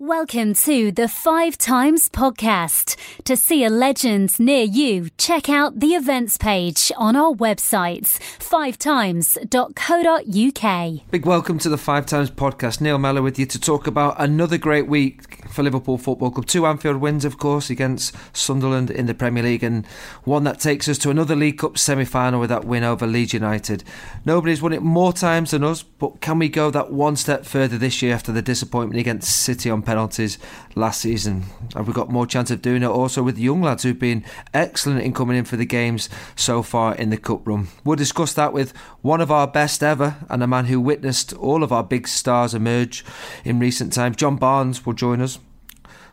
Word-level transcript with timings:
Welcome 0.00 0.54
to 0.54 0.90
the 0.90 1.06
Five 1.06 1.56
Times 1.56 2.08
Podcast. 2.08 2.96
To 3.22 3.36
see 3.36 3.62
a 3.62 3.70
legend 3.70 4.40
near 4.40 4.64
you, 4.64 5.10
check 5.18 5.48
out 5.48 5.78
the 5.78 5.94
events 5.94 6.36
page 6.36 6.90
on 6.96 7.14
our 7.14 7.32
website, 7.32 8.18
fivetimes.co.uk. 8.40 11.10
Big 11.12 11.24
welcome 11.24 11.60
to 11.60 11.68
the 11.68 11.78
Five 11.78 12.06
Times 12.06 12.28
Podcast. 12.28 12.80
Neil 12.80 12.98
Mellor 12.98 13.22
with 13.22 13.38
you 13.38 13.46
to 13.46 13.60
talk 13.60 13.86
about 13.86 14.16
another 14.18 14.58
great 14.58 14.88
week 14.88 15.48
for 15.48 15.62
Liverpool 15.62 15.96
Football 15.96 16.32
Club. 16.32 16.46
Two 16.46 16.66
Anfield 16.66 16.96
wins, 16.96 17.24
of 17.24 17.38
course, 17.38 17.70
against 17.70 18.16
Sunderland 18.36 18.90
in 18.90 19.06
the 19.06 19.14
Premier 19.14 19.44
League, 19.44 19.62
and 19.62 19.86
one 20.24 20.42
that 20.42 20.58
takes 20.58 20.88
us 20.88 20.98
to 20.98 21.10
another 21.10 21.36
League 21.36 21.58
Cup 21.58 21.78
semi 21.78 22.04
final 22.04 22.40
with 22.40 22.50
that 22.50 22.64
win 22.64 22.82
over 22.82 23.06
Leeds 23.06 23.32
United. 23.32 23.84
Nobody's 24.24 24.60
won 24.60 24.72
it 24.72 24.82
more 24.82 25.12
times 25.12 25.52
than 25.52 25.62
us, 25.62 25.84
but 25.84 26.20
can 26.20 26.40
we 26.40 26.48
go 26.48 26.72
that 26.72 26.90
one 26.90 27.14
step 27.14 27.44
further 27.44 27.78
this 27.78 28.02
year 28.02 28.12
after 28.12 28.32
the 28.32 28.42
disappointment 28.42 28.98
against 28.98 29.30
City 29.30 29.70
on 29.70 29.83
penalties 29.84 30.38
last 30.74 31.00
season. 31.00 31.44
Have 31.74 31.86
we 31.86 31.92
got 31.92 32.10
more 32.10 32.26
chance 32.26 32.50
of 32.50 32.62
doing 32.62 32.82
it 32.82 32.86
also 32.86 33.22
with 33.22 33.36
the 33.36 33.42
young 33.42 33.62
lads 33.62 33.82
who've 33.82 33.98
been 33.98 34.24
excellent 34.52 35.02
in 35.02 35.12
coming 35.12 35.36
in 35.36 35.44
for 35.44 35.56
the 35.56 35.66
games 35.66 36.08
so 36.36 36.62
far 36.62 36.94
in 36.94 37.10
the 37.10 37.16
cup 37.16 37.46
run? 37.46 37.68
We'll 37.84 37.96
discuss 37.96 38.32
that 38.34 38.52
with 38.52 38.76
one 39.02 39.20
of 39.20 39.30
our 39.30 39.46
best 39.46 39.82
ever 39.82 40.16
and 40.28 40.42
a 40.42 40.46
man 40.46 40.66
who 40.66 40.80
witnessed 40.80 41.32
all 41.34 41.62
of 41.62 41.72
our 41.72 41.84
big 41.84 42.08
stars 42.08 42.54
emerge 42.54 43.04
in 43.44 43.58
recent 43.58 43.92
times. 43.92 44.16
John 44.16 44.36
Barnes 44.36 44.84
will 44.84 44.94
join 44.94 45.20
us. 45.20 45.38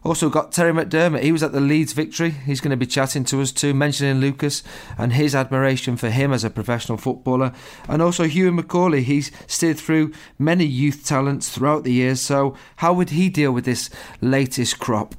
Also 0.03 0.29
got 0.29 0.51
Terry 0.51 0.73
McDermott. 0.73 1.21
He 1.21 1.31
was 1.31 1.43
at 1.43 1.51
the 1.51 1.61
Leeds 1.61 1.93
victory. 1.93 2.31
He's 2.31 2.59
going 2.59 2.71
to 2.71 2.77
be 2.77 2.87
chatting 2.87 3.23
to 3.25 3.39
us 3.41 3.51
too, 3.51 3.73
mentioning 3.73 4.19
Lucas 4.19 4.63
and 4.97 5.13
his 5.13 5.35
admiration 5.35 5.95
for 5.95 6.09
him 6.09 6.33
as 6.33 6.43
a 6.43 6.49
professional 6.49 6.97
footballer. 6.97 7.53
And 7.87 8.01
also 8.01 8.23
Hugh 8.23 8.51
McAuley. 8.51 9.03
He's 9.03 9.31
steered 9.45 9.77
through 9.77 10.11
many 10.39 10.65
youth 10.65 11.05
talents 11.05 11.49
throughout 11.49 11.83
the 11.83 11.93
years. 11.93 12.19
So 12.19 12.55
how 12.77 12.93
would 12.93 13.11
he 13.11 13.29
deal 13.29 13.51
with 13.51 13.65
this 13.65 13.91
latest 14.21 14.79
crop? 14.79 15.13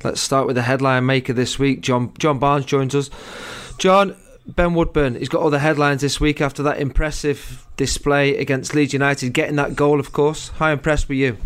Let's 0.03 0.21
start 0.21 0.47
with 0.47 0.56
the 0.56 0.62
headline 0.62 1.06
maker 1.06 1.33
this 1.33 1.59
week. 1.59 1.81
John 1.81 2.12
John 2.19 2.39
Barnes 2.39 2.67
joins 2.67 2.95
us. 2.95 3.09
John, 3.78 4.15
Ben 4.47 4.75
Woodburn, 4.75 5.15
he's 5.15 5.31
got 5.31 5.41
all 5.41 5.51
the 5.51 5.59
headlines 5.59 6.03
this 6.03 6.21
week 6.21 6.41
after 6.41 6.62
that 6.65 6.78
impressive 6.78 7.67
display 7.77 8.37
against 8.37 8.75
Leeds 8.75 8.93
United, 8.93 9.33
getting 9.33 9.56
that 9.56 9.75
goal, 9.75 9.99
of 9.99 10.12
course. 10.12 10.49
How 10.59 10.71
impressed 10.71 11.09
were 11.09 11.15
you? 11.15 11.39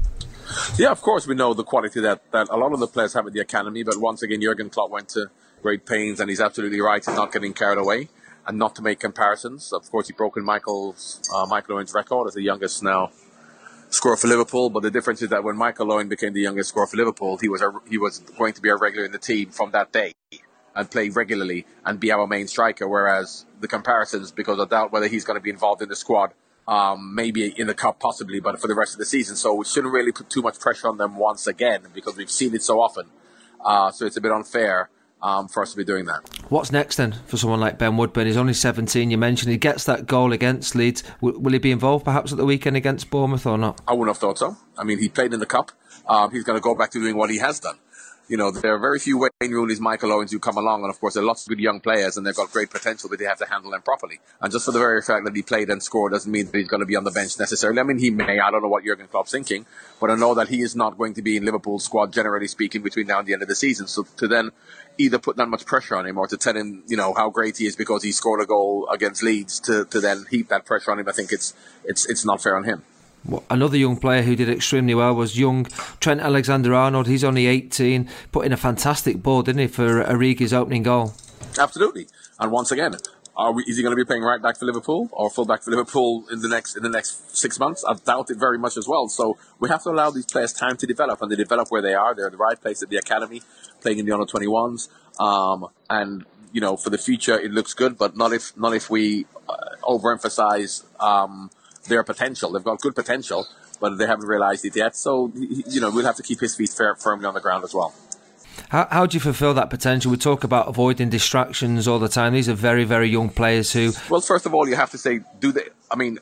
Yeah, 0.78 0.90
of 0.90 1.02
course, 1.02 1.26
we 1.26 1.34
know 1.34 1.54
the 1.54 1.64
quality 1.64 2.00
that, 2.00 2.30
that 2.32 2.48
a 2.50 2.56
lot 2.56 2.72
of 2.72 2.80
the 2.80 2.86
players 2.86 3.14
have 3.14 3.26
at 3.26 3.32
the 3.32 3.40
academy, 3.40 3.82
but 3.82 3.96
once 3.98 4.22
again, 4.22 4.40
Jurgen 4.40 4.70
Klopp 4.70 4.90
went 4.90 5.08
to 5.10 5.30
great 5.62 5.84
pains, 5.86 6.20
and 6.20 6.30
he's 6.30 6.40
absolutely 6.40 6.80
right 6.80 7.06
in 7.06 7.14
not 7.14 7.32
getting 7.32 7.52
carried 7.52 7.78
away 7.78 8.08
and 8.46 8.58
not 8.58 8.74
to 8.76 8.82
make 8.82 9.00
comparisons. 9.00 9.72
Of 9.72 9.90
course, 9.90 10.06
he 10.06 10.14
broken 10.14 10.44
Michael's 10.44 11.20
uh, 11.34 11.46
Michael 11.46 11.76
Owen's 11.76 11.92
record 11.92 12.28
as 12.28 12.34
the 12.34 12.42
youngest 12.42 12.82
now 12.82 13.10
scorer 13.90 14.16
for 14.16 14.28
Liverpool, 14.28 14.70
but 14.70 14.82
the 14.82 14.90
difference 14.90 15.22
is 15.22 15.30
that 15.30 15.44
when 15.44 15.56
Michael 15.56 15.92
Owen 15.92 16.08
became 16.08 16.32
the 16.32 16.40
youngest 16.40 16.70
scorer 16.70 16.86
for 16.86 16.96
Liverpool, 16.96 17.36
he 17.38 17.48
was 17.48 17.62
a, 17.62 17.72
he 17.88 17.98
was 17.98 18.18
going 18.38 18.52
to 18.54 18.62
be 18.62 18.68
a 18.68 18.76
regular 18.76 19.04
in 19.04 19.12
the 19.12 19.18
team 19.18 19.50
from 19.50 19.70
that 19.72 19.92
day 19.92 20.14
and 20.74 20.90
play 20.90 21.08
regularly 21.08 21.66
and 21.84 21.98
be 21.98 22.12
our 22.12 22.26
main 22.26 22.46
striker. 22.46 22.86
Whereas 22.88 23.44
the 23.60 23.68
comparisons, 23.68 24.30
because 24.30 24.60
I 24.60 24.64
doubt 24.66 24.92
whether 24.92 25.08
he's 25.08 25.24
going 25.24 25.38
to 25.38 25.42
be 25.42 25.50
involved 25.50 25.82
in 25.82 25.88
the 25.88 25.96
squad 25.96 26.32
um, 26.68 27.14
maybe 27.14 27.52
in 27.58 27.66
the 27.66 27.74
cup 27.74 27.98
possibly, 27.98 28.40
but 28.40 28.60
for 28.60 28.68
the 28.68 28.74
rest 28.74 28.92
of 28.92 28.98
the 28.98 29.06
season. 29.06 29.34
So 29.34 29.54
we 29.54 29.64
shouldn't 29.64 29.92
really 29.92 30.12
put 30.12 30.28
too 30.28 30.42
much 30.42 30.60
pressure 30.60 30.88
on 30.88 30.98
them 30.98 31.16
once 31.16 31.46
again 31.46 31.86
because 31.94 32.16
we've 32.16 32.30
seen 32.30 32.54
it 32.54 32.62
so 32.62 32.80
often. 32.80 33.06
Uh, 33.64 33.90
so 33.90 34.04
it's 34.04 34.18
a 34.18 34.20
bit 34.20 34.30
unfair 34.30 34.90
um, 35.22 35.48
for 35.48 35.62
us 35.62 35.72
to 35.72 35.76
be 35.78 35.84
doing 35.84 36.04
that. 36.04 36.20
What's 36.50 36.70
next 36.70 36.96
then 36.96 37.16
for 37.26 37.38
someone 37.38 37.58
like 37.58 37.78
Ben 37.78 37.96
Woodburn? 37.96 38.26
He's 38.26 38.36
only 38.36 38.52
17. 38.52 39.10
You 39.10 39.18
mentioned 39.18 39.50
he 39.50 39.56
gets 39.56 39.84
that 39.84 40.06
goal 40.06 40.32
against 40.32 40.74
Leeds. 40.74 41.02
W- 41.22 41.38
will 41.40 41.52
he 41.52 41.58
be 41.58 41.72
involved 41.72 42.04
perhaps 42.04 42.32
at 42.32 42.38
the 42.38 42.44
weekend 42.44 42.76
against 42.76 43.10
Bournemouth 43.10 43.46
or 43.46 43.56
not? 43.56 43.80
I 43.88 43.94
wouldn't 43.94 44.14
have 44.14 44.20
thought 44.20 44.38
so. 44.38 44.56
I 44.76 44.84
mean, 44.84 44.98
he 44.98 45.08
played 45.08 45.32
in 45.32 45.40
the 45.40 45.46
cup. 45.46 45.72
Um, 46.06 46.30
he's 46.30 46.44
going 46.44 46.56
to 46.56 46.62
go 46.62 46.74
back 46.74 46.90
to 46.92 47.00
doing 47.00 47.16
what 47.16 47.30
he 47.30 47.38
has 47.38 47.60
done 47.60 47.78
you 48.28 48.36
know, 48.36 48.50
there 48.50 48.74
are 48.74 48.78
very 48.78 48.98
few 48.98 49.18
Wayne 49.18 49.30
Rooney's, 49.52 49.80
Michael 49.80 50.12
Owens 50.12 50.32
who 50.32 50.38
come 50.38 50.58
along, 50.58 50.82
and 50.82 50.90
of 50.90 51.00
course, 51.00 51.14
there 51.14 51.22
are 51.22 51.26
lots 51.26 51.44
of 51.44 51.48
good 51.48 51.60
young 51.60 51.80
players, 51.80 52.16
and 52.16 52.26
they've 52.26 52.36
got 52.36 52.52
great 52.52 52.70
potential, 52.70 53.08
but 53.08 53.18
they 53.18 53.24
have 53.24 53.38
to 53.38 53.46
handle 53.46 53.70
them 53.70 53.80
properly. 53.80 54.20
And 54.40 54.52
just 54.52 54.66
for 54.66 54.72
the 54.72 54.78
very 54.78 55.00
fact 55.00 55.24
that 55.24 55.34
he 55.34 55.42
played 55.42 55.70
and 55.70 55.82
scored 55.82 56.12
doesn't 56.12 56.30
mean 56.30 56.46
that 56.46 56.54
he's 56.54 56.68
going 56.68 56.80
to 56.80 56.86
be 56.86 56.96
on 56.96 57.04
the 57.04 57.10
bench 57.10 57.38
necessarily. 57.38 57.80
I 57.80 57.82
mean, 57.84 57.98
he 57.98 58.10
may. 58.10 58.38
I 58.38 58.50
don't 58.50 58.62
know 58.62 58.68
what 58.68 58.84
Jurgen 58.84 59.08
Klopp's 59.08 59.32
thinking, 59.32 59.64
but 60.00 60.10
I 60.10 60.14
know 60.14 60.34
that 60.34 60.48
he 60.48 60.60
is 60.60 60.76
not 60.76 60.98
going 60.98 61.14
to 61.14 61.22
be 61.22 61.38
in 61.38 61.44
Liverpool's 61.44 61.84
squad, 61.84 62.12
generally 62.12 62.48
speaking, 62.48 62.82
between 62.82 63.06
now 63.06 63.18
and 63.18 63.26
the 63.26 63.32
end 63.32 63.42
of 63.42 63.48
the 63.48 63.54
season. 63.54 63.86
So 63.86 64.06
to 64.18 64.28
then 64.28 64.50
either 64.98 65.18
put 65.18 65.36
that 65.36 65.48
much 65.48 65.64
pressure 65.64 65.96
on 65.96 66.06
him 66.06 66.18
or 66.18 66.26
to 66.26 66.36
tell 66.36 66.56
him, 66.56 66.82
you 66.86 66.96
know, 66.96 67.14
how 67.14 67.30
great 67.30 67.56
he 67.56 67.66
is 67.66 67.76
because 67.76 68.02
he 68.02 68.12
scored 68.12 68.42
a 68.42 68.46
goal 68.46 68.88
against 68.92 69.22
Leeds 69.22 69.60
to, 69.60 69.86
to 69.86 70.00
then 70.00 70.26
heap 70.30 70.48
that 70.48 70.66
pressure 70.66 70.90
on 70.90 70.98
him, 70.98 71.08
I 71.08 71.12
think 71.12 71.32
it's 71.32 71.54
it's 71.84 72.04
it's 72.06 72.24
not 72.24 72.42
fair 72.42 72.56
on 72.56 72.64
him. 72.64 72.82
Another 73.50 73.76
young 73.76 73.96
player 73.96 74.22
who 74.22 74.36
did 74.36 74.48
extremely 74.48 74.94
well 74.94 75.14
was 75.14 75.38
young 75.38 75.66
Trent 76.00 76.20
Alexander 76.20 76.74
Arnold. 76.74 77.06
He's 77.06 77.24
only 77.24 77.46
18, 77.46 78.08
put 78.32 78.46
in 78.46 78.52
a 78.52 78.56
fantastic 78.56 79.22
ball, 79.22 79.42
didn't 79.42 79.60
he, 79.60 79.66
for 79.66 80.02
Origi's 80.04 80.52
opening 80.52 80.82
goal? 80.82 81.12
Absolutely. 81.58 82.06
And 82.38 82.50
once 82.52 82.70
again, 82.70 82.94
we, 83.54 83.62
is 83.64 83.76
he 83.76 83.82
going 83.82 83.92
to 83.92 83.96
be 83.96 84.04
playing 84.04 84.22
right 84.22 84.42
back 84.42 84.58
for 84.58 84.64
Liverpool 84.64 85.08
or 85.12 85.30
full 85.30 85.44
back 85.44 85.62
for 85.62 85.70
Liverpool 85.70 86.24
in 86.30 86.40
the 86.40 86.48
next 86.48 86.76
in 86.76 86.82
the 86.82 86.88
next 86.88 87.36
six 87.36 87.58
months? 87.58 87.84
I 87.86 87.94
doubt 87.94 88.30
it 88.30 88.38
very 88.38 88.58
much 88.58 88.76
as 88.76 88.88
well. 88.88 89.08
So 89.08 89.38
we 89.60 89.68
have 89.68 89.82
to 89.84 89.90
allow 89.90 90.10
these 90.10 90.26
players 90.26 90.52
time 90.52 90.76
to 90.78 90.86
develop, 90.86 91.22
and 91.22 91.30
they 91.30 91.36
develop 91.36 91.70
where 91.70 91.82
they 91.82 91.94
are. 91.94 92.14
They're 92.14 92.26
in 92.26 92.32
the 92.32 92.38
right 92.38 92.60
place 92.60 92.82
at 92.82 92.88
the 92.88 92.96
academy, 92.96 93.42
playing 93.80 93.98
in 93.98 94.06
the 94.06 94.12
under 94.12 94.26
21s, 94.26 94.88
um, 95.20 95.68
and 95.88 96.24
you 96.52 96.60
know 96.60 96.76
for 96.76 96.90
the 96.90 96.98
future 96.98 97.38
it 97.38 97.52
looks 97.52 97.74
good, 97.74 97.96
but 97.96 98.16
not 98.16 98.32
if 98.32 98.56
not 98.56 98.74
if 98.74 98.90
we 98.90 99.26
uh, 99.48 99.54
overemphasize. 99.84 100.84
Um, 101.00 101.50
their 101.84 102.02
potential. 102.02 102.52
They've 102.52 102.64
got 102.64 102.80
good 102.80 102.94
potential, 102.94 103.46
but 103.80 103.96
they 103.96 104.06
haven't 104.06 104.26
realised 104.26 104.64
it 104.64 104.76
yet. 104.76 104.96
So, 104.96 105.32
you 105.34 105.80
know, 105.80 105.90
we'll 105.90 106.04
have 106.04 106.16
to 106.16 106.22
keep 106.22 106.40
his 106.40 106.54
feet 106.54 106.70
firmly 106.70 107.26
on 107.26 107.34
the 107.34 107.40
ground 107.40 107.64
as 107.64 107.74
well. 107.74 107.94
How, 108.70 108.86
how 108.90 109.06
do 109.06 109.14
you 109.14 109.20
fulfil 109.20 109.54
that 109.54 109.70
potential? 109.70 110.10
We 110.10 110.16
talk 110.16 110.44
about 110.44 110.68
avoiding 110.68 111.08
distractions 111.08 111.88
all 111.88 111.98
the 111.98 112.08
time. 112.08 112.34
These 112.34 112.48
are 112.48 112.54
very, 112.54 112.84
very 112.84 113.08
young 113.08 113.30
players 113.30 113.72
who. 113.72 113.92
Well, 114.10 114.20
first 114.20 114.46
of 114.46 114.54
all, 114.54 114.68
you 114.68 114.76
have 114.76 114.90
to 114.90 114.98
say, 114.98 115.20
do 115.40 115.52
they? 115.52 115.68
I 115.90 115.96
mean, 115.96 116.18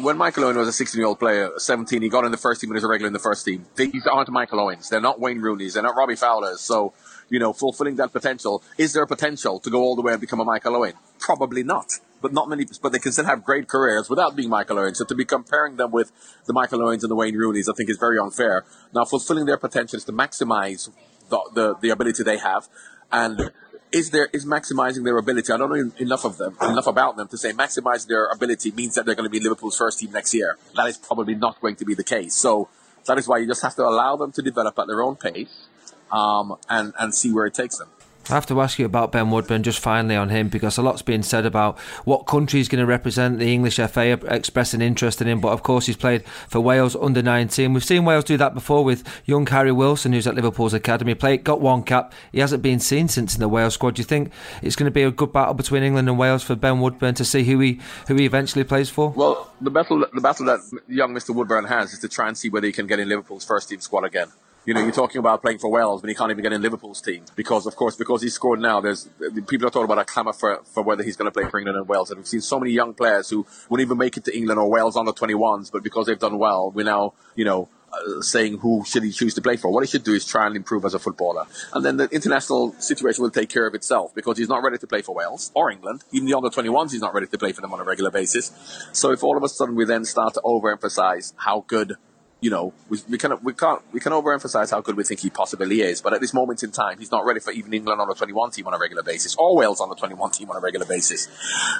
when 0.00 0.16
Michael 0.16 0.44
Owen 0.44 0.56
was 0.56 0.68
a 0.68 0.72
16 0.72 0.98
year 0.98 1.06
old 1.06 1.18
player, 1.18 1.50
17, 1.56 2.00
he 2.00 2.08
got 2.08 2.24
in 2.24 2.30
the 2.30 2.38
first 2.38 2.60
team 2.60 2.70
and 2.70 2.74
was 2.74 2.84
a 2.84 2.88
regular 2.88 3.08
in 3.08 3.12
the 3.12 3.18
first 3.18 3.44
team. 3.44 3.66
These 3.76 4.06
aren't 4.06 4.30
Michael 4.30 4.60
Owens. 4.60 4.88
They're 4.88 5.00
not 5.00 5.20
Wayne 5.20 5.40
Rooney's. 5.40 5.74
They're 5.74 5.82
not 5.82 5.96
Robbie 5.96 6.16
Fowler's. 6.16 6.60
So, 6.60 6.94
you 7.28 7.38
know, 7.38 7.52
fulfilling 7.52 7.96
that 7.96 8.12
potential. 8.12 8.62
Is 8.78 8.92
there 8.92 9.02
a 9.02 9.06
potential 9.06 9.60
to 9.60 9.70
go 9.70 9.80
all 9.80 9.96
the 9.96 10.02
way 10.02 10.12
and 10.12 10.20
become 10.20 10.40
a 10.40 10.44
Michael 10.44 10.76
Owen? 10.76 10.94
Probably 11.18 11.62
not 11.62 11.98
but 12.22 12.32
not 12.32 12.48
many, 12.48 12.64
but 12.80 12.92
they 12.92 12.98
can 12.98 13.12
still 13.12 13.24
have 13.26 13.44
great 13.44 13.68
careers 13.68 14.08
without 14.08 14.36
being 14.36 14.48
Michael 14.48 14.78
Owen. 14.78 14.94
So 14.94 15.04
to 15.04 15.14
be 15.14 15.24
comparing 15.24 15.76
them 15.76 15.90
with 15.90 16.12
the 16.46 16.52
Michael 16.52 16.82
Owens 16.82 17.04
and 17.04 17.10
the 17.10 17.16
Wayne 17.16 17.36
Rooney's, 17.36 17.68
I 17.68 17.74
think 17.74 17.90
is 17.90 17.98
very 17.98 18.18
unfair. 18.18 18.64
Now, 18.94 19.04
fulfilling 19.04 19.46
their 19.46 19.58
potential 19.58 19.96
is 19.96 20.04
to 20.04 20.12
maximize 20.12 20.88
the, 21.28 21.50
the, 21.52 21.74
the 21.76 21.90
ability 21.90 22.22
they 22.22 22.38
have. 22.38 22.68
And 23.10 23.50
is 23.90 24.10
there 24.10 24.28
is 24.32 24.46
maximizing 24.46 25.04
their 25.04 25.18
ability? 25.18 25.52
I 25.52 25.56
don't 25.58 25.70
know 25.70 25.92
enough 25.98 26.24
of 26.24 26.38
them, 26.38 26.56
enough 26.62 26.86
about 26.86 27.16
them 27.16 27.28
to 27.28 27.36
say 27.36 27.52
maximizing 27.52 28.06
their 28.06 28.26
ability 28.26 28.70
means 28.72 28.94
that 28.94 29.04
they're 29.04 29.14
going 29.14 29.28
to 29.28 29.30
be 29.30 29.40
Liverpool's 29.40 29.76
first 29.76 29.98
team 29.98 30.12
next 30.12 30.32
year. 30.32 30.56
That 30.76 30.86
is 30.86 30.96
probably 30.96 31.34
not 31.34 31.60
going 31.60 31.76
to 31.76 31.84
be 31.84 31.94
the 31.94 32.04
case. 32.04 32.34
So 32.34 32.68
that 33.06 33.18
is 33.18 33.28
why 33.28 33.38
you 33.38 33.46
just 33.46 33.62
have 33.62 33.74
to 33.76 33.82
allow 33.82 34.16
them 34.16 34.32
to 34.32 34.42
develop 34.42 34.78
at 34.78 34.86
their 34.86 35.02
own 35.02 35.16
pace 35.16 35.66
um, 36.10 36.56
and 36.70 36.94
and 36.98 37.14
see 37.14 37.32
where 37.32 37.46
it 37.46 37.54
takes 37.54 37.76
them. 37.78 37.88
I 38.30 38.34
have 38.34 38.46
to 38.46 38.60
ask 38.60 38.78
you 38.78 38.86
about 38.86 39.12
Ben 39.12 39.30
Woodburn 39.30 39.62
just 39.62 39.80
finally 39.80 40.14
on 40.14 40.28
him 40.28 40.48
because 40.48 40.78
a 40.78 40.82
lot's 40.82 41.02
been 41.02 41.22
said 41.22 41.44
about 41.44 41.78
what 42.04 42.26
country 42.26 42.60
he's 42.60 42.68
going 42.68 42.80
to 42.80 42.86
represent. 42.86 43.38
The 43.38 43.52
English 43.52 43.76
FA 43.76 44.12
expressing 44.32 44.80
interest 44.80 45.20
in 45.20 45.26
him, 45.26 45.40
but 45.40 45.48
of 45.48 45.62
course 45.62 45.86
he's 45.86 45.96
played 45.96 46.24
for 46.48 46.60
Wales 46.60 46.94
under 46.94 47.20
19. 47.20 47.72
We've 47.72 47.84
seen 47.84 48.04
Wales 48.04 48.24
do 48.24 48.36
that 48.36 48.54
before 48.54 48.84
with 48.84 49.02
young 49.24 49.46
Harry 49.48 49.72
Wilson, 49.72 50.12
who's 50.12 50.26
at 50.26 50.36
Liverpool's 50.36 50.72
academy. 50.72 51.14
Played, 51.14 51.42
got 51.42 51.60
one 51.60 51.82
cap. 51.82 52.12
He 52.30 52.38
hasn't 52.38 52.62
been 52.62 52.78
seen 52.78 53.08
since 53.08 53.34
in 53.34 53.40
the 53.40 53.48
Wales 53.48 53.74
squad. 53.74 53.96
Do 53.96 54.00
you 54.00 54.06
think 54.06 54.32
it's 54.62 54.76
going 54.76 54.86
to 54.86 54.94
be 54.94 55.02
a 55.02 55.10
good 55.10 55.32
battle 55.32 55.54
between 55.54 55.82
England 55.82 56.08
and 56.08 56.18
Wales 56.18 56.44
for 56.44 56.54
Ben 56.54 56.80
Woodburn 56.80 57.14
to 57.14 57.24
see 57.24 57.42
who 57.44 57.58
he 57.58 57.80
who 58.06 58.14
he 58.14 58.24
eventually 58.24 58.64
plays 58.64 58.88
for? 58.88 59.10
Well, 59.10 59.50
the 59.60 59.70
battle 59.70 60.06
the 60.12 60.20
battle 60.20 60.46
that 60.46 60.60
young 60.86 61.12
Mr 61.12 61.34
Woodburn 61.34 61.64
has 61.64 61.92
is 61.92 61.98
to 62.00 62.08
try 62.08 62.28
and 62.28 62.38
see 62.38 62.48
whether 62.48 62.66
he 62.66 62.72
can 62.72 62.86
get 62.86 63.00
in 63.00 63.08
Liverpool's 63.08 63.44
first 63.44 63.68
team 63.68 63.80
squad 63.80 64.04
again. 64.04 64.28
You 64.64 64.74
know, 64.74 64.80
you're 64.80 64.92
talking 64.92 65.18
about 65.18 65.42
playing 65.42 65.58
for 65.58 65.68
Wales, 65.68 66.00
but 66.00 66.08
he 66.08 66.14
can't 66.14 66.30
even 66.30 66.42
get 66.44 66.52
in 66.52 66.62
Liverpool's 66.62 67.00
team 67.00 67.24
because, 67.34 67.66
of 67.66 67.74
course, 67.74 67.96
because 67.96 68.22
he's 68.22 68.34
scored 68.34 68.60
now. 68.60 68.80
There's 68.80 69.08
people 69.48 69.66
are 69.66 69.70
talking 69.70 69.90
about 69.90 69.98
a 69.98 70.04
clamour 70.04 70.32
for 70.32 70.62
for 70.64 70.84
whether 70.84 71.02
he's 71.02 71.16
going 71.16 71.30
to 71.30 71.32
play 71.32 71.50
for 71.50 71.58
England 71.58 71.78
and 71.78 71.88
Wales. 71.88 72.10
And 72.10 72.18
we've 72.18 72.28
seen 72.28 72.40
so 72.40 72.60
many 72.60 72.70
young 72.70 72.94
players 72.94 73.28
who 73.28 73.44
wouldn't 73.68 73.84
even 73.84 73.98
make 73.98 74.16
it 74.16 74.24
to 74.26 74.36
England 74.36 74.60
or 74.60 74.70
Wales 74.70 74.96
under 74.96 75.10
21s, 75.10 75.72
but 75.72 75.82
because 75.82 76.06
they've 76.06 76.18
done 76.18 76.38
well, 76.38 76.70
we're 76.70 76.84
now, 76.84 77.12
you 77.34 77.44
know, 77.44 77.68
uh, 77.92 78.22
saying 78.22 78.58
who 78.58 78.84
should 78.86 79.02
he 79.02 79.10
choose 79.10 79.34
to 79.34 79.42
play 79.42 79.56
for. 79.56 79.72
What 79.72 79.82
he 79.82 79.90
should 79.90 80.04
do 80.04 80.14
is 80.14 80.24
try 80.24 80.46
and 80.46 80.54
improve 80.54 80.84
as 80.84 80.94
a 80.94 81.00
footballer, 81.00 81.46
and 81.74 81.84
then 81.84 81.96
the 81.96 82.08
international 82.10 82.72
situation 82.78 83.22
will 83.24 83.30
take 83.30 83.48
care 83.48 83.66
of 83.66 83.74
itself 83.74 84.14
because 84.14 84.38
he's 84.38 84.48
not 84.48 84.62
ready 84.62 84.78
to 84.78 84.86
play 84.86 85.02
for 85.02 85.12
Wales 85.12 85.50
or 85.54 85.72
England. 85.72 86.04
Even 86.12 86.28
the 86.28 86.34
under 86.36 86.50
21s, 86.50 86.92
he's 86.92 87.00
not 87.00 87.14
ready 87.14 87.26
to 87.26 87.36
play 87.36 87.50
for 87.50 87.62
them 87.62 87.72
on 87.72 87.80
a 87.80 87.84
regular 87.84 88.12
basis. 88.12 88.52
So 88.92 89.10
if 89.10 89.24
all 89.24 89.36
of 89.36 89.42
a 89.42 89.48
sudden 89.48 89.74
we 89.74 89.84
then 89.86 90.04
start 90.04 90.34
to 90.34 90.40
overemphasize 90.42 91.34
how 91.36 91.64
good 91.66 91.96
you 92.42 92.50
know, 92.50 92.74
we, 92.88 92.98
we 93.08 93.16
can 93.16 93.32
we 93.42 93.54
can't 93.54 93.80
we 93.92 94.00
can 94.00 94.12
overemphasize 94.12 94.72
how 94.72 94.80
good 94.80 94.96
we 94.96 95.04
think 95.04 95.20
he 95.20 95.30
possibly 95.30 95.80
is, 95.80 96.02
but 96.02 96.12
at 96.12 96.20
this 96.20 96.34
moment 96.34 96.64
in 96.64 96.72
time, 96.72 96.98
he's 96.98 97.12
not 97.12 97.24
ready 97.24 97.38
for 97.38 97.52
even 97.52 97.72
England 97.72 98.00
on 98.00 98.10
a 98.10 98.14
21 98.14 98.50
team 98.50 98.66
on 98.66 98.74
a 98.74 98.78
regular 98.78 99.04
basis, 99.04 99.36
or 99.36 99.56
Wales 99.56 99.80
on 99.80 99.90
a 99.92 99.94
21 99.94 100.32
team 100.32 100.50
on 100.50 100.56
a 100.56 100.60
regular 100.60 100.84
basis. 100.84 101.28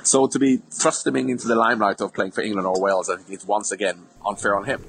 So 0.04 0.28
to 0.28 0.38
be 0.38 0.58
thrusting 0.70 1.16
him 1.16 1.28
into 1.28 1.48
the 1.48 1.56
limelight 1.56 2.00
of 2.00 2.14
playing 2.14 2.30
for 2.30 2.42
England 2.42 2.68
or 2.68 2.80
Wales, 2.80 3.10
I 3.10 3.16
think 3.16 3.30
it's 3.30 3.44
once 3.44 3.72
again 3.72 4.06
unfair 4.24 4.56
on 4.56 4.64
him. 4.64 4.84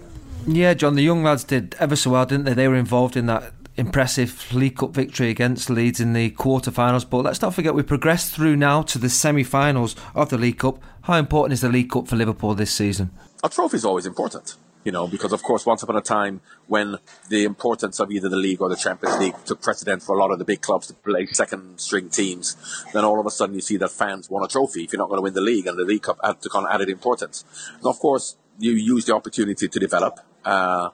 Yeah, 0.45 0.75
John, 0.75 0.93
the 0.93 1.01
young 1.01 1.23
lads 1.23 1.43
did 1.43 1.75
ever 1.79 1.95
so 1.95 2.11
well, 2.11 2.27
didn't 2.27 2.45
they? 2.45 2.53
They 2.53 2.67
were 2.67 2.75
involved 2.75 3.17
in 3.17 3.25
that 3.25 3.51
impressive 3.75 4.53
League 4.53 4.77
Cup 4.77 4.91
victory 4.91 5.31
against 5.31 5.71
Leeds 5.71 5.99
in 5.99 6.13
the 6.13 6.29
quarter-finals. 6.29 7.05
But 7.05 7.23
let's 7.23 7.41
not 7.41 7.55
forget 7.55 7.73
we 7.73 7.81
progressed 7.81 8.35
through 8.35 8.57
now 8.57 8.83
to 8.83 8.99
the 8.99 9.09
semi-finals 9.09 9.95
of 10.13 10.29
the 10.29 10.37
League 10.37 10.59
Cup. 10.59 10.83
How 11.03 11.15
important 11.15 11.53
is 11.53 11.61
the 11.61 11.69
League 11.69 11.89
Cup 11.89 12.07
for 12.07 12.15
Liverpool 12.15 12.53
this 12.53 12.71
season? 12.71 13.09
A 13.43 13.49
trophy 13.49 13.77
is 13.77 13.85
always 13.85 14.05
important 14.05 14.55
you 14.83 14.91
know, 14.91 15.07
because 15.07 15.31
of 15.31 15.43
course, 15.43 15.65
once 15.65 15.83
upon 15.83 15.95
a 15.95 16.01
time, 16.01 16.41
when 16.67 16.97
the 17.29 17.45
importance 17.45 17.99
of 17.99 18.11
either 18.11 18.29
the 18.29 18.35
league 18.35 18.61
or 18.61 18.69
the 18.69 18.75
Champions 18.75 19.17
League 19.19 19.35
took 19.45 19.61
precedent 19.61 20.03
for 20.03 20.15
a 20.15 20.19
lot 20.19 20.31
of 20.31 20.39
the 20.39 20.45
big 20.45 20.61
clubs 20.61 20.87
to 20.87 20.93
play 20.93 21.25
second 21.27 21.79
string 21.79 22.09
teams, 22.09 22.57
then 22.93 23.05
all 23.05 23.19
of 23.19 23.25
a 23.25 23.31
sudden 23.31 23.55
you 23.55 23.61
see 23.61 23.77
that 23.77 23.91
fans 23.91 24.29
want 24.29 24.45
a 24.45 24.47
trophy 24.47 24.83
if 24.83 24.93
you're 24.93 24.99
not 24.99 25.07
going 25.07 25.17
to 25.17 25.23
win 25.23 25.33
the 25.33 25.41
league, 25.41 25.67
and 25.67 25.77
the 25.77 25.85
League 25.85 26.03
Cup 26.03 26.19
had 26.23 26.41
to 26.41 26.49
kind 26.49 26.65
of 26.65 26.73
added 26.73 26.89
importance. 26.89 27.45
And 27.77 27.85
of 27.85 27.97
course, 27.99 28.35
you 28.59 28.73
use 28.73 29.05
the 29.05 29.15
opportunity 29.15 29.67
to 29.67 29.79
develop, 29.79 30.19
uh, 30.45 30.89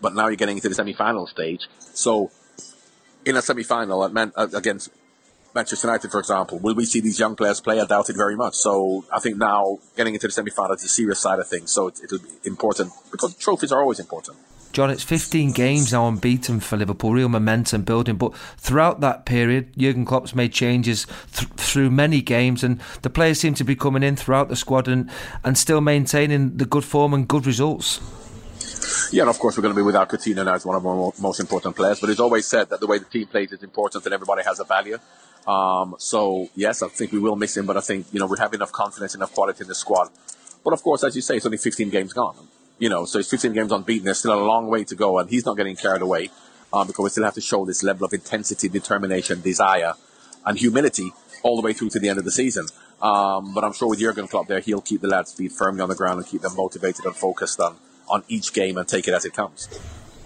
but 0.00 0.14
now 0.14 0.26
you're 0.26 0.36
getting 0.36 0.56
into 0.56 0.68
the 0.68 0.74
semi-final 0.74 1.26
stage. 1.26 1.68
So, 1.78 2.30
in 3.24 3.36
a 3.36 3.42
semi-final 3.42 4.04
it 4.04 4.12
meant 4.12 4.32
against 4.36 4.90
Manchester 5.54 5.88
United, 5.88 6.10
for 6.10 6.20
example, 6.20 6.58
will 6.58 6.74
we 6.74 6.84
see 6.84 7.00
these 7.00 7.18
young 7.18 7.34
players 7.34 7.60
play? 7.60 7.80
I 7.80 7.84
doubt 7.84 8.08
it 8.08 8.16
very 8.16 8.36
much. 8.36 8.54
So 8.54 9.04
I 9.12 9.18
think 9.18 9.36
now 9.36 9.78
getting 9.96 10.14
into 10.14 10.28
the 10.28 10.32
semi-final 10.32 10.74
is 10.74 10.82
the 10.82 10.88
serious 10.88 11.18
side 11.18 11.38
of 11.38 11.48
things. 11.48 11.72
So 11.72 11.88
it, 11.88 12.10
will 12.10 12.18
be 12.18 12.28
important 12.44 12.92
because 13.10 13.34
trophies 13.34 13.72
are 13.72 13.80
always 13.80 13.98
important. 13.98 14.38
John, 14.72 14.88
it's 14.88 15.02
15 15.02 15.50
games 15.50 15.92
now 15.92 16.06
unbeaten 16.06 16.60
for 16.60 16.76
Liverpool, 16.76 17.12
real 17.12 17.28
momentum 17.28 17.82
building. 17.82 18.14
But 18.16 18.36
throughout 18.56 19.00
that 19.00 19.26
period, 19.26 19.76
Jurgen 19.76 20.04
Klopp's 20.04 20.32
made 20.32 20.52
changes 20.52 21.08
th- 21.32 21.50
through 21.56 21.90
many 21.90 22.22
games, 22.22 22.62
and 22.62 22.80
the 23.02 23.10
players 23.10 23.40
seem 23.40 23.54
to 23.54 23.64
be 23.64 23.74
coming 23.74 24.04
in 24.04 24.14
throughout 24.14 24.48
the 24.48 24.54
squad 24.54 24.86
and, 24.86 25.10
and 25.42 25.58
still 25.58 25.80
maintaining 25.80 26.56
the 26.56 26.66
good 26.66 26.84
form 26.84 27.12
and 27.14 27.26
good 27.26 27.46
results. 27.46 28.00
Yeah, 29.12 29.22
and 29.22 29.30
of 29.30 29.40
course 29.40 29.56
we're 29.56 29.62
going 29.62 29.74
to 29.74 29.78
be 29.78 29.82
without 29.82 30.08
Coutinho 30.08 30.44
now 30.44 30.54
as 30.54 30.64
one 30.64 30.76
of 30.76 30.86
our 30.86 31.12
most 31.20 31.40
important 31.40 31.74
players. 31.74 31.98
But 31.98 32.10
it's 32.10 32.20
always 32.20 32.46
said 32.46 32.70
that 32.70 32.78
the 32.78 32.86
way 32.86 32.98
the 32.98 33.06
team 33.06 33.26
plays 33.26 33.50
is 33.50 33.64
important 33.64 34.04
and 34.04 34.14
everybody 34.14 34.44
has 34.44 34.60
a 34.60 34.64
value. 34.64 34.98
Um, 35.50 35.96
so 35.98 36.48
yes, 36.54 36.80
I 36.82 36.88
think 36.88 37.10
we 37.10 37.18
will 37.18 37.34
miss 37.34 37.56
him, 37.56 37.66
but 37.66 37.76
I 37.76 37.80
think 37.80 38.06
you 38.12 38.20
know 38.20 38.26
we 38.26 38.38
have 38.38 38.54
enough 38.54 38.70
confidence, 38.70 39.14
enough 39.14 39.32
quality 39.32 39.62
in 39.62 39.68
the 39.68 39.74
squad. 39.74 40.08
But 40.62 40.72
of 40.72 40.82
course, 40.82 41.02
as 41.02 41.16
you 41.16 41.22
say, 41.22 41.36
it's 41.36 41.46
only 41.46 41.58
15 41.58 41.90
games 41.90 42.12
gone. 42.12 42.36
You 42.78 42.88
know, 42.88 43.04
so 43.04 43.18
it's 43.18 43.30
15 43.30 43.52
games 43.52 43.72
unbeaten. 43.72 44.04
There's 44.04 44.18
still 44.18 44.38
a 44.38 44.44
long 44.52 44.68
way 44.68 44.84
to 44.84 44.94
go, 44.94 45.18
and 45.18 45.28
he's 45.28 45.44
not 45.44 45.56
getting 45.56 45.76
carried 45.76 46.02
away 46.02 46.30
um, 46.72 46.86
because 46.86 47.02
we 47.02 47.10
still 47.10 47.24
have 47.24 47.34
to 47.34 47.40
show 47.40 47.64
this 47.64 47.82
level 47.82 48.04
of 48.06 48.12
intensity, 48.12 48.68
determination, 48.68 49.40
desire, 49.40 49.94
and 50.46 50.56
humility 50.58 51.12
all 51.42 51.56
the 51.56 51.62
way 51.62 51.72
through 51.72 51.90
to 51.90 51.98
the 51.98 52.08
end 52.08 52.18
of 52.18 52.24
the 52.24 52.30
season. 52.30 52.66
Um, 53.02 53.52
but 53.54 53.64
I'm 53.64 53.72
sure 53.72 53.88
with 53.88 53.98
Jurgen 53.98 54.28
Klopp 54.28 54.46
there, 54.46 54.60
he'll 54.60 54.82
keep 54.82 55.00
the 55.00 55.08
lads' 55.08 55.32
feet 55.32 55.52
firmly 55.52 55.80
on 55.80 55.88
the 55.88 55.94
ground 55.94 56.18
and 56.18 56.26
keep 56.26 56.42
them 56.42 56.54
motivated 56.54 57.04
and 57.04 57.16
focused 57.16 57.60
on 57.60 57.76
on 58.08 58.24
each 58.28 58.52
game 58.52 58.76
and 58.76 58.88
take 58.88 59.06
it 59.08 59.14
as 59.14 59.24
it 59.24 59.32
comes. 59.32 59.68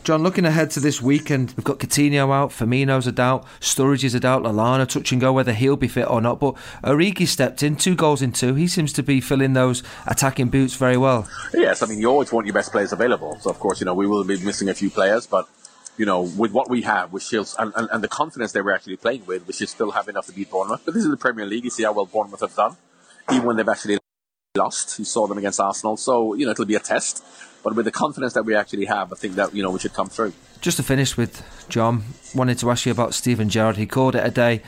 John, 0.05 0.23
looking 0.23 0.45
ahead 0.45 0.71
to 0.73 0.81
this 0.81 1.01
weekend, 1.01 1.55
we've 1.57 1.65
got 1.65 1.79
Coutinho 1.79 2.31
out, 2.31 2.51
Firmino's 2.51 3.07
a 3.07 3.13
doubt, 3.13 3.47
Sturridge 3.61 4.05
is 4.05 4.15
a 4.15 4.21
doubt, 4.21 4.43
Lallana 4.43 4.87
touch 4.87 5.13
and 5.13 5.21
go 5.21 5.33
whether 5.33 5.55
he'll 5.55 5.77
be 5.77 5.89
fit 5.89 6.11
or 6.11 6.21
not. 6.21 6.39
But 6.39 6.57
Origi 6.83 7.27
stepped 7.27 7.63
in, 7.63 7.75
two 7.75 7.95
goals 7.95 8.21
in 8.21 8.33
two. 8.33 8.55
He 8.55 8.69
seems 8.69 8.93
to 8.93 9.03
be 9.03 9.23
filling 9.23 9.55
those 9.55 9.83
attacking 10.07 10.51
boots 10.51 10.75
very 10.75 10.99
well. 10.99 11.27
Yes, 11.55 11.83
I 11.83 11.87
mean 11.87 12.01
you 12.01 12.11
always 12.11 12.31
want 12.31 12.47
your 12.47 12.53
best 12.53 12.71
players 12.71 12.93
available. 12.93 13.39
So 13.41 13.49
of 13.49 13.59
course, 13.59 13.81
you 13.81 13.87
know 13.87 13.95
we 13.95 14.07
will 14.07 14.25
be 14.25 14.39
missing 14.45 14.69
a 14.69 14.75
few 14.75 14.91
players, 14.91 15.27
but 15.27 15.49
you 15.97 16.05
know 16.05 16.21
with 16.21 16.53
what 16.53 16.69
we 16.69 16.83
have, 16.83 17.11
with 17.11 17.23
Shields 17.23 17.57
and, 17.59 17.73
and, 17.75 17.89
and 17.91 18.05
the 18.05 18.09
confidence 18.09 18.53
they 18.53 18.61
were 18.61 18.75
actually 18.75 18.97
playing 18.97 19.25
with, 19.25 19.47
we 19.47 19.55
should 19.55 19.71
still 19.71 19.93
have 19.93 20.07
enough 20.09 20.27
to 20.27 20.33
beat 20.33 20.51
Bournemouth. 20.51 20.83
But 20.85 20.93
this 20.93 21.05
is 21.05 21.11
the 21.11 21.17
Premier 21.17 21.47
League. 21.47 21.65
You 21.65 21.71
see 21.71 21.85
how 21.85 21.95
well 21.95 22.05
Bournemouth 22.05 22.41
have 22.41 22.55
done, 22.55 22.77
even 23.33 23.45
when 23.45 23.57
they've 23.57 23.67
actually 23.67 23.99
lost. 24.57 25.01
You 25.01 25.05
saw 25.05 25.27
them 25.27 25.37
against 25.37 25.59
Arsenal, 25.59 25.97
so 25.97 26.35
you 26.35 26.47
know 26.47 26.53
it'll 26.53 26.65
be 26.65 26.77
a 26.77 26.81
test. 26.81 27.25
But 27.65 27.75
with 27.75 27.87
the 27.87 27.91
confidence 27.91 28.35
that 28.35 28.45
we 28.45 28.55
actually 28.55 28.85
have, 28.85 29.13
I 29.13 29.17
think 29.17 29.35
that 29.35 29.53
you 29.53 29.65
know 29.65 29.71
we 29.71 29.81
should 29.81 29.95
come 29.95 30.09
through. 30.09 30.33
Just 30.61 30.77
to 30.77 30.85
finish 30.85 31.17
with 31.17 31.43
John, 31.69 32.05
wanted 32.37 32.59
to 32.59 32.71
ask 32.71 32.87
you 32.87 32.93
about 32.93 33.15
Steven 33.15 33.49
Gerrard. 33.49 33.79
He 33.79 33.87
called 33.87 34.15
it 34.15 34.25
a 34.25 34.31
day 34.31 34.63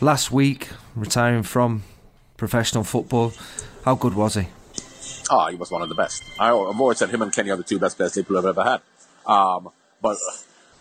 last 0.00 0.32
week, 0.32 0.70
retiring 0.96 1.44
from 1.44 1.84
professional 2.36 2.82
football. 2.82 3.32
How 3.84 3.94
good 3.94 4.14
was 4.14 4.34
he? 4.34 4.48
Oh, 5.30 5.46
he 5.46 5.54
was 5.54 5.70
one 5.70 5.82
of 5.82 5.88
the 5.88 5.94
best. 5.94 6.24
I, 6.40 6.46
have 6.46 6.80
always 6.80 6.98
said 6.98 7.10
him 7.10 7.22
and 7.22 7.32
Kenny 7.32 7.50
are 7.50 7.56
the 7.56 7.62
two 7.62 7.78
best 7.78 7.98
players 7.98 8.16
Liverpool 8.16 8.42
have 8.42 8.46
ever 8.46 8.68
had. 8.68 8.80
Um, 9.32 9.68
but 10.02 10.16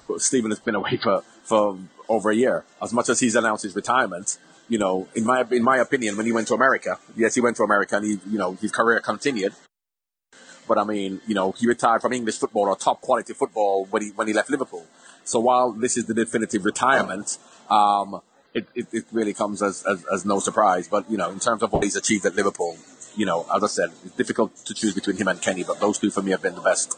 uh, 0.09 0.17
Steven 0.17 0.49
has 0.49 0.59
been 0.59 0.73
away 0.73 0.97
for, 0.97 1.21
for 1.43 1.77
over 2.07 2.31
a 2.31 2.35
year. 2.35 2.65
As 2.81 2.91
much 2.93 3.09
as 3.09 3.19
he's 3.19 3.35
announced 3.35 3.61
his 3.61 3.75
retirement, 3.75 4.39
you 4.69 4.77
know, 4.77 5.07
in 5.15 5.25
my 5.25 5.43
in 5.51 5.63
my 5.63 5.77
opinion, 5.77 6.15
when 6.15 6.25
he 6.25 6.31
went 6.31 6.47
to 6.47 6.53
America, 6.53 6.97
yes, 7.15 7.35
he 7.35 7.41
went 7.41 7.57
to 7.57 7.63
America 7.63 7.97
and 7.97 8.05
he, 8.05 8.19
you 8.29 8.37
know, 8.37 8.53
his 8.53 8.71
career 8.71 8.99
continued. 8.99 9.53
But 10.67 10.77
I 10.77 10.83
mean, 10.83 11.19
you 11.27 11.33
know, 11.33 11.51
he 11.51 11.67
retired 11.67 12.01
from 12.01 12.13
English 12.13 12.37
football 12.37 12.67
or 12.67 12.75
top 12.75 13.01
quality 13.01 13.33
football 13.33 13.85
when 13.89 14.03
he 14.03 14.09
when 14.09 14.27
he 14.27 14.33
left 14.33 14.49
Liverpool. 14.49 14.85
So 15.23 15.39
while 15.39 15.71
this 15.71 15.97
is 15.97 16.05
the 16.05 16.13
definitive 16.13 16.63
retirement, 16.65 17.37
um, 17.69 18.21
it, 18.53 18.67
it, 18.73 18.87
it, 18.91 19.05
really 19.11 19.33
comes 19.33 19.61
as, 19.61 19.83
as, 19.85 20.03
as, 20.11 20.25
no 20.25 20.39
surprise. 20.39 20.87
But, 20.87 21.09
you 21.09 21.17
know, 21.17 21.29
in 21.29 21.39
terms 21.39 21.61
of 21.61 21.71
what 21.71 21.83
he's 21.83 21.95
achieved 21.95 22.25
at 22.25 22.35
Liverpool, 22.35 22.77
you 23.15 23.27
know, 23.27 23.45
as 23.53 23.63
I 23.63 23.67
said, 23.67 23.89
it's 24.03 24.15
difficult 24.15 24.55
to 24.65 24.73
choose 24.73 24.95
between 24.95 25.17
him 25.17 25.27
and 25.27 25.41
Kenny, 25.41 25.63
but 25.63 25.79
those 25.79 25.99
two 25.99 26.09
for 26.09 26.23
me 26.23 26.31
have 26.31 26.41
been 26.41 26.55
the 26.55 26.61
best 26.61 26.97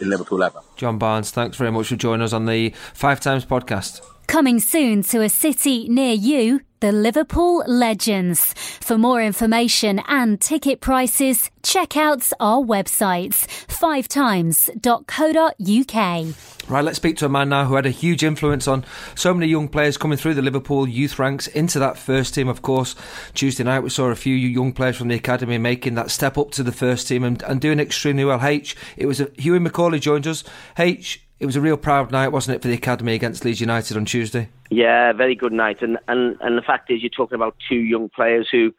in 0.00 0.08
Liverpool 0.08 0.42
ever. 0.42 0.60
John 0.76 0.98
Barnes, 0.98 1.30
thanks 1.30 1.56
very 1.56 1.70
much 1.70 1.88
for 1.88 1.96
joining 1.96 2.22
us 2.22 2.32
on 2.32 2.46
the 2.46 2.70
Five 2.94 3.20
Times 3.20 3.44
podcast. 3.44 4.00
Coming 4.26 4.58
soon 4.58 5.04
to 5.04 5.22
a 5.22 5.28
city 5.28 5.88
near 5.88 6.12
you, 6.12 6.60
the 6.80 6.90
Liverpool 6.90 7.62
Legends. 7.66 8.54
For 8.80 8.98
more 8.98 9.22
information 9.22 10.00
and 10.08 10.40
ticket 10.40 10.80
prices, 10.80 11.48
check 11.62 11.96
out 11.96 12.28
our 12.40 12.60
websites, 12.60 13.46
fivetimes.co.uk. 13.68 16.34
Right, 16.68 16.84
let's 16.84 16.96
speak 16.96 17.16
to 17.18 17.26
a 17.26 17.28
man 17.28 17.50
now 17.50 17.66
who 17.66 17.76
had 17.76 17.86
a 17.86 17.90
huge 17.90 18.24
influence 18.24 18.66
on 18.66 18.84
so 19.14 19.32
many 19.32 19.46
young 19.46 19.68
players 19.68 19.96
coming 19.96 20.18
through 20.18 20.34
the 20.34 20.42
Liverpool 20.42 20.88
youth 20.88 21.20
ranks 21.20 21.46
into 21.46 21.78
that 21.78 21.96
first 21.96 22.34
team. 22.34 22.48
Of 22.48 22.62
course, 22.62 22.96
Tuesday 23.34 23.62
night 23.62 23.84
we 23.84 23.90
saw 23.90 24.06
a 24.06 24.16
few 24.16 24.34
young 24.34 24.72
players 24.72 24.96
from 24.96 25.06
the 25.06 25.14
academy 25.14 25.58
making 25.58 25.94
that 25.94 26.10
step 26.10 26.36
up 26.36 26.50
to 26.52 26.64
the 26.64 26.72
first 26.72 27.06
team 27.06 27.22
and, 27.22 27.40
and 27.44 27.60
doing 27.60 27.78
extremely 27.78 28.24
well. 28.24 28.44
H, 28.44 28.74
it 28.96 29.06
was 29.06 29.20
uh, 29.20 29.26
a, 29.26 29.40
Hughie 29.40 29.60
McAuley 29.60 30.00
joined 30.00 30.26
us. 30.26 30.42
H, 30.76 31.25
it 31.38 31.46
was 31.46 31.56
a 31.56 31.60
real 31.60 31.76
proud 31.76 32.10
night, 32.10 32.28
wasn't 32.28 32.56
it, 32.56 32.62
for 32.62 32.68
the 32.68 32.74
academy 32.74 33.14
against 33.14 33.44
Leeds 33.44 33.60
United 33.60 33.96
on 33.96 34.04
Tuesday? 34.04 34.48
Yeah, 34.70 35.12
very 35.12 35.34
good 35.34 35.52
night. 35.52 35.82
And 35.82 35.98
and 36.08 36.36
and 36.40 36.56
the 36.56 36.62
fact 36.62 36.90
is, 36.90 37.02
you're 37.02 37.10
talking 37.10 37.36
about 37.36 37.56
two 37.68 37.76
young 37.76 38.08
players 38.08 38.48
who 38.50 38.72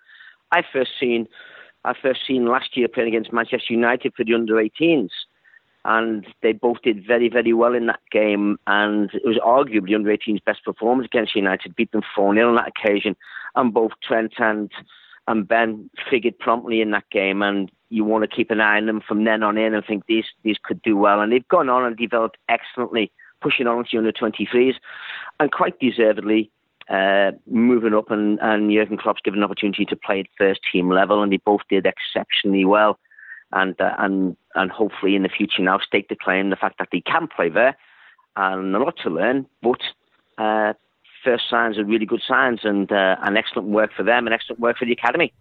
I 0.52 0.64
first 0.74 0.92
seen, 1.00 1.28
I 1.86 1.94
first 2.00 2.22
seen 2.28 2.46
last 2.46 2.76
year 2.76 2.88
playing 2.88 3.10
against 3.10 3.32
Manchester 3.32 3.74
United 3.74 4.14
for 4.16 4.24
the 4.24 4.34
under 4.34 4.56
18s, 4.56 5.10
and 5.86 6.26
they 6.42 6.54
both 6.54 6.82
did 6.84 7.06
very 7.06 7.30
very 7.30 7.54
well 7.54 7.76
in 7.76 7.86
that 7.88 8.02
game. 8.12 8.58
And 8.66 9.12
it 9.14 9.26
was 9.26 9.38
arguably 9.38 9.94
under 9.94 10.16
18s 10.16 10.44
best 10.44 10.64
performance 10.66 11.08
against 11.12 11.36
United, 11.36 11.76
beat 11.76 11.92
them 11.92 12.02
4 12.16 12.34
0 12.34 12.50
on 12.50 12.56
that 12.56 12.70
occasion. 12.70 13.16
And 13.56 13.74
both 13.74 13.92
Trent 14.04 14.34
and 14.40 14.72
and 15.28 15.48
Ben 15.48 15.90
figured 16.10 16.40
promptly 16.40 16.82
in 16.82 16.92
that 16.92 17.10
game, 17.12 17.44
and 17.44 17.72
you 17.89 18.03
want 18.03 18.24
to 18.24 18.36
keep 18.36 18.51
an 18.51 18.62
eye 18.62 18.77
on 18.77 18.86
them 18.86 19.01
from 19.06 19.24
then 19.24 19.44
on 19.44 19.58
in 19.58 19.74
and 19.74 19.86
think 19.86 20.06
these 20.08 20.25
these 20.44 20.58
could 20.62 20.82
do 20.82 20.98
well. 20.98 21.22
And 21.22 21.32
they've 21.32 21.48
gone 21.48 21.70
on 21.70 21.86
and 21.86 21.96
developed 21.96 22.38
excellently, 22.50 23.12
pushing 23.41 23.67
on 23.67 23.86
to 23.86 23.98
under 23.98 24.12
23s, 24.12 24.75
and 25.39 25.51
quite 25.51 25.79
deservedly 25.79 26.51
uh, 26.89 27.32
moving 27.50 27.94
up. 27.94 28.12
And, 28.12 28.39
and 28.41 28.72
Jurgen 28.72 28.98
Klopp's 28.98 29.22
given 29.24 29.39
an 29.39 29.44
opportunity 29.44 29.86
to 29.86 29.96
play 29.96 30.22
at 30.22 30.27
first 30.38 30.62
team 30.72 30.89
level, 30.89 31.22
and 31.22 31.32
they 31.32 31.38
both 31.38 31.62
did 31.70 31.86
exceptionally 31.86 32.65
well. 32.65 33.00
And 33.53 33.79
uh, 33.79 33.96
and 33.98 34.36
and 34.56 34.72
hopefully 34.72 35.15
in 35.15 35.24
the 35.24 35.29
future 35.29 35.62
now 35.62 35.79
stake 35.79 36.10
the 36.10 36.17
claim 36.22 36.50
the 36.50 36.58
fact 36.58 36.79
that 36.79 36.89
they 36.91 37.01
can 37.01 37.27
play 37.27 37.50
there, 37.50 37.77
and 38.36 38.75
a 38.75 38.79
lot 38.79 38.98
to 39.03 39.10
learn, 39.10 39.48
but. 39.62 39.82
Uh, 40.38 40.74
first 41.24 41.50
signs 41.50 41.79
are 41.79 41.84
really 41.84 42.06
good 42.06 42.22
signs, 42.25 42.60
and 42.63 42.91
uh, 42.91 43.15
and 43.24 43.38
excellent 43.38 43.67
work 43.70 43.91
for 43.91 44.03
them, 44.03 44.27
and 44.27 44.34
excellent 44.36 44.60
work 44.60 44.77
for 44.77 44.86
the 44.86 44.91
academy. 44.91 45.34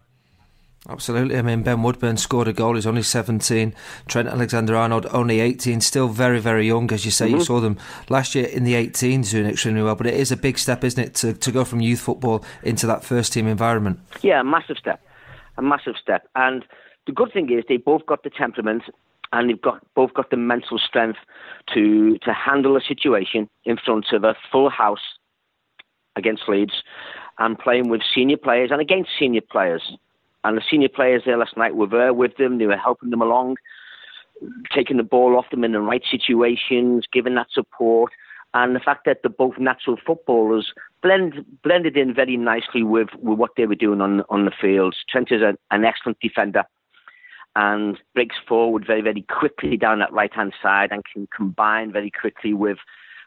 Absolutely. 0.89 1.37
I 1.37 1.41
mean, 1.41 1.63
Ben 1.63 1.83
Woodburn 1.83 2.17
scored 2.17 2.47
a 2.47 2.53
goal. 2.53 2.75
He's 2.75 2.87
only 2.87 3.03
17. 3.03 3.73
Trent 4.07 4.27
Alexander 4.29 4.75
Arnold, 4.75 5.05
only 5.11 5.41
18. 5.41 5.81
Still 5.81 6.07
very, 6.07 6.39
very 6.39 6.65
young. 6.65 6.91
As 6.93 7.03
you 7.03 7.11
say, 7.11 7.27
mm-hmm. 7.27 7.37
you 7.37 7.43
saw 7.43 7.59
them 7.59 7.77
last 8.09 8.35
year 8.35 8.45
in 8.45 8.63
the 8.63 8.73
18s 8.73 9.31
doing 9.31 9.47
extremely 9.47 9.81
well. 9.81 9.95
But 9.95 10.07
it 10.07 10.13
is 10.13 10.31
a 10.31 10.37
big 10.37 10.57
step, 10.57 10.83
isn't 10.83 11.03
it, 11.03 11.15
to, 11.15 11.33
to 11.33 11.51
go 11.51 11.65
from 11.65 11.81
youth 11.81 11.99
football 11.99 12.45
into 12.63 12.87
that 12.87 13.03
first 13.03 13.33
team 13.33 13.47
environment? 13.47 13.99
Yeah, 14.21 14.41
a 14.41 14.43
massive 14.45 14.77
step. 14.77 15.01
A 15.57 15.61
massive 15.61 15.95
step. 16.01 16.29
And 16.35 16.63
the 17.05 17.11
good 17.11 17.33
thing 17.33 17.51
is 17.51 17.65
they 17.67 17.77
both 17.77 18.05
got 18.05 18.23
the 18.23 18.29
temperament 18.29 18.83
and 19.33 19.49
they've 19.49 19.61
got 19.61 19.81
both 19.93 20.13
got 20.13 20.29
the 20.29 20.37
mental 20.37 20.79
strength 20.79 21.19
to 21.73 22.17
to 22.19 22.33
handle 22.33 22.77
a 22.77 22.81
situation 22.81 23.49
in 23.65 23.77
front 23.77 24.05
of 24.13 24.23
a 24.23 24.35
full 24.51 24.69
house 24.69 25.17
against 26.15 26.43
Leeds 26.47 26.83
and 27.39 27.59
playing 27.59 27.89
with 27.89 28.01
senior 28.15 28.37
players 28.37 28.71
and 28.71 28.81
against 28.81 29.09
senior 29.19 29.41
players 29.41 29.97
and 30.43 30.57
the 30.57 30.61
senior 30.69 30.89
players 30.89 31.23
there 31.25 31.37
last 31.37 31.57
night 31.57 31.75
were 31.75 31.87
there 31.87 32.13
with 32.13 32.37
them. 32.37 32.57
They 32.57 32.67
were 32.67 32.77
helping 32.77 33.09
them 33.09 33.21
along, 33.21 33.57
taking 34.73 34.97
the 34.97 35.03
ball 35.03 35.37
off 35.37 35.49
them 35.49 35.63
in 35.63 35.71
the 35.71 35.81
right 35.81 36.03
situations, 36.09 37.05
giving 37.11 37.35
that 37.35 37.47
support. 37.51 38.11
And 38.53 38.75
the 38.75 38.79
fact 38.79 39.05
that 39.05 39.19
they're 39.21 39.29
both 39.29 39.57
natural 39.57 39.97
footballers 40.05 40.73
blend, 41.01 41.45
blended 41.63 41.97
in 41.97 42.13
very 42.13 42.37
nicely 42.37 42.83
with, 42.83 43.09
with 43.21 43.37
what 43.37 43.51
they 43.57 43.65
were 43.65 43.75
doing 43.75 44.01
on, 44.01 44.23
on 44.29 44.45
the 44.45 44.51
field. 44.51 44.95
Trent 45.09 45.31
is 45.31 45.41
a, 45.41 45.57
an 45.69 45.83
excellent 45.83 46.19
defender 46.19 46.63
and 47.55 47.99
breaks 48.13 48.35
forward 48.47 48.85
very, 48.85 49.01
very 49.01 49.23
quickly 49.23 49.77
down 49.77 49.99
that 49.99 50.13
right 50.13 50.33
hand 50.33 50.53
side 50.61 50.91
and 50.91 51.03
can 51.11 51.27
combine 51.35 51.91
very 51.91 52.11
quickly 52.11 52.53
with 52.53 52.77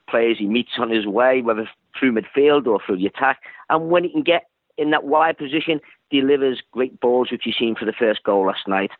players 0.08 0.38
he 0.38 0.46
meets 0.46 0.72
on 0.78 0.90
his 0.90 1.06
way, 1.06 1.42
whether 1.42 1.68
through 1.98 2.12
midfield 2.12 2.66
or 2.66 2.80
through 2.84 2.96
the 2.96 3.06
attack. 3.06 3.40
And 3.68 3.90
when 3.90 4.04
he 4.04 4.10
can 4.10 4.22
get 4.22 4.44
in 4.80 4.90
that 4.90 5.04
wide 5.04 5.36
position, 5.36 5.80
delivers 6.10 6.62
great 6.72 6.98
balls, 7.00 7.30
which 7.30 7.42
you've 7.44 7.54
seen 7.56 7.76
for 7.76 7.84
the 7.84 7.92
first 7.92 8.22
goal 8.24 8.46
last 8.46 8.66
night 8.66 8.90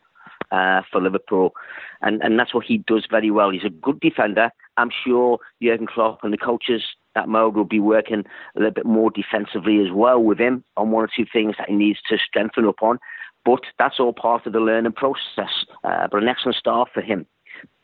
uh, 0.52 0.82
for 0.92 1.00
Liverpool. 1.00 1.54
And, 2.02 2.22
and 2.22 2.38
that's 2.38 2.54
what 2.54 2.66
he 2.66 2.78
does 2.78 3.06
very 3.10 3.30
well. 3.30 3.50
He's 3.50 3.64
a 3.64 3.70
good 3.70 3.98
defender. 3.98 4.50
I'm 4.76 4.90
sure 5.04 5.38
Jurgen 5.62 5.86
Klopp 5.86 6.22
and 6.22 6.32
the 6.32 6.38
coaches 6.38 6.82
at 7.16 7.28
Mo 7.28 7.48
will 7.48 7.64
be 7.64 7.80
working 7.80 8.24
a 8.54 8.58
little 8.58 8.74
bit 8.74 8.86
more 8.86 9.10
defensively 9.10 9.80
as 9.80 9.90
well 9.90 10.22
with 10.22 10.38
him 10.38 10.62
on 10.76 10.90
one 10.90 11.04
or 11.04 11.10
two 11.14 11.26
things 11.30 11.56
that 11.58 11.70
he 11.70 11.74
needs 11.74 11.98
to 12.08 12.18
strengthen 12.18 12.66
up 12.66 12.82
on. 12.82 12.98
But 13.44 13.60
that's 13.78 13.98
all 13.98 14.12
part 14.12 14.46
of 14.46 14.52
the 14.52 14.60
learning 14.60 14.92
process. 14.92 15.64
Uh, 15.82 16.08
but 16.10 16.22
an 16.22 16.28
excellent 16.28 16.56
start 16.56 16.90
for 16.92 17.00
him. 17.00 17.26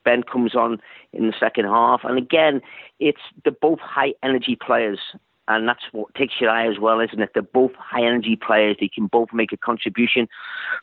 Ben 0.05 0.23
comes 0.23 0.55
on 0.55 0.79
in 1.15 1.27
the 1.27 1.35
second 1.41 1.65
half, 1.65 2.03
and 2.05 2.17
again, 2.17 2.61
it's 3.01 3.23
the 3.45 3.51
both 3.51 3.81
high 3.81 4.15
energy 4.23 4.55
players 4.55 5.01
and 5.49 5.69
that's 5.69 5.85
what 5.93 6.15
takes 6.15 6.35
your 6.41 6.51
eye 6.51 6.69
as 6.69 6.79
well, 6.79 7.01
isn't 7.01 7.21
it? 7.21 7.31
They're 7.35 7.43
both 7.43 7.73
high 7.79 8.05
energy 8.05 8.37
players. 8.37 8.77
They 8.81 8.89
can 8.89 9.07
both 9.07 9.29
make 9.33 9.53
a 9.53 9.57
contribution 9.57 10.29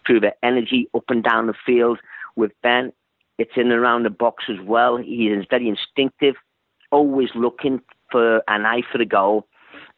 through 0.06 0.22
their 0.22 0.36
energy 0.42 0.88
up 0.96 1.04
and 1.10 1.24
down 1.24 1.48
the 1.48 1.54
field. 1.66 2.00
With 2.36 2.52
Ben, 2.62 2.92
it's 3.38 3.52
in 3.56 3.72
and 3.72 3.74
around 3.74 4.04
the 4.04 4.10
box 4.10 4.46
as 4.50 4.60
well. 4.66 4.98
He 4.98 5.28
is 5.28 5.46
very 5.50 5.68
instinctive, 5.68 6.36
always 6.92 7.30
looking 7.36 7.82
for 8.10 8.38
an 8.48 8.66
eye 8.66 8.84
for 8.90 8.98
the 8.98 9.06
goal. 9.06 9.48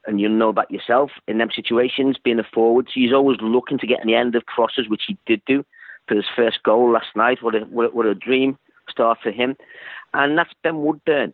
And 0.08 0.22
you 0.22 0.30
know 0.30 0.52
that 0.54 0.70
yourself 0.70 1.12
in 1.28 1.40
them 1.40 1.50
situations, 1.56 2.18
being 2.24 2.40
a 2.40 2.44
forward. 2.44 2.88
So 2.88 2.94
he's 3.00 3.14
always 3.14 3.38
looking 3.42 3.80
to 3.80 3.88
get 3.88 4.02
in 4.02 4.08
the 4.08 4.16
end 4.16 4.36
of 4.36 4.46
crosses, 4.46 4.88
which 4.88 5.04
he 5.08 5.18
did 5.26 5.42
do 5.46 5.66
for 6.08 6.16
his 6.16 6.26
first 6.36 6.62
goal 6.64 6.92
last 6.92 7.16
night. 7.16 7.42
What 7.42 7.56
a, 7.56 7.60
what 7.62 8.06
a 8.06 8.14
dream 8.14 8.58
start 8.90 9.20
for 9.22 9.32
him. 9.32 9.56
And 10.14 10.38
that's 10.38 10.54
Ben 10.64 10.82
Woodburn 10.82 11.34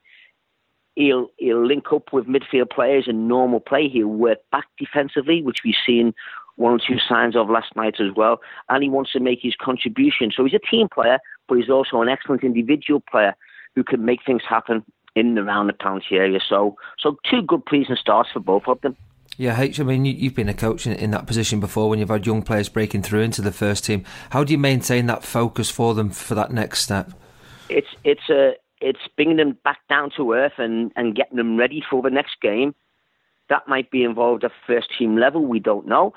he'll 0.96 1.30
he'll 1.38 1.66
link 1.66 1.92
up 1.92 2.14
with 2.14 2.28
midfield 2.28 2.70
players 2.70 3.06
in 3.08 3.28
normal 3.28 3.60
play. 3.60 3.90
He'll 3.90 4.08
work 4.08 4.40
back 4.52 4.66
defensively, 4.78 5.42
which 5.42 5.60
we've 5.64 5.76
seen 5.86 6.14
one 6.56 6.74
or 6.74 6.80
two 6.80 7.00
signs 7.08 7.36
of 7.36 7.50
last 7.50 7.76
night 7.76 7.96
as 8.00 8.14
well. 8.16 8.42
And 8.70 8.84
he 8.84 8.90
wants 8.90 9.12
to 9.14 9.20
make 9.20 9.40
his 9.42 9.56
contribution. 9.56 10.32
So 10.36 10.44
he's 10.44 10.54
a 10.54 10.60
team 10.60 10.88
player, 10.94 11.20
but 11.48 11.56
he's 11.56 11.70
also 11.70 12.02
an 12.02 12.10
excellent 12.10 12.44
individual 12.44 13.02
player 13.10 13.36
who 13.76 13.84
can 13.84 14.04
make 14.06 14.20
things 14.26 14.44
happen 14.48 14.84
in 15.16 15.38
and 15.38 15.40
around 15.40 15.68
the 15.68 15.74
penalty 15.74 16.16
area. 16.16 16.40
So 16.48 16.76
so 17.00 17.18
two 17.30 17.42
good 17.42 17.66
pleasing 17.66 17.96
starts 17.96 18.30
for 18.32 18.40
both 18.40 18.64
of 18.68 18.82
them. 18.82 18.96
Yeah, 19.38 19.60
H, 19.60 19.80
I 19.80 19.84
mean, 19.84 20.04
you, 20.06 20.26
have 20.26 20.36
been 20.36 20.50
a 20.50 20.54
coach 20.54 20.86
in, 20.86 20.92
in, 20.92 21.12
that 21.12 21.26
position 21.26 21.62
before 21.62 21.90
when 21.90 22.00
you've 22.00 22.10
had 22.10 22.28
young 22.28 22.44
players 22.44 22.68
breaking 22.68 23.04
through 23.04 23.22
into 23.22 23.42
the 23.42 23.52
first 23.52 23.86
team. 23.86 24.04
How 24.32 24.44
do 24.44 24.52
you 24.52 24.60
maintain 24.60 25.06
that 25.06 25.24
focus 25.24 25.72
for 25.72 25.96
them 25.96 26.10
for 26.10 26.36
that 26.36 26.52
next 26.52 26.82
step? 26.82 27.14
It's 27.70 27.88
it's 28.04 28.30
a 28.30 28.56
it's 28.82 29.08
bringing 29.16 29.38
them 29.38 29.58
back 29.64 29.80
down 29.90 30.12
to 30.18 30.34
earth 30.34 30.54
and, 30.58 30.92
and 30.96 31.16
getting 31.16 31.38
them 31.38 31.58
ready 31.58 31.84
for 31.88 32.02
the 32.02 32.10
next 32.10 32.42
game. 32.42 32.74
That 33.50 33.68
might 33.68 33.92
be 33.92 34.04
involved 34.04 34.44
at 34.44 34.52
first 34.66 34.88
team 34.98 35.18
level. 35.18 35.46
We 35.46 35.60
don't 35.60 35.88
know. 35.88 36.14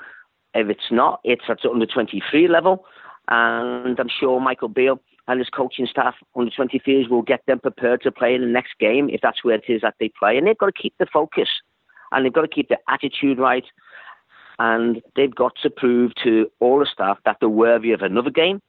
If 0.53 0.69
it's 0.69 0.91
not, 0.91 1.19
it's 1.23 1.43
at 1.49 1.59
the 1.61 1.69
under 1.69 1.85
23 1.85 2.47
level. 2.47 2.85
And 3.27 3.99
I'm 3.99 4.09
sure 4.19 4.39
Michael 4.39 4.69
Beale 4.69 4.99
and 5.27 5.39
his 5.39 5.49
coaching 5.49 5.87
staff 5.87 6.15
under 6.35 6.51
23s 6.51 7.09
will 7.09 7.23
get 7.23 7.41
them 7.47 7.59
prepared 7.59 8.01
to 8.03 8.11
play 8.11 8.35
in 8.35 8.41
the 8.41 8.47
next 8.47 8.77
game 8.79 9.09
if 9.09 9.21
that's 9.21 9.43
where 9.43 9.55
it 9.55 9.65
is 9.67 9.81
that 9.81 9.95
they 9.99 10.11
play. 10.17 10.37
And 10.37 10.47
they've 10.47 10.57
got 10.57 10.67
to 10.67 10.81
keep 10.81 10.93
the 10.99 11.07
focus 11.11 11.49
and 12.11 12.25
they've 12.25 12.33
got 12.33 12.41
to 12.41 12.47
keep 12.47 12.69
the 12.69 12.77
attitude 12.87 13.39
right. 13.39 13.65
And 14.57 15.01
they've 15.15 15.33
got 15.33 15.53
to 15.63 15.69
prove 15.69 16.13
to 16.23 16.49
all 16.61 16.79
the 16.79 16.85
staff 16.85 17.17
that 17.25 17.37
they're 17.39 17.49
worthy 17.49 17.91
of 17.91 18.01
another 18.01 18.29
game 18.29 18.61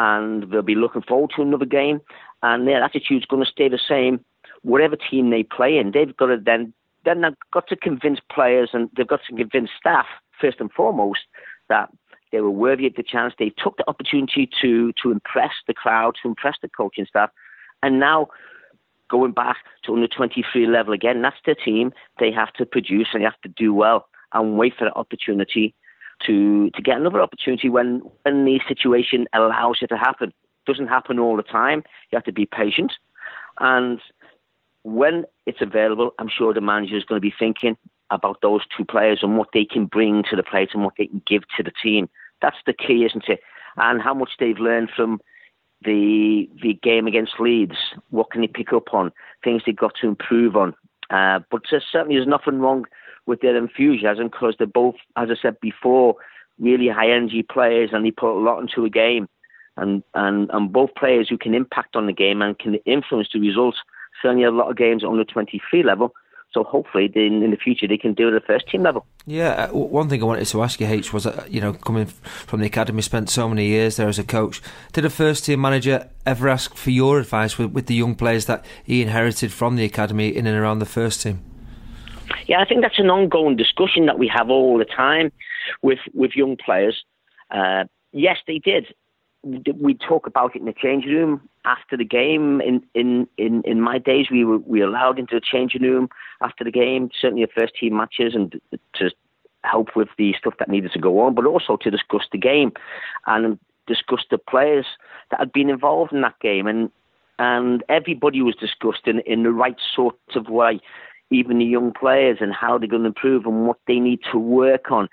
and 0.00 0.50
they'll 0.50 0.62
be 0.62 0.74
looking 0.74 1.02
forward 1.02 1.30
to 1.36 1.42
another 1.42 1.66
game 1.66 2.00
and 2.42 2.66
their 2.66 2.82
attitude's 2.82 3.26
going 3.26 3.44
to 3.44 3.50
stay 3.50 3.68
the 3.68 3.78
same, 3.86 4.24
whatever 4.62 4.96
team 4.96 5.28
they 5.28 5.42
play 5.42 5.76
in. 5.76 5.90
They've 5.92 6.16
got 6.16 6.26
to 6.26 6.38
then 6.42 6.72
then 7.04 7.20
they've 7.20 7.34
got 7.52 7.66
to 7.68 7.76
convince 7.76 8.18
players 8.32 8.70
and 8.72 8.88
they've 8.96 9.06
got 9.06 9.20
to 9.28 9.36
convince 9.36 9.68
staff 9.78 10.06
first 10.40 10.58
and 10.58 10.72
foremost 10.72 11.20
that 11.68 11.90
they 12.32 12.40
were 12.40 12.50
worthy 12.50 12.86
of 12.86 12.94
the 12.94 13.02
chance. 13.02 13.34
They 13.38 13.52
took 13.62 13.76
the 13.76 13.88
opportunity 13.88 14.48
to 14.62 14.92
to 15.02 15.12
impress 15.12 15.52
the 15.66 15.74
crowd, 15.74 16.14
to 16.22 16.28
impress 16.28 16.56
the 16.62 16.70
coaching 16.70 17.04
staff, 17.04 17.30
and 17.82 18.00
now 18.00 18.28
going 19.10 19.32
back 19.32 19.56
to 19.84 19.92
under 19.92 20.08
23 20.08 20.66
level 20.66 20.94
again. 20.94 21.20
That's 21.20 21.36
the 21.44 21.54
team. 21.54 21.92
They 22.18 22.32
have 22.32 22.52
to 22.54 22.64
produce 22.64 23.08
and 23.12 23.20
they 23.20 23.24
have 23.24 23.40
to 23.42 23.48
do 23.48 23.74
well 23.74 24.06
and 24.32 24.56
wait 24.56 24.74
for 24.78 24.84
the 24.84 24.94
opportunity 24.94 25.74
to 26.26 26.70
to 26.70 26.82
get 26.82 26.96
another 26.96 27.20
opportunity 27.20 27.68
when 27.68 28.02
when 28.22 28.44
the 28.44 28.60
situation 28.66 29.26
allows 29.32 29.78
it 29.82 29.88
to 29.88 29.96
happen 29.96 30.28
It 30.28 30.70
doesn't 30.70 30.88
happen 30.88 31.18
all 31.18 31.36
the 31.36 31.42
time. 31.42 31.82
You 32.10 32.16
have 32.16 32.24
to 32.24 32.32
be 32.32 32.46
patient. 32.46 32.92
And 33.58 34.00
when 34.82 35.24
it's 35.46 35.60
available, 35.60 36.12
I'm 36.18 36.28
sure 36.28 36.54
the 36.54 36.60
manager 36.60 36.96
is 36.96 37.04
going 37.04 37.20
to 37.20 37.28
be 37.28 37.34
thinking 37.36 37.76
about 38.10 38.40
those 38.40 38.62
two 38.76 38.84
players 38.84 39.20
and 39.22 39.36
what 39.36 39.48
they 39.52 39.64
can 39.64 39.86
bring 39.86 40.24
to 40.30 40.36
the 40.36 40.42
plate 40.42 40.70
and 40.74 40.84
what 40.84 40.94
they 40.98 41.06
can 41.06 41.22
give 41.26 41.42
to 41.56 41.62
the 41.62 41.72
team. 41.82 42.08
That's 42.42 42.56
the 42.66 42.72
key, 42.72 43.04
isn't 43.04 43.28
it? 43.28 43.40
And 43.76 44.02
how 44.02 44.14
much 44.14 44.30
they've 44.38 44.58
learned 44.58 44.90
from 44.94 45.20
the 45.82 46.48
the 46.62 46.74
game 46.82 47.06
against 47.06 47.40
Leeds. 47.40 47.76
What 48.10 48.30
can 48.30 48.42
they 48.42 48.46
pick 48.46 48.72
up 48.72 48.92
on? 48.92 49.12
Things 49.42 49.62
they've 49.64 49.76
got 49.76 49.94
to 50.00 50.08
improve 50.08 50.56
on. 50.56 50.74
Uh, 51.10 51.40
but 51.50 51.62
certainly 51.68 52.16
there's 52.16 52.26
nothing 52.26 52.60
wrong 52.60 52.84
with 53.26 53.40
their 53.40 53.56
enthusiasm 53.56 54.28
because 54.28 54.54
they're 54.58 54.66
both, 54.66 54.96
as 55.16 55.28
I 55.30 55.34
said 55.40 55.60
before, 55.60 56.16
really 56.58 56.88
high 56.88 57.10
energy 57.10 57.42
players 57.42 57.90
and 57.92 58.04
they 58.04 58.10
put 58.10 58.36
a 58.36 58.42
lot 58.42 58.60
into 58.60 58.84
a 58.84 58.90
game 58.90 59.28
and, 59.76 60.02
and, 60.14 60.50
and 60.52 60.72
both 60.72 60.94
players 60.94 61.28
who 61.28 61.38
can 61.38 61.54
impact 61.54 61.96
on 61.96 62.06
the 62.06 62.12
game 62.12 62.42
and 62.42 62.58
can 62.58 62.74
influence 62.86 63.28
the 63.32 63.40
results. 63.40 63.78
Certainly, 64.22 64.44
a 64.44 64.50
lot 64.50 64.70
of 64.70 64.76
games 64.76 65.02
on 65.02 65.16
the 65.16 65.24
23 65.24 65.82
level. 65.82 66.14
So 66.52 66.64
hopefully, 66.64 67.10
in, 67.14 67.42
in 67.44 67.52
the 67.52 67.56
future, 67.56 67.86
they 67.86 67.96
can 67.96 68.12
do 68.12 68.26
it 68.26 68.34
at 68.34 68.42
the 68.42 68.46
first 68.46 68.68
team 68.68 68.82
level. 68.82 69.06
Yeah, 69.24 69.68
uh, 69.72 69.76
one 69.76 70.08
thing 70.08 70.20
I 70.20 70.26
wanted 70.26 70.46
to 70.46 70.62
ask 70.62 70.80
you, 70.80 70.86
H, 70.88 71.12
was 71.12 71.22
that, 71.22 71.50
you 71.50 71.60
know 71.60 71.72
coming 71.72 72.06
from 72.06 72.60
the 72.60 72.66
academy, 72.66 73.02
spent 73.02 73.30
so 73.30 73.48
many 73.48 73.66
years 73.66 73.96
there 73.96 74.08
as 74.08 74.18
a 74.18 74.24
coach. 74.24 74.60
Did 74.92 75.04
a 75.04 75.10
first 75.10 75.44
team 75.44 75.60
manager 75.60 76.10
ever 76.26 76.48
ask 76.48 76.74
for 76.74 76.90
your 76.90 77.20
advice 77.20 77.56
with, 77.56 77.70
with 77.70 77.86
the 77.86 77.94
young 77.94 78.16
players 78.16 78.46
that 78.46 78.64
he 78.82 79.00
inherited 79.00 79.52
from 79.52 79.76
the 79.76 79.84
academy 79.84 80.28
in 80.28 80.46
and 80.46 80.58
around 80.58 80.80
the 80.80 80.86
first 80.86 81.22
team? 81.22 81.40
Yeah, 82.46 82.60
I 82.60 82.64
think 82.64 82.82
that's 82.82 82.98
an 82.98 83.10
ongoing 83.10 83.56
discussion 83.56 84.06
that 84.06 84.18
we 84.18 84.28
have 84.28 84.50
all 84.50 84.78
the 84.78 84.84
time 84.84 85.32
with 85.82 86.00
with 86.14 86.32
young 86.34 86.56
players. 86.56 87.04
Uh, 87.50 87.84
yes, 88.12 88.38
they 88.46 88.58
did 88.58 88.94
we 89.42 89.94
talk 89.94 90.26
about 90.26 90.54
it 90.54 90.60
in 90.60 90.66
the 90.66 90.74
changing 90.74 91.12
room 91.12 91.48
after 91.64 91.96
the 91.96 92.04
game. 92.04 92.60
In 92.60 92.82
in 92.94 93.26
in, 93.38 93.62
in 93.64 93.80
my 93.80 93.98
days, 93.98 94.26
we 94.30 94.44
were 94.44 94.58
we 94.58 94.82
allowed 94.82 95.18
into 95.18 95.34
the 95.34 95.40
changing 95.40 95.82
room 95.82 96.08
after 96.42 96.64
the 96.64 96.70
game, 96.70 97.10
certainly 97.18 97.44
the 97.44 97.60
first 97.60 97.74
team 97.74 97.96
matches, 97.96 98.34
and 98.34 98.60
to 98.94 99.10
help 99.64 99.96
with 99.96 100.08
the 100.18 100.34
stuff 100.38 100.54
that 100.58 100.68
needed 100.68 100.92
to 100.92 100.98
go 100.98 101.20
on, 101.20 101.34
but 101.34 101.46
also 101.46 101.76
to 101.76 101.90
discuss 101.90 102.22
the 102.32 102.38
game 102.38 102.72
and 103.26 103.58
discuss 103.86 104.20
the 104.30 104.38
players 104.38 104.86
that 105.30 105.40
had 105.40 105.52
been 105.52 105.70
involved 105.70 106.12
in 106.12 106.20
that 106.20 106.38
game, 106.40 106.66
and 106.66 106.90
and 107.38 107.82
everybody 107.88 108.42
was 108.42 108.56
discussed 108.56 109.06
in 109.06 109.20
in 109.20 109.42
the 109.42 109.52
right 109.52 109.78
sort 109.94 110.16
of 110.34 110.48
way, 110.48 110.80
even 111.30 111.58
the 111.58 111.64
young 111.64 111.92
players 111.92 112.38
and 112.40 112.52
how 112.52 112.78
they're 112.78 112.88
going 112.88 113.02
to 113.02 113.08
improve 113.08 113.46
and 113.46 113.66
what 113.66 113.78
they 113.86 113.98
need 113.98 114.20
to 114.32 114.38
work 114.38 114.90
on. 114.90 115.08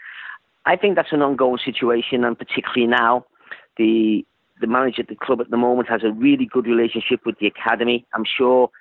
I 0.66 0.76
think 0.76 0.96
that's 0.96 1.14
an 1.14 1.22
ongoing 1.22 1.60
situation, 1.64 2.24
and 2.24 2.38
particularly 2.38 2.88
now 2.88 3.26
the 3.78 4.26
the 4.60 4.68
manager 4.68 5.04
at 5.04 5.08
the 5.08 5.16
club 5.16 5.40
at 5.40 5.52
the 5.52 5.58
moment 5.58 5.88
has 5.88 6.04
a 6.04 6.12
really 6.12 6.46
good 6.46 6.66
relationship 6.66 7.26
with 7.26 7.38
the 7.40 7.46
academy. 7.46 8.06
I'm 8.14 8.26
sure 8.26 8.72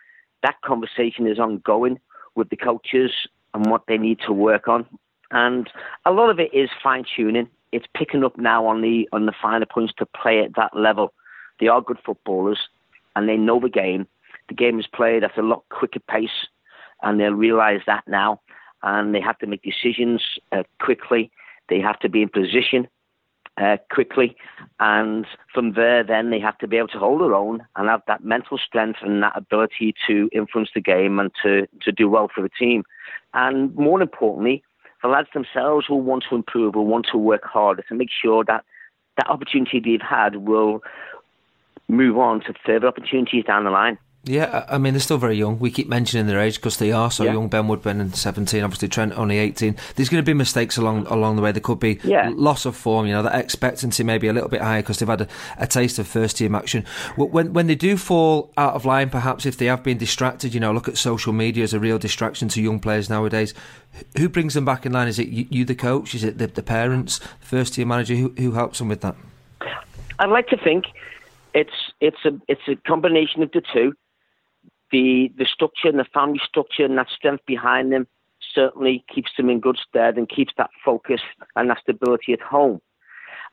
that 0.43 0.61
conversation 0.65 1.27
is 1.27 1.39
ongoing 1.39 1.99
with 2.35 2.49
the 2.49 2.57
coaches 2.57 3.11
and 3.53 3.71
what 3.71 3.83
they 3.87 3.99
need 3.99 4.19
to 4.27 4.33
work 4.33 4.69
on. 4.69 4.87
And 5.31 5.69
a 6.05 6.13
lot 6.13 6.31
of 6.31 6.39
it 6.39 6.55
is 6.55 6.71
fine 6.83 7.05
tuning. 7.15 7.49
it's 7.73 7.87
picking 7.95 8.25
up 8.25 8.39
now 8.39 8.67
on 8.67 8.81
the 8.81 9.09
on 9.13 9.27
the 9.27 9.33
finer 9.41 9.67
points 9.67 9.93
to 9.99 10.07
play 10.07 10.41
at 10.41 10.55
that 10.57 10.77
level. 10.77 11.13
They 11.61 11.69
are 11.69 11.81
good 11.81 11.99
footballers, 12.05 12.59
and 13.15 13.29
they 13.29 13.37
know 13.37 13.61
the 13.61 13.69
game. 13.69 14.07
The 14.49 14.55
game 14.55 14.79
is 14.79 14.87
played 14.87 15.25
at 15.25 15.37
a 15.37 15.43
lot 15.43 15.65
quicker 15.71 16.01
pace, 16.01 16.47
and 17.03 17.21
they'll 17.21 17.33
realise 17.33 17.83
that 17.87 18.05
now. 18.07 18.41
And 18.83 19.15
they 19.15 19.21
have 19.21 19.39
to 19.39 19.47
make 19.47 19.63
decisions 19.63 20.23
uh, 20.53 20.63
quickly. 20.81 21.31
They 21.69 21.81
have 21.81 21.99
to 22.01 22.09
be 22.09 22.23
in 22.23 22.29
position 22.29 22.89
uh, 23.59 23.79
quickly, 23.91 24.37
and 24.81 25.27
from 25.53 25.73
there, 25.73 26.05
then 26.05 26.31
they 26.31 26.39
have 26.39 26.59
to 26.59 26.69
be 26.69 26.77
able 26.77 26.89
to 26.89 26.99
hold 26.99 27.23
their 27.23 27.35
own 27.35 27.65
and 27.75 27.89
have 27.89 28.03
that 28.07 28.23
mental 28.23 28.59
strength 28.59 28.99
and 29.03 29.23
that 29.23 29.33
ability 29.35 29.95
to 30.07 30.29
influence 30.33 30.69
the 30.75 30.81
game 30.81 31.19
and 31.19 31.31
to 31.43 31.67
to 31.81 31.91
do 31.91 32.09
well 32.09 32.29
for 32.33 32.43
the 32.43 32.51
team. 32.51 32.85
And 33.33 33.75
more 33.75 34.03
importantly, 34.03 34.63
the 35.03 35.09
lads 35.09 35.29
themselves 35.33 35.89
will 35.89 36.03
want 36.03 36.25
to 36.29 36.35
improve, 36.35 36.75
will 36.75 36.87
want 36.87 37.07
to 37.13 37.19
work 37.19 37.45
harder 37.45 37.83
to 37.89 37.95
make 37.95 38.11
sure 38.11 38.45
that 38.45 38.65
that 39.17 39.29
opportunity 39.29 39.81
they've 39.81 40.01
had 40.01 40.37
will 40.37 40.83
move 41.89 42.19
on 42.19 42.41
to 42.41 42.55
further 42.65 42.87
opportunities 42.89 43.45
down 43.45 43.65
the 43.65 43.71
line. 43.71 43.99
Yeah, 44.29 44.67
I 44.69 44.79
mean 44.79 44.95
they're 44.95 45.01
still 45.01 45.19
very 45.19 45.37
young. 45.37 45.61
We 45.61 45.71
keep 45.71 45.89
mentioning 45.89 46.27
their 46.27 46.41
age 46.41 46.57
because 46.57 46.79
they 46.79 46.91
are 46.91 47.13
so 47.13 47.23
yeah. 47.23 47.35
young. 47.35 47.47
Ben 47.47 47.69
Woodburn 47.69 48.01
and 48.01 48.15
seventeen, 48.15 48.65
obviously 48.65 48.89
Trent 48.89 49.17
only 49.17 49.39
eighteen. 49.39 49.77
There's 49.95 50.09
going 50.09 50.21
to 50.21 50.27
be 50.27 50.35
mistakes 50.35 50.77
along 50.77 51.07
along 51.07 51.37
the 51.37 51.43
way. 51.43 51.53
There 51.53 51.61
could 51.61 51.79
be 51.79 52.01
yeah. 52.03 52.33
loss 52.35 52.67
of 52.67 52.75
form. 52.75 53.07
You 53.07 53.13
know, 53.13 53.23
that 53.23 53.37
expectancy 53.37 54.03
may 54.03 54.19
be 54.19 54.27
a 54.27 54.33
little 54.33 54.49
bit 54.49 54.63
higher 54.63 54.83
because 54.83 54.99
they've 54.99 55.09
had 55.09 55.21
a, 55.21 55.29
a, 55.59 55.69
taste 55.69 56.01
of 56.01 56.09
first 56.09 56.39
team 56.39 56.57
action. 56.57 56.85
When 57.15 57.53
when 57.53 57.69
they 57.69 57.77
do 57.77 57.97
fall 57.97 58.53
out 58.57 58.75
of 58.75 58.85
line, 58.85 59.11
perhaps 59.11 59.47
if 59.47 59.59
they 59.59 59.67
have 59.67 59.85
been 59.85 59.97
distracted, 59.97 60.55
you 60.55 60.59
know, 60.59 60.73
look 60.73 60.89
at 60.89 60.99
social 60.99 61.33
media 61.33 61.63
as 61.63 61.73
a 61.73 61.79
real 61.79 61.99
distraction 61.99 62.49
to 62.49 62.61
young 62.61 62.81
players 62.81 63.09
nowadays. 63.09 63.55
Who 64.19 64.29
brings 64.29 64.55
them 64.55 64.65
back 64.65 64.85
in 64.85 64.93
line? 64.93 65.07
Is 65.07 65.21
it 65.21 65.29
you, 65.29 65.47
you 65.51 65.65
the 65.65 65.77
coach? 65.77 66.17
Is 66.17 66.25
it 66.25 66.39
the, 66.39 66.49
the 66.49 66.65
parents, 66.65 67.21
first 67.39 67.75
team 67.75 67.89
manager? 67.89 68.17
Who 68.17 68.35
who 68.37 68.53
helps 68.53 68.81
them 68.81 68.89
with 68.89 69.03
that? 69.03 69.15
I'd 70.19 70.31
like 70.31 70.49
to 70.49 70.57
think 70.57 70.87
it's 71.55 71.93
it's 72.01 72.25
a 72.25 72.33
it's 72.49 72.67
a 72.67 72.75
combination 72.89 73.45
of 73.45 73.53
the 73.53 73.63
two 73.73 73.95
the 74.91 75.33
the 75.37 75.47
structure 75.47 75.89
and 75.89 75.99
the 75.99 76.05
family 76.05 76.41
structure 76.47 76.85
and 76.85 76.99
that 76.99 77.09
strength 77.09 77.45
behind 77.47 77.93
them 77.93 78.07
certainly 78.55 79.05
keeps 79.13 79.31
them 79.37 79.51
in 79.51 79.61
good 79.61 79.79
stead 79.89 80.17
and 80.17 80.29
keeps 80.29 80.53
that 80.57 80.71
focus 80.85 81.21
and 81.57 81.71
that 81.71 81.79
stability 81.81 82.33
at 82.33 82.41
home. 82.41 82.81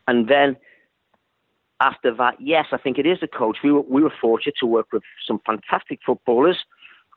And 0.08 0.28
then 0.28 0.58
after 1.80 2.14
that, 2.16 2.36
yes, 2.40 2.68
I 2.72 2.78
think 2.78 2.98
it 2.98 3.06
is 3.06 3.20
a 3.22 3.28
coach. 3.28 3.58
We 3.64 3.72
were, 3.72 3.82
we 3.82 4.04
were 4.04 4.14
fortunate 4.22 4.56
to 4.60 4.66
work 4.66 4.88
with 4.94 5.04
some 5.28 5.40
fantastic 5.46 6.00
footballers, 6.06 6.60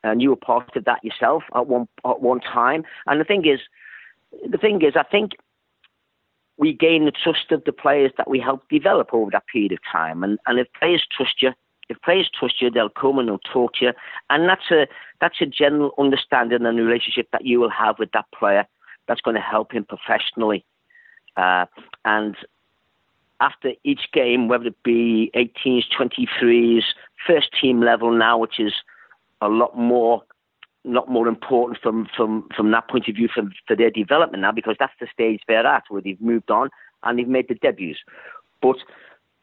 and 0.03 0.21
you 0.21 0.29
were 0.29 0.35
part 0.35 0.75
of 0.75 0.85
that 0.85 1.03
yourself 1.03 1.43
at 1.55 1.67
one 1.67 1.87
at 2.05 2.21
one 2.21 2.39
time. 2.39 2.83
And 3.05 3.19
the 3.19 3.25
thing 3.25 3.45
is, 3.45 3.59
the 4.49 4.57
thing 4.57 4.81
is, 4.81 4.93
I 4.95 5.03
think 5.03 5.31
we 6.57 6.73
gain 6.73 7.05
the 7.05 7.11
trust 7.11 7.51
of 7.51 7.63
the 7.65 7.71
players 7.71 8.11
that 8.17 8.29
we 8.29 8.39
help 8.39 8.67
develop 8.69 9.13
over 9.13 9.31
that 9.31 9.47
period 9.51 9.71
of 9.71 9.79
time. 9.89 10.23
And 10.23 10.39
and 10.45 10.59
if 10.59 10.67
players 10.77 11.05
trust 11.15 11.41
you, 11.41 11.51
if 11.89 12.01
players 12.01 12.29
trust 12.37 12.61
you, 12.61 12.69
they'll 12.69 12.89
come 12.89 13.19
and 13.19 13.27
they'll 13.27 13.39
talk 13.39 13.73
to 13.75 13.85
you, 13.85 13.93
and 14.29 14.47
that's 14.47 14.71
a 14.71 14.87
that's 15.21 15.41
a 15.41 15.45
general 15.45 15.93
understanding 15.97 16.65
and 16.65 16.77
relationship 16.77 17.27
that 17.31 17.45
you 17.45 17.59
will 17.59 17.69
have 17.69 17.99
with 17.99 18.11
that 18.11 18.25
player. 18.37 18.65
That's 19.07 19.21
going 19.21 19.35
to 19.35 19.41
help 19.41 19.71
him 19.71 19.85
professionally, 19.85 20.65
uh, 21.37 21.65
and 22.05 22.35
after 23.39 23.73
each 23.83 24.11
game, 24.13 24.47
whether 24.47 24.67
it 24.67 24.83
be 24.83 25.31
18s, 25.35 25.83
23s, 25.97 26.83
first 27.25 27.49
team 27.59 27.81
level 27.81 28.11
now, 28.11 28.37
which 28.37 28.59
is 28.59 28.73
a 29.41 29.47
lot 29.47 29.77
more 29.77 30.23
lot 30.83 31.09
more 31.09 31.27
important 31.27 31.77
from 31.81 32.07
from 32.15 32.47
from 32.55 32.71
that 32.71 32.87
point 32.87 33.07
of 33.09 33.15
view 33.15 33.27
for, 33.33 33.43
for 33.67 33.75
their 33.75 33.91
development 33.91 34.41
now 34.41 34.53
because 34.53 34.75
that's 34.79 34.93
the 35.01 35.07
stage 35.11 35.41
they're 35.45 35.67
at 35.67 35.83
where 35.89 36.01
they've 36.01 36.21
moved 36.21 36.49
on 36.49 36.69
and 37.03 37.19
they've 37.19 37.27
made 37.27 37.47
the 37.49 37.55
debuts. 37.55 37.99
But 38.61 38.77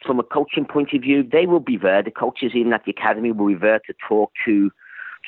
from 0.04 0.18
a 0.18 0.22
coaching 0.22 0.64
point 0.64 0.92
of 0.92 1.02
view, 1.02 1.22
they 1.22 1.46
will 1.46 1.60
be 1.60 1.76
there. 1.76 2.02
The 2.02 2.10
coaches 2.10 2.52
even 2.54 2.72
at 2.72 2.84
the 2.84 2.90
academy 2.90 3.32
will 3.32 3.48
be 3.48 3.54
there 3.54 3.80
to 3.86 3.94
talk 4.08 4.32
to 4.44 4.70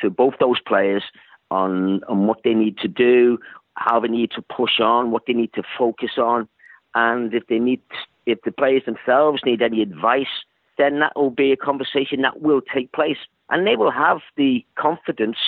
to 0.02 0.10
both 0.10 0.34
those 0.40 0.60
players 0.60 1.04
on 1.50 2.02
on 2.04 2.26
what 2.26 2.40
they 2.44 2.54
need 2.54 2.78
to 2.78 2.88
do, 2.88 3.38
how 3.74 4.00
they 4.00 4.08
need 4.08 4.30
to 4.32 4.42
push 4.42 4.80
on, 4.80 5.10
what 5.10 5.22
they 5.26 5.32
need 5.32 5.52
to 5.54 5.62
focus 5.78 6.12
on, 6.18 6.48
and 6.94 7.32
if 7.34 7.46
they 7.46 7.58
need 7.58 7.80
if 8.26 8.40
the 8.42 8.52
players 8.52 8.82
themselves 8.84 9.42
need 9.44 9.62
any 9.62 9.82
advice, 9.82 10.44
then 10.78 10.98
that 11.00 11.12
will 11.16 11.30
be 11.30 11.52
a 11.52 11.56
conversation 11.56 12.22
that 12.22 12.42
will 12.42 12.60
take 12.60 12.92
place, 12.92 13.18
and 13.50 13.66
they 13.66 13.76
will 13.76 13.92
have 13.92 14.18
the 14.36 14.64
confidence 14.76 15.38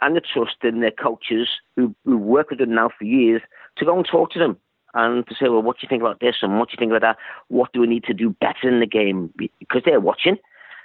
and 0.00 0.16
the 0.16 0.20
trust 0.20 0.56
in 0.64 0.80
their 0.80 0.90
coaches 0.90 1.48
who, 1.76 1.94
who 2.04 2.16
work 2.16 2.50
with 2.50 2.58
them 2.58 2.74
now 2.74 2.90
for 2.98 3.04
years 3.04 3.40
to 3.76 3.84
go 3.84 3.96
and 3.96 4.06
talk 4.06 4.30
to 4.32 4.38
them 4.38 4.56
and 4.94 5.26
to 5.26 5.34
say, 5.34 5.48
well, 5.48 5.62
what 5.62 5.76
do 5.76 5.80
you 5.84 5.88
think 5.88 6.02
about 6.02 6.20
this 6.20 6.36
and 6.42 6.58
what 6.58 6.68
do 6.68 6.74
you 6.74 6.78
think 6.78 6.90
about 6.90 7.02
that? 7.02 7.16
What 7.48 7.72
do 7.72 7.80
we 7.80 7.86
need 7.86 8.04
to 8.04 8.14
do 8.14 8.30
better 8.30 8.68
in 8.68 8.80
the 8.80 8.86
game? 8.86 9.32
Because 9.58 9.82
they're 9.84 10.00
watching. 10.00 10.36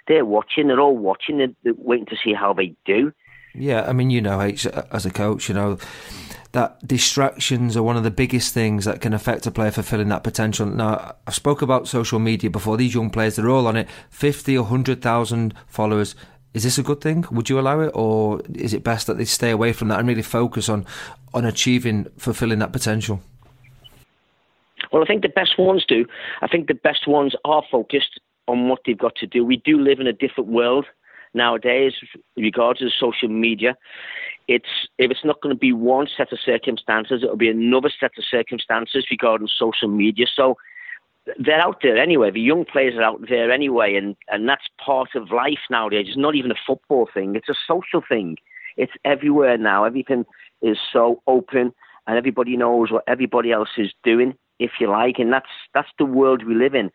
They're 0.08 0.26
watching. 0.26 0.68
They're 0.68 0.80
all 0.80 0.98
watching. 0.98 1.38
They're, 1.38 1.54
they're 1.64 1.74
waiting 1.78 2.06
to 2.08 2.16
see 2.24 2.34
how 2.34 2.54
they 2.54 2.74
do. 2.86 3.12
Yeah, 3.54 3.86
I 3.88 3.94
mean, 3.94 4.10
you 4.10 4.22
know, 4.22 4.40
uh, 4.40 4.84
as 4.92 5.06
a 5.06 5.12
coach, 5.12 5.50
you 5.50 5.56
know, 5.56 5.78
that 6.52 6.86
distractions 6.88 7.76
are 7.76 7.84
one 7.84 7.98
of 7.98 8.04
the 8.04 8.12
biggest 8.12 8.54
things 8.54 8.86
that 8.86 9.02
can 9.02 9.14
affect 9.14 9.46
a 9.48 9.52
player 9.52 9.72
fulfilling 9.72 10.10
that 10.10 10.24
potential. 10.24 10.66
Now, 10.66 11.16
I 11.26 11.32
spoke 11.32 11.62
about 11.62 11.88
social 11.88 12.20
media 12.20 12.50
before. 12.50 12.78
These 12.78 12.94
young 12.94 13.10
players, 13.10 13.36
they're 13.36 13.50
all 13.50 13.68
on 13.68 13.76
it 13.76 13.88
50 14.12 14.58
or 14.58 14.64
100,000 14.64 15.54
followers. 15.68 16.16
Is 16.54 16.64
this 16.64 16.78
a 16.78 16.84
good 16.84 17.02
thing? 17.02 17.26
Would 17.32 17.50
you 17.50 17.60
allow 17.60 17.82
it? 17.82 17.92
Or 17.94 18.42
is 18.54 18.74
it 18.74 18.84
best 18.84 19.08
that 19.08 19.18
they 19.18 19.26
stay 19.26 19.52
away 19.52 19.74
from 19.74 19.90
that 19.90 20.00
and 20.00 20.08
really 20.08 20.22
focus 20.22 20.70
on, 20.70 20.86
on 21.34 21.46
achieving, 21.46 22.08
fulfilling 22.18 22.60
that 22.60 22.74
potential? 22.74 23.22
Well, 24.98 25.04
I 25.04 25.08
think 25.08 25.22
the 25.22 25.30
best 25.30 25.60
ones 25.60 25.86
do. 25.88 26.08
I 26.42 26.48
think 26.48 26.68
the 26.68 26.74
best 26.74 27.08
ones 27.08 27.36
are 27.46 27.62
focused 27.70 28.20
on 28.48 28.68
what 28.68 28.80
they've 28.84 28.98
got 28.98 29.14
to 29.18 29.28
do. 29.28 29.46
We 29.46 29.58
do 29.58 29.80
live 29.80 30.00
in 30.00 30.08
a 30.08 30.12
different 30.12 30.50
world 30.50 30.88
nowadays 31.36 31.94
regards 32.36 32.80
to 32.80 32.90
social 32.90 33.28
media. 33.30 33.76
It's 34.48 34.88
if 34.98 35.12
it's 35.12 35.24
not 35.24 35.40
going 35.42 35.54
to 35.54 35.60
be 35.60 35.72
one 35.72 36.08
set 36.18 36.34
of 36.34 36.40
circumstances, 36.44 37.22
it'll 37.22 37.38
be 37.38 37.48
another 37.48 37.92
set 38.00 38.14
of 38.18 38.24
circumstances 38.28 39.06
regarding 39.12 39.48
social 39.56 39.88
media. 39.88 40.26
So 40.36 40.58
they're 41.38 41.62
out 41.62 41.82
there 41.84 42.00
anyway. 42.00 42.32
The 42.32 42.42
young 42.42 42.66
players 42.66 42.96
are 42.96 43.04
out 43.04 43.22
there 43.30 43.52
anyway, 43.52 43.98
and, 43.98 44.16
and 44.30 44.50
that's 44.50 44.66
part 44.84 45.10
of 45.14 45.30
life 45.30 45.60
nowadays. 45.70 46.08
It's 46.08 46.18
not 46.18 46.34
even 46.34 46.50
a 46.50 46.64
football 46.66 47.08
thing; 47.14 47.36
it's 47.36 47.50
a 47.50 47.62
social 47.68 48.02
thing. 48.02 48.38
It's 48.78 48.94
everywhere 49.06 49.60
now. 49.60 49.84
Everything 49.84 50.26
is 50.64 50.80
so 50.92 51.22
open, 51.28 51.72
and 52.08 52.18
everybody 52.18 52.58
knows 52.58 52.92
what 52.92 53.04
everybody 53.08 53.52
else 53.52 53.70
is 53.78 53.94
doing 54.04 54.34
if 54.60 54.72
you 54.80 54.90
like, 54.90 55.20
and 55.20 55.32
that's 55.32 55.50
that's 55.74 55.90
the 55.98 56.06
world 56.06 56.44
we 56.46 56.56
live 56.56 56.76
in. 56.76 56.92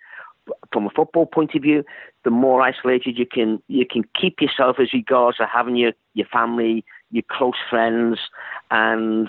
From 0.73 0.87
a 0.87 0.91
football 0.91 1.27
point 1.27 1.55
of 1.55 1.63
view, 1.63 1.85
the 2.25 2.31
more 2.31 2.63
isolated 2.63 3.19
you 3.19 3.27
can 3.27 3.63
you 3.69 3.87
can 3.87 4.05
keep 4.21 4.41
yourself 4.41 4.77
as 4.81 4.93
regards 4.93 5.37
to 5.39 5.47
having 5.47 5.77
your 5.77 5.93
your 6.15 6.27
family, 6.27 6.85
your 7.11 7.25
close 7.31 7.55
friends, 7.71 8.19
and 8.71 9.29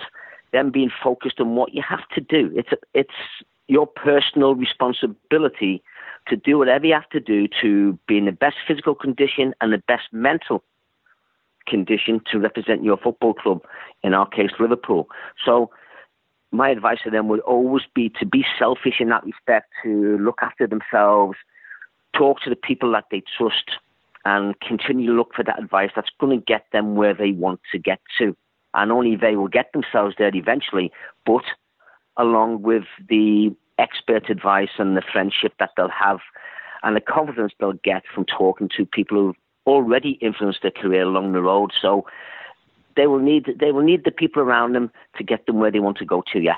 then 0.52 0.70
being 0.72 0.92
focused 1.04 1.40
on 1.40 1.56
what 1.56 1.74
you 1.74 1.84
have 1.88 2.08
to 2.16 2.22
do. 2.22 2.52
It's 2.56 2.70
it's 2.94 3.12
your 3.68 3.88
personal 3.88 4.56
responsibility 4.56 5.84
to 6.28 6.36
do 6.36 6.58
whatever 6.58 6.86
you 6.86 6.94
have 6.94 7.10
to 7.10 7.20
do 7.20 7.48
to 7.62 7.98
be 8.08 8.18
in 8.18 8.26
the 8.26 8.32
best 8.32 8.56
physical 8.68 8.96
condition 8.96 9.54
and 9.62 9.74
the 9.74 9.84
best 9.88 10.04
mental 10.12 10.64
condition 11.68 12.22
to 12.32 12.40
represent 12.40 12.84
your 12.84 12.98
football 12.98 13.34
club, 13.34 13.62
in 14.04 14.14
our 14.14 14.28
case, 14.28 14.52
Liverpool. 14.60 15.08
So 15.46 15.70
my 16.54 16.70
advice 16.70 17.00
to 17.04 17.10
them 17.10 17.28
would 17.28 17.40
always 17.42 17.84
be 17.94 18.10
to 18.20 18.26
be 18.26 18.46
selfish 18.58 18.96
in 19.00 19.10
that 19.10 19.26
respect, 19.26 19.70
to 19.84 20.18
look 20.20 20.40
after 20.42 20.68
themselves, 20.68 21.38
talk 22.16 22.42
to 22.42 22.50
the 22.50 22.56
people 22.56 22.92
that 22.92 23.06
they 23.12 23.24
trust, 23.38 23.72
and 24.24 24.60
continue 24.62 25.08
to 25.08 25.14
look 25.14 25.34
for 25.36 25.44
that 25.44 25.62
advice 25.62 25.90
that's 25.96 26.12
going 26.20 26.40
to 26.40 26.46
get 26.46 26.66
them 26.72 26.96
where 26.96 27.14
they 27.14 27.32
want 27.32 27.60
to 27.72 27.80
get 27.80 28.00
to. 28.20 28.36
And 28.76 28.92
only 28.92 29.16
they 29.16 29.36
will 29.36 29.48
get 29.48 29.72
themselves 29.74 30.16
there 30.18 30.34
eventually, 30.34 30.92
but 31.26 31.44
along 32.18 32.62
with 32.62 32.84
the 33.10 33.56
expert 33.80 34.30
advice 34.30 34.70
and 34.78 34.96
the 34.96 35.02
friendship 35.12 35.54
that 35.60 35.72
they'll 35.76 35.90
have 35.90 36.20
and 36.84 36.96
the 36.96 37.02
confidence 37.02 37.54
they'll 37.60 37.74
get 37.84 38.04
from 38.14 38.26
talking 38.26 38.70
to 38.78 38.86
people 38.86 39.18
who've 39.18 39.36
already 39.66 40.12
influenced 40.22 40.62
their 40.62 40.72
career 40.72 41.04
along 41.04 41.34
the 41.34 41.42
road. 41.42 41.72
So 41.82 42.06
they 42.96 43.08
will 43.08 43.20
need 43.20 43.50
they 43.60 43.72
will 43.72 43.84
need 43.84 44.04
the 44.04 44.12
people 44.12 44.42
around 44.42 44.74
them 44.74 44.92
to 45.18 45.24
get 45.24 45.46
them 45.46 45.60
where 45.60 45.72
they 45.72 45.80
want 45.80 45.98
to 45.98 46.06
go 46.06 46.24
to. 46.34 46.40
Yeah. 46.40 46.56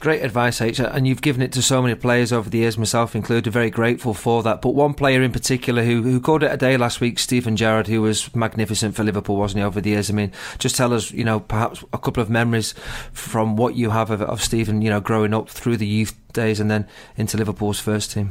Great 0.00 0.22
advice, 0.22 0.62
H, 0.62 0.80
and 0.80 1.06
you've 1.06 1.20
given 1.20 1.42
it 1.42 1.52
to 1.52 1.60
so 1.60 1.82
many 1.82 1.94
players 1.94 2.32
over 2.32 2.48
the 2.48 2.56
years, 2.56 2.78
myself 2.78 3.14
included. 3.14 3.52
Very 3.52 3.68
grateful 3.68 4.14
for 4.14 4.42
that. 4.42 4.62
But 4.62 4.70
one 4.70 4.94
player 4.94 5.20
in 5.20 5.30
particular 5.30 5.82
who, 5.82 6.00
who 6.00 6.20
called 6.20 6.42
it 6.42 6.50
a 6.50 6.56
day 6.56 6.78
last 6.78 7.02
week, 7.02 7.18
Steven 7.18 7.54
Gerrard, 7.54 7.86
who 7.86 8.00
was 8.00 8.34
magnificent 8.34 8.94
for 8.94 9.04
Liverpool, 9.04 9.36
wasn't 9.36 9.58
he, 9.58 9.64
over 9.64 9.78
the 9.78 9.90
years? 9.90 10.08
I 10.08 10.14
mean, 10.14 10.32
just 10.58 10.74
tell 10.74 10.94
us, 10.94 11.10
you 11.10 11.22
know, 11.22 11.40
perhaps 11.40 11.84
a 11.92 11.98
couple 11.98 12.22
of 12.22 12.30
memories 12.30 12.72
from 13.12 13.56
what 13.56 13.74
you 13.74 13.90
have 13.90 14.10
of, 14.10 14.22
of 14.22 14.42
Steven, 14.42 14.80
you 14.80 14.88
know, 14.88 15.00
growing 15.00 15.34
up 15.34 15.50
through 15.50 15.76
the 15.76 15.86
youth 15.86 16.18
days 16.32 16.60
and 16.60 16.70
then 16.70 16.88
into 17.18 17.36
Liverpool's 17.36 17.78
first 17.78 18.10
team. 18.10 18.30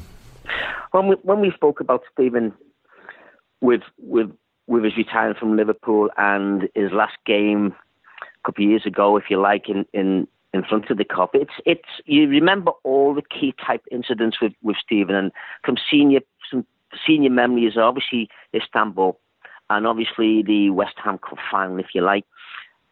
When 0.89 1.07
we, 1.07 1.17
when 1.21 1.39
we 1.39 1.51
spoke 1.51 1.81
about 1.81 2.01
Steven 2.11 2.51
with 3.61 3.81
with 3.99 4.31
with 4.69 4.83
his 4.83 4.95
retirement 4.95 5.39
from 5.39 5.57
Liverpool 5.57 6.09
and 6.15 6.69
his 6.75 6.91
last 6.91 7.17
game 7.25 7.75
a 8.21 8.45
couple 8.45 8.63
of 8.63 8.69
years 8.69 8.85
ago, 8.85 9.17
if 9.17 9.25
you 9.29 9.41
like, 9.41 9.67
in, 9.67 9.83
in, 9.93 10.27
in 10.53 10.63
front 10.63 10.91
of 10.91 10.97
the 10.97 11.03
Kop. 11.03 11.29
It's 11.33 11.53
it's 11.65 11.89
you 12.05 12.27
remember 12.27 12.71
all 12.83 13.13
the 13.13 13.23
key 13.23 13.53
type 13.65 13.83
incidents 13.91 14.37
with 14.39 14.53
with 14.61 14.77
Steven, 14.77 15.15
and 15.15 15.31
from 15.65 15.75
senior 15.91 16.21
some 16.49 16.65
senior 17.05 17.31
memories, 17.31 17.77
obviously 17.77 18.29
Istanbul, 18.53 19.19
and 19.71 19.87
obviously 19.87 20.43
the 20.43 20.69
West 20.69 20.95
Ham 21.03 21.17
Cup 21.17 21.39
final, 21.51 21.79
if 21.79 21.87
you 21.93 22.01
like, 22.01 22.25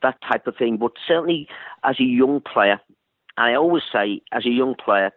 that 0.01 0.17
type 0.27 0.47
of 0.47 0.55
thing. 0.57 0.77
But 0.77 0.93
certainly 1.07 1.47
as 1.83 1.99
a 1.99 2.03
young 2.03 2.41
player, 2.41 2.81
and 3.37 3.45
I 3.51 3.55
always 3.55 3.83
say 3.91 4.21
as 4.31 4.45
a 4.45 4.49
young 4.51 4.73
player, 4.75 5.11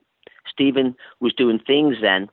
Steven 0.47 0.95
was 1.21 1.33
doing 1.33 1.59
things 1.59 1.97
then 2.03 2.29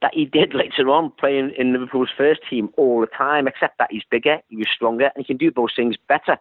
that 0.00 0.14
he 0.14 0.24
did 0.24 0.54
later 0.54 0.88
on, 0.90 1.10
playing 1.18 1.52
in 1.58 1.72
Liverpool's 1.72 2.10
first 2.16 2.40
team 2.48 2.70
all 2.76 3.00
the 3.00 3.06
time. 3.06 3.48
Except 3.48 3.78
that 3.78 3.90
he's 3.90 4.04
bigger, 4.10 4.40
he 4.48 4.56
was 4.56 4.68
stronger, 4.74 5.10
and 5.14 5.24
he 5.24 5.24
can 5.24 5.36
do 5.36 5.50
those 5.50 5.72
things 5.74 5.96
better. 6.08 6.38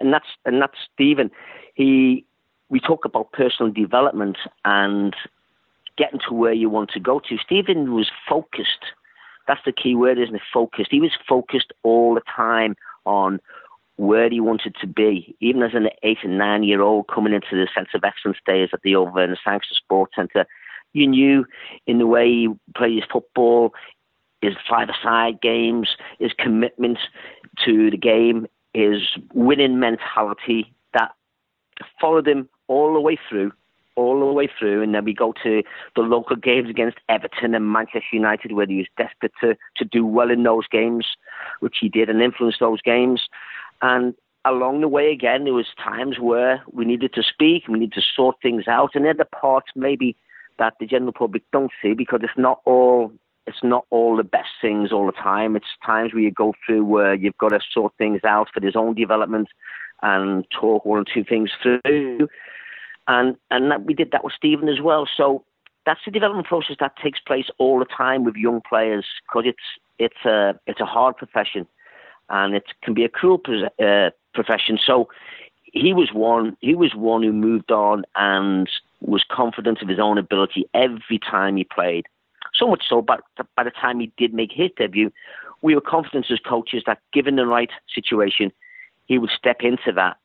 And 0.00 0.12
that's 0.12 0.26
and 0.44 0.60
that's 0.60 0.78
Steven. 0.92 1.30
He 1.74 2.24
we 2.68 2.80
talk 2.80 3.04
about 3.04 3.32
personal 3.32 3.72
development 3.72 4.36
and 4.64 5.14
getting 5.96 6.20
to 6.28 6.34
where 6.34 6.52
you 6.52 6.68
want 6.68 6.90
to 6.90 7.00
go 7.00 7.20
to. 7.20 7.38
Steven 7.38 7.94
was 7.94 8.10
focused. 8.28 8.84
That's 9.46 9.60
the 9.64 9.72
key 9.72 9.94
word, 9.94 10.18
isn't 10.18 10.34
it? 10.34 10.42
Focused. 10.52 10.90
He 10.90 11.00
was 11.00 11.12
focused 11.28 11.72
all 11.82 12.14
the 12.14 12.22
time 12.34 12.76
on 13.04 13.40
where 13.96 14.28
he 14.28 14.40
wanted 14.40 14.74
to 14.80 14.86
be. 14.86 15.36
Even 15.40 15.62
as 15.62 15.74
an 15.74 15.88
eight 16.02 16.18
and 16.22 16.38
nine 16.38 16.64
year 16.64 16.80
old 16.80 17.06
coming 17.08 17.32
into 17.32 17.52
the 17.52 17.68
Centre 17.74 17.96
of 17.96 18.04
Excellence 18.04 18.38
days 18.44 18.70
at 18.72 18.82
the 18.82 18.96
Over 18.96 19.22
and 19.22 19.32
the 19.32 19.38
Sangster 19.44 19.74
Sports 19.74 20.16
Centre, 20.16 20.46
you 20.94 21.06
knew 21.06 21.44
in 21.86 21.98
the 21.98 22.06
way 22.06 22.26
he 22.26 22.48
played 22.74 22.94
his 22.94 23.10
football, 23.12 23.74
his 24.40 24.54
five-a-side 24.68 25.40
games, 25.42 25.90
his 26.18 26.32
commitment 26.38 26.98
to 27.64 27.90
the 27.90 27.96
game, 27.96 28.46
his 28.72 29.02
winning 29.32 29.78
mentality 29.78 30.72
that 30.92 31.12
followed 32.00 32.26
him 32.26 32.48
all 32.68 32.94
the 32.94 33.00
way 33.00 33.18
through, 33.28 33.52
all 33.96 34.18
the 34.20 34.32
way 34.32 34.48
through. 34.58 34.82
And 34.82 34.94
then 34.94 35.04
we 35.04 35.14
go 35.14 35.34
to 35.42 35.62
the 35.96 36.02
local 36.02 36.36
games 36.36 36.70
against 36.70 36.98
Everton 37.08 37.54
and 37.54 37.72
Manchester 37.72 38.04
United, 38.12 38.52
where 38.52 38.66
he 38.66 38.78
was 38.78 38.86
desperate 38.96 39.32
to, 39.40 39.56
to 39.76 39.84
do 39.84 40.06
well 40.06 40.30
in 40.30 40.42
those 40.42 40.66
games, 40.66 41.06
which 41.60 41.76
he 41.80 41.88
did 41.88 42.08
and 42.08 42.22
influenced 42.22 42.60
those 42.60 42.82
games. 42.82 43.22
And 43.82 44.14
along 44.44 44.80
the 44.80 44.88
way, 44.88 45.10
again, 45.10 45.44
there 45.44 45.54
was 45.54 45.66
times 45.82 46.18
where 46.18 46.62
we 46.70 46.84
needed 46.84 47.14
to 47.14 47.22
speak, 47.22 47.66
we 47.68 47.78
needed 47.78 47.94
to 47.94 48.02
sort 48.14 48.36
things 48.42 48.68
out, 48.68 48.90
and 48.94 49.04
then 49.04 49.16
the 49.16 49.24
parts 49.24 49.68
maybe 49.74 50.16
that 50.58 50.74
the 50.80 50.86
general 50.86 51.12
public 51.12 51.42
don't 51.52 51.72
see 51.82 51.94
because 51.94 52.20
it's 52.22 52.38
not 52.38 52.60
all 52.64 53.12
it's 53.46 53.62
not 53.62 53.84
all 53.90 54.16
the 54.16 54.24
best 54.24 54.50
things 54.62 54.90
all 54.90 55.06
the 55.06 55.12
time. 55.12 55.54
It's 55.54 55.66
times 55.84 56.14
where 56.14 56.22
you 56.22 56.30
go 56.30 56.54
through 56.64 56.84
where 56.84 57.14
you've 57.14 57.36
got 57.36 57.50
to 57.50 57.60
sort 57.70 57.92
things 57.98 58.20
out 58.24 58.48
for 58.52 58.64
his 58.64 58.74
own 58.74 58.94
development 58.94 59.48
and 60.02 60.46
talk 60.50 60.84
one 60.84 61.00
or 61.00 61.04
two 61.04 61.24
things 61.24 61.50
through. 61.62 62.28
And 63.06 63.36
and 63.50 63.70
that, 63.70 63.84
we 63.84 63.94
did 63.94 64.12
that 64.12 64.24
with 64.24 64.32
Steven 64.32 64.68
as 64.68 64.80
well. 64.80 65.06
So 65.14 65.44
that's 65.84 66.00
the 66.04 66.10
development 66.10 66.46
process 66.46 66.76
that 66.80 66.96
takes 66.96 67.20
place 67.20 67.46
all 67.58 67.78
the 67.78 67.84
time 67.84 68.24
with 68.24 68.36
young 68.36 68.62
players 68.66 69.04
because 69.28 69.44
it's 69.46 69.58
it's 69.98 70.24
a 70.24 70.58
it's 70.66 70.80
a 70.80 70.86
hard 70.86 71.16
profession 71.16 71.66
and 72.30 72.54
it 72.54 72.64
can 72.82 72.94
be 72.94 73.04
a 73.04 73.08
cruel 73.08 73.40
uh, 73.82 74.10
profession. 74.32 74.78
So 74.84 75.08
he 75.74 75.92
was 75.92 76.12
one 76.12 76.56
he 76.60 76.74
was 76.74 76.94
one 76.94 77.22
who 77.22 77.32
moved 77.32 77.70
on 77.70 78.04
and 78.14 78.70
was 79.00 79.24
confident 79.30 79.82
of 79.82 79.88
his 79.88 79.98
own 79.98 80.16
ability 80.16 80.66
every 80.72 81.18
time 81.18 81.56
he 81.56 81.64
played. 81.64 82.06
So 82.54 82.68
much 82.68 82.84
so, 82.88 83.02
but 83.02 83.20
by 83.56 83.64
the 83.64 83.72
time 83.72 83.98
he 83.98 84.12
did 84.16 84.32
make 84.32 84.52
his 84.52 84.70
debut, 84.76 85.12
we 85.60 85.74
were 85.74 85.80
confident 85.80 86.30
as 86.30 86.38
coaches 86.38 86.84
that 86.86 87.00
given 87.12 87.34
the 87.34 87.46
right 87.46 87.70
situation, 87.92 88.52
he 89.06 89.18
would 89.18 89.30
step 89.30 89.58
into 89.60 89.92
that 89.92 90.16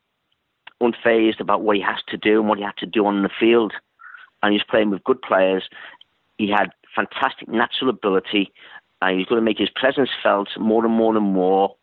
unfazed 0.80 1.40
about 1.40 1.62
what 1.62 1.76
he 1.76 1.82
has 1.82 1.98
to 2.08 2.16
do 2.16 2.38
and 2.38 2.48
what 2.48 2.58
he 2.58 2.64
had 2.64 2.76
to 2.78 2.86
do 2.86 3.04
on 3.04 3.22
the 3.22 3.28
field. 3.28 3.72
And 4.42 4.52
he 4.52 4.58
was 4.58 4.64
playing 4.70 4.90
with 4.90 5.04
good 5.04 5.20
players. 5.20 5.68
He 6.38 6.48
had 6.48 6.70
fantastic 6.94 7.48
natural 7.48 7.90
ability, 7.90 8.52
and 9.02 9.12
he 9.12 9.16
was 9.18 9.26
going 9.26 9.40
to 9.40 9.44
make 9.44 9.58
his 9.58 9.68
presence 9.68 10.10
felt 10.22 10.48
more 10.58 10.86
and 10.86 10.94
more 10.94 11.16
and 11.16 11.32
more 11.32 11.74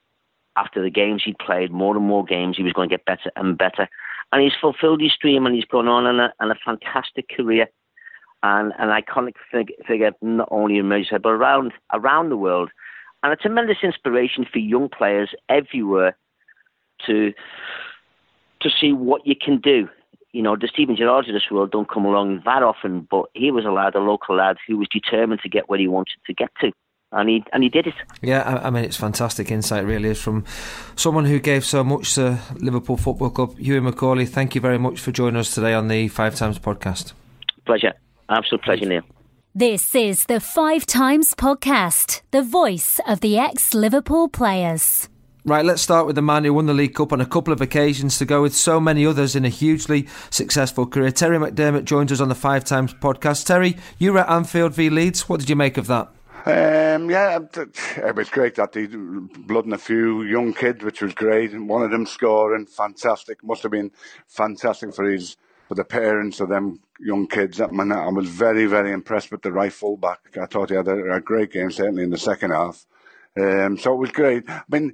after 0.58 0.82
the 0.82 0.90
games 0.90 1.22
he'd 1.24 1.38
played, 1.38 1.72
more 1.72 1.96
and 1.96 2.06
more 2.06 2.26
games, 2.26 2.58
he 2.58 2.64
was 2.64 2.74
going 2.74 2.90
to 2.90 2.94
get 2.94 3.06
better 3.06 3.32
and 3.36 3.58
better. 3.58 3.88
And 4.32 4.42
he's 4.42 4.60
fulfilled 4.60 5.02
his 5.02 5.16
dream 5.22 5.46
and 5.46 5.56
he's 5.56 5.66
gone 5.66 5.88
on 5.88 6.06
in 6.06 6.20
a, 6.20 6.34
a 6.40 6.56
fantastic 6.66 7.30
career 7.30 7.68
and 8.44 8.74
an 8.78 8.90
iconic 8.90 9.34
figure, 9.88 10.12
not 10.22 10.48
only 10.52 10.78
in 10.78 10.86
Merseyside, 10.86 11.22
but 11.22 11.30
around, 11.30 11.74
around 11.94 12.30
the 12.30 12.38
world. 12.38 12.70
And 13.24 13.32
a 13.32 13.36
tremendous 13.36 13.78
inspiration 13.84 14.46
for 14.52 14.60
young 14.60 14.90
players 14.90 15.30
everywhere 15.50 16.18
to 17.06 17.34
to 18.60 18.70
see 18.70 18.92
what 18.92 19.26
you 19.26 19.36
can 19.40 19.60
do. 19.60 19.88
You 20.32 20.42
know, 20.42 20.56
the 20.56 20.68
Steven 20.68 20.96
Gerrards 20.96 21.28
of 21.28 21.34
this 21.34 21.52
world 21.52 21.72
don't 21.72 21.90
come 21.90 22.06
along 22.06 22.42
that 22.44 22.64
often, 22.64 23.08
but 23.10 23.26
he 23.34 23.52
was 23.52 23.66
a 23.66 23.72
lad, 23.72 23.94
a 23.94 24.00
local 24.00 24.36
lad, 24.36 24.58
who 24.68 24.78
was 24.78 24.88
determined 24.92 25.42
to 25.42 25.50
get 25.50 25.70
where 25.70 25.80
he 25.80 25.88
wanted 25.88 26.18
to 26.26 26.34
get 26.34 26.50
to 26.62 26.72
and 27.12 27.30
he 27.30 27.44
and 27.54 27.64
he 27.64 27.70
did 27.70 27.88
it. 27.88 27.94
Yeah, 28.22 28.42
I, 28.42 28.68
I, 28.68 28.70
mean 28.70 28.84
it's 28.84 28.98
fantastic 28.98 29.52
insight, 29.52 29.86
really, 29.86 30.10
is 30.10 30.22
from 30.22 30.46
someone 30.96 31.26
who 31.26 31.40
gave 31.40 31.66
so 31.66 31.84
much 31.84 32.16
to 32.16 32.40
Liverpool 32.56 32.98
Football 32.98 33.30
Club. 33.30 33.58
Hughie 33.58 33.80
McAuley, 33.80 34.28
thank 34.28 34.56
you 34.56 34.62
very 34.62 34.78
much 34.78 35.00
for 35.00 35.12
joining 35.12 35.38
us 35.38 35.54
today 35.54 35.74
on 35.74 35.88
the 35.88 36.08
Five 36.10 36.36
Times 36.36 36.60
podcast. 36.60 37.14
Pleasure, 37.66 37.94
absolute 38.30 38.64
pleasure, 38.64 38.86
Neil. 38.86 39.02
This 39.56 39.96
is 39.96 40.26
the 40.26 40.40
Five 40.40 40.86
Times 40.86 41.34
podcast, 41.34 42.22
the 42.32 42.44
voice 42.44 43.00
of 43.08 43.22
the 43.22 43.40
ex-Liverpool 43.40 44.30
players. 44.30 45.10
Right, 45.46 45.66
let's 45.66 45.82
start 45.82 46.06
with 46.06 46.16
the 46.18 46.22
man 46.22 46.44
who 46.44 46.54
won 46.54 46.66
the 46.66 46.74
League 46.74 46.94
Cup 46.94 47.14
on 47.14 47.22
a 47.22 47.26
couple 47.26 47.54
of 47.54 47.62
occasions 47.62 48.18
to 48.18 48.26
go 48.26 48.42
with 48.42 48.54
so 48.54 48.82
many 48.82 49.06
others 49.06 49.34
in 49.34 49.46
a 49.46 49.50
hugely 49.50 50.06
successful 50.30 50.86
career. 50.86 51.10
Terry 51.10 51.40
McDermott 51.40 51.86
joins 51.86 52.12
us 52.12 52.20
on 52.20 52.28
the 52.28 52.36
Five 52.36 52.66
Times 52.66 52.94
podcast. 52.94 53.46
Terry, 53.46 53.78
you 53.98 54.12
were 54.12 54.20
at 54.20 54.30
Anfield 54.30 54.74
v 54.74 54.90
Leeds. 54.90 55.30
What 55.30 55.40
did 55.40 55.50
you 55.50 55.56
make 55.56 55.78
of 55.78 55.88
that? 55.88 56.10
Um, 56.48 57.10
yeah, 57.10 57.40
it 57.40 58.16
was 58.16 58.30
great 58.30 58.56
that 58.56 58.74
he 58.74 58.88
blooding 58.88 59.74
a 59.74 59.78
few 59.78 60.24
young 60.24 60.54
kids, 60.54 60.82
which 60.82 61.02
was 61.02 61.14
great. 61.14 61.52
And 61.52 61.68
one 61.68 61.84
of 61.84 61.92
them 61.92 62.06
scoring, 62.06 62.66
fantastic. 62.66 63.44
Must 63.44 63.64
have 63.64 63.72
been 63.74 63.92
fantastic 64.28 64.96
for 64.96 65.04
his 65.04 65.36
for 65.68 65.76
the 65.76 65.84
parents 65.84 66.40
of 66.40 66.48
them 66.48 66.80
young 67.02 67.28
kids. 67.28 67.60
I, 67.60 67.68
mean, 67.68 67.92
I 67.92 68.08
was 68.08 68.30
very, 68.30 68.66
very 68.66 68.94
impressed 68.94 69.30
with 69.30 69.42
the 69.42 69.52
right 69.52 69.74
fullback. 69.74 70.38
I 70.42 70.46
thought 70.46 70.70
he 70.70 70.78
had 70.78 70.88
a, 70.88 71.16
a 71.16 71.20
great 71.20 71.52
game, 71.52 71.70
certainly 71.70 72.04
in 72.04 72.12
the 72.12 72.18
second 72.18 72.52
half. 72.52 72.86
Um, 73.36 73.78
so 73.78 73.94
it 73.94 73.98
was 73.98 74.12
great. 74.12 74.50
I 74.50 74.64
mean, 74.70 74.94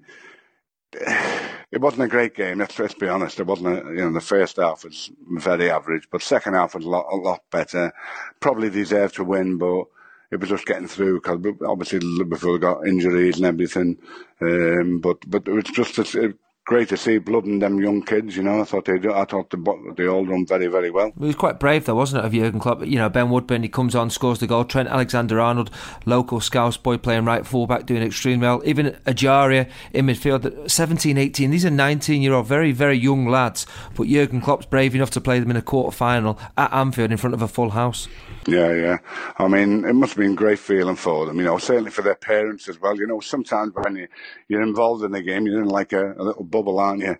it 0.91 1.81
wasn't 1.81 2.03
a 2.03 2.07
great 2.07 2.33
game. 2.33 2.57
Let's, 2.57 2.79
let's 2.79 2.95
be 2.95 3.07
honest. 3.07 3.39
It 3.39 3.45
wasn't. 3.45 3.77
A, 3.77 3.91
you 3.91 4.01
know, 4.01 4.11
the 4.11 4.21
first 4.21 4.57
half 4.57 4.83
was 4.83 5.11
very 5.29 5.69
average, 5.69 6.07
but 6.11 6.23
second 6.23 6.55
half 6.55 6.73
was 6.73 6.85
a 6.85 6.89
lot, 6.89 7.05
a 7.11 7.15
lot 7.15 7.43
better. 7.51 7.93
Probably 8.39 8.71
deserved 8.71 9.13
to 9.15 9.23
win, 9.23 9.59
but 9.59 9.85
it 10.33 10.39
was 10.39 10.49
just 10.49 10.65
getting 10.65 10.87
through 10.87 11.21
because 11.21 11.39
obviously 11.65 11.99
Liverpool 11.99 12.57
got 12.57 12.87
injuries 12.87 13.37
and 13.37 13.45
everything. 13.45 13.97
Um, 14.41 14.99
but 14.99 15.17
but 15.27 15.47
it 15.47 15.51
was 15.51 15.65
just 15.65 15.99
a, 15.99 16.33
great 16.65 16.89
to 16.89 16.97
see 16.97 17.17
blood 17.17 17.45
in 17.45 17.59
them 17.59 17.81
young 17.81 18.01
kids. 18.01 18.37
You 18.37 18.43
know, 18.43 18.61
I 18.61 18.63
thought 18.63 18.85
they 18.85 18.93
I 18.93 19.25
thought 19.25 19.49
they, 19.49 19.57
they 19.97 20.07
all 20.07 20.25
done 20.25 20.45
very 20.45 20.67
very 20.67 20.89
well. 20.89 21.07
It 21.07 21.17
was 21.17 21.35
quite 21.35 21.59
brave 21.59 21.85
though, 21.85 21.95
wasn't 21.95 22.23
it, 22.23 22.27
of 22.27 22.33
Jurgen 22.33 22.59
Klopp? 22.59 22.85
You 22.85 22.97
know, 22.97 23.09
Ben 23.09 23.29
Woodburn 23.29 23.63
he 23.63 23.69
comes 23.69 23.95
on, 23.95 24.09
scores 24.09 24.39
the 24.39 24.47
goal. 24.47 24.65
Trent 24.65 24.89
Alexander-Arnold, 24.89 25.71
local 26.05 26.39
Scouse 26.39 26.77
boy 26.77 26.97
playing 26.97 27.25
right 27.25 27.45
fullback, 27.45 27.85
doing 27.85 28.03
extremely 28.03 28.47
well. 28.47 28.61
Even 28.65 28.97
Ejaria 29.05 29.69
in 29.91 30.05
midfield, 30.05 30.69
17, 30.69 31.17
18. 31.17 31.51
These 31.51 31.65
are 31.65 31.69
19 31.69 32.21
year 32.21 32.33
old, 32.33 32.47
very 32.47 32.71
very 32.71 32.97
young 32.97 33.27
lads. 33.27 33.65
But 33.95 34.07
Jurgen 34.07 34.41
Klopp's 34.41 34.65
brave 34.65 34.95
enough 34.95 35.11
to 35.11 35.21
play 35.21 35.39
them 35.39 35.51
in 35.51 35.57
a 35.57 35.61
quarter 35.61 35.95
final 35.95 36.39
at 36.57 36.71
Anfield 36.73 37.11
in 37.11 37.17
front 37.17 37.33
of 37.33 37.41
a 37.41 37.47
full 37.47 37.71
house. 37.71 38.07
Yeah, 38.47 38.73
yeah. 38.73 38.97
I 39.37 39.47
mean, 39.47 39.85
it 39.85 39.93
must 39.93 40.13
have 40.13 40.19
been 40.19 40.35
great 40.35 40.59
feeling 40.59 40.95
for 40.95 41.25
them, 41.25 41.37
you 41.37 41.45
know, 41.45 41.57
certainly 41.57 41.91
for 41.91 42.01
their 42.01 42.15
parents 42.15 42.67
as 42.67 42.79
well. 42.79 42.97
You 42.97 43.07
know, 43.07 43.19
sometimes 43.19 43.73
when 43.73 43.95
you, 43.95 44.07
you're 44.47 44.61
involved 44.61 45.03
in 45.03 45.11
the 45.11 45.21
game, 45.21 45.45
you're 45.45 45.61
in 45.61 45.69
like 45.69 45.93
a, 45.93 46.13
a 46.13 46.23
little 46.23 46.43
bubble, 46.53 46.79
aren't 46.79 47.01
you? 47.01 47.17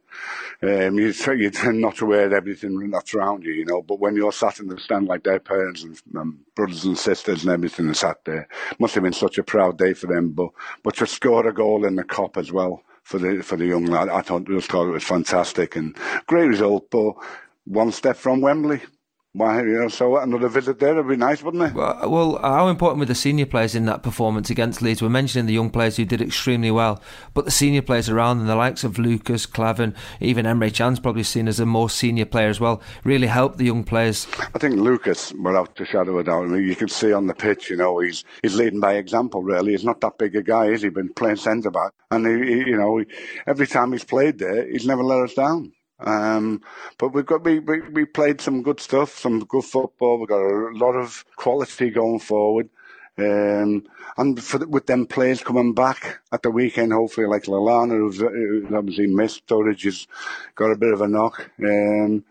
Um, 0.61 0.97
you, 0.99 1.11
you 1.33 1.51
not 1.73 1.97
to 1.97 2.05
wear 2.05 2.33
everything 2.33 2.89
that's 2.91 3.13
around 3.13 3.43
you, 3.43 3.51
you 3.51 3.65
know, 3.65 3.81
but 3.81 3.99
when 3.99 4.15
you're 4.15 4.31
sat 4.31 4.59
in 4.59 4.67
the 4.67 4.79
stand 4.79 5.07
like 5.07 5.23
their 5.23 5.39
parents 5.39 5.83
and 5.83 5.99
brothers 6.55 6.85
and 6.85 6.97
sisters 6.97 7.43
and 7.43 7.51
everything 7.51 7.89
are 7.89 7.95
sat 7.95 8.23
there, 8.25 8.47
must 8.79 8.93
have 8.93 9.03
been 9.03 9.11
such 9.11 9.37
a 9.39 9.43
proud 9.43 9.77
day 9.77 9.93
for 9.93 10.07
them. 10.07 10.29
But, 10.29 10.49
but 10.83 10.95
to 10.97 11.07
score 11.07 11.47
a 11.47 11.53
goal 11.53 11.85
in 11.85 11.95
the 11.95 12.03
cup 12.03 12.37
as 12.37 12.51
well 12.51 12.83
for 13.03 13.17
the, 13.17 13.41
for 13.43 13.57
the 13.57 13.65
young 13.65 13.85
lad, 13.85 14.07
I 14.07 14.21
thought, 14.21 14.45
just 14.45 14.71
thought 14.71 14.87
it 14.87 14.91
was 14.91 15.03
fantastic 15.03 15.75
and 15.75 15.97
great 16.27 16.47
result, 16.47 16.89
but 16.91 17.15
one 17.65 17.91
step 17.91 18.17
from 18.17 18.41
Wembley. 18.41 18.81
Why, 19.35 19.63
you 19.63 19.79
know, 19.79 19.87
so 19.87 20.17
another 20.17 20.47
visit 20.47 20.77
there 20.77 20.93
would 20.93 21.07
be 21.07 21.15
nice, 21.15 21.41
wouldn't 21.41 21.63
it? 21.63 21.73
Well, 21.73 22.07
well, 22.07 22.39
how 22.43 22.67
important 22.67 22.99
were 22.99 23.07
the 23.07 23.15
senior 23.15 23.47
players 23.47 23.73
in 23.73 23.85
that 23.85 24.03
performance 24.03 24.51
against 24.51 24.79
Leeds? 24.79 25.01
We're 25.01 25.09
mentioning 25.09 25.47
the 25.47 25.53
young 25.53 25.71
players 25.71 25.97
who 25.97 26.05
did 26.05 26.21
extremely 26.21 26.69
well, 26.69 27.01
but 27.33 27.45
the 27.45 27.49
senior 27.49 27.81
players 27.81 28.09
around 28.09 28.37
them, 28.37 28.45
the 28.45 28.55
likes 28.55 28.83
of 28.83 28.99
Lucas, 28.99 29.47
Klavan, 29.47 29.95
even 30.19 30.45
Emre 30.45 30.71
Can's 30.71 30.99
probably 30.99 31.23
seen 31.23 31.47
as 31.47 31.59
a 31.59 31.65
more 31.65 31.89
senior 31.89 32.27
player 32.27 32.47
as 32.47 32.59
well, 32.59 32.79
really 33.03 33.25
helped 33.25 33.57
the 33.57 33.65
young 33.65 33.83
players. 33.83 34.27
I 34.53 34.59
think 34.59 34.75
Lucas, 34.75 35.33
without 35.33 35.81
a 35.81 35.85
shadow 35.85 36.11
of 36.11 36.19
a 36.19 36.23
doubt, 36.25 36.43
I 36.43 36.47
mean, 36.49 36.67
you 36.67 36.75
can 36.75 36.89
see 36.89 37.11
on 37.11 37.25
the 37.25 37.33
pitch, 37.33 37.71
you 37.71 37.75
know, 37.75 37.97
he's 37.97 38.23
he's 38.43 38.55
leading 38.55 38.81
by 38.81 38.97
example. 38.97 39.41
Really, 39.41 39.71
he's 39.71 39.83
not 39.83 39.99
that 40.01 40.19
big 40.19 40.35
a 40.35 40.43
guy, 40.43 40.67
is 40.67 40.83
he? 40.83 40.89
Been 40.89 41.11
playing 41.11 41.37
centre 41.37 41.71
back, 41.71 41.93
and 42.11 42.27
he, 42.27 42.53
he, 42.53 42.69
you 42.69 42.77
know, 42.77 43.03
every 43.47 43.65
time 43.65 43.93
he's 43.93 44.03
played 44.03 44.37
there, 44.37 44.69
he's 44.69 44.85
never 44.85 45.03
let 45.03 45.23
us 45.23 45.33
down 45.33 45.71
Um, 45.99 46.61
but 46.97 47.09
we've 47.09 47.25
got 47.25 47.43
we, 47.43 47.59
we 47.59 47.81
we 47.81 48.05
played 48.05 48.41
some 48.41 48.63
good 48.63 48.79
stuff, 48.79 49.17
some 49.17 49.43
good 49.45 49.63
football. 49.63 50.19
We've 50.19 50.27
got 50.27 50.41
a 50.41 50.71
lot 50.73 50.95
of 50.95 51.25
quality 51.35 51.89
going 51.89 52.19
forward. 52.19 52.69
Um, 53.15 53.85
and 54.17 54.43
for, 54.43 54.65
with 54.65 54.87
them 54.87 55.05
players 55.05 55.43
coming 55.43 55.73
back 55.73 56.21
at 56.31 56.41
the 56.41 56.49
weekend, 56.49 56.93
hopefully, 56.93 57.27
like 57.27 57.43
Lallana, 57.43 57.91
who's, 57.91 58.17
who's 58.19 58.73
obviously 58.73 59.07
missed, 59.07 59.45
Sturridge 59.45 59.83
has 59.83 60.07
got 60.55 60.71
a 60.71 60.77
bit 60.77 60.93
of 60.93 61.01
a 61.01 61.07
knock. 61.07 61.51
Um, 61.59 62.23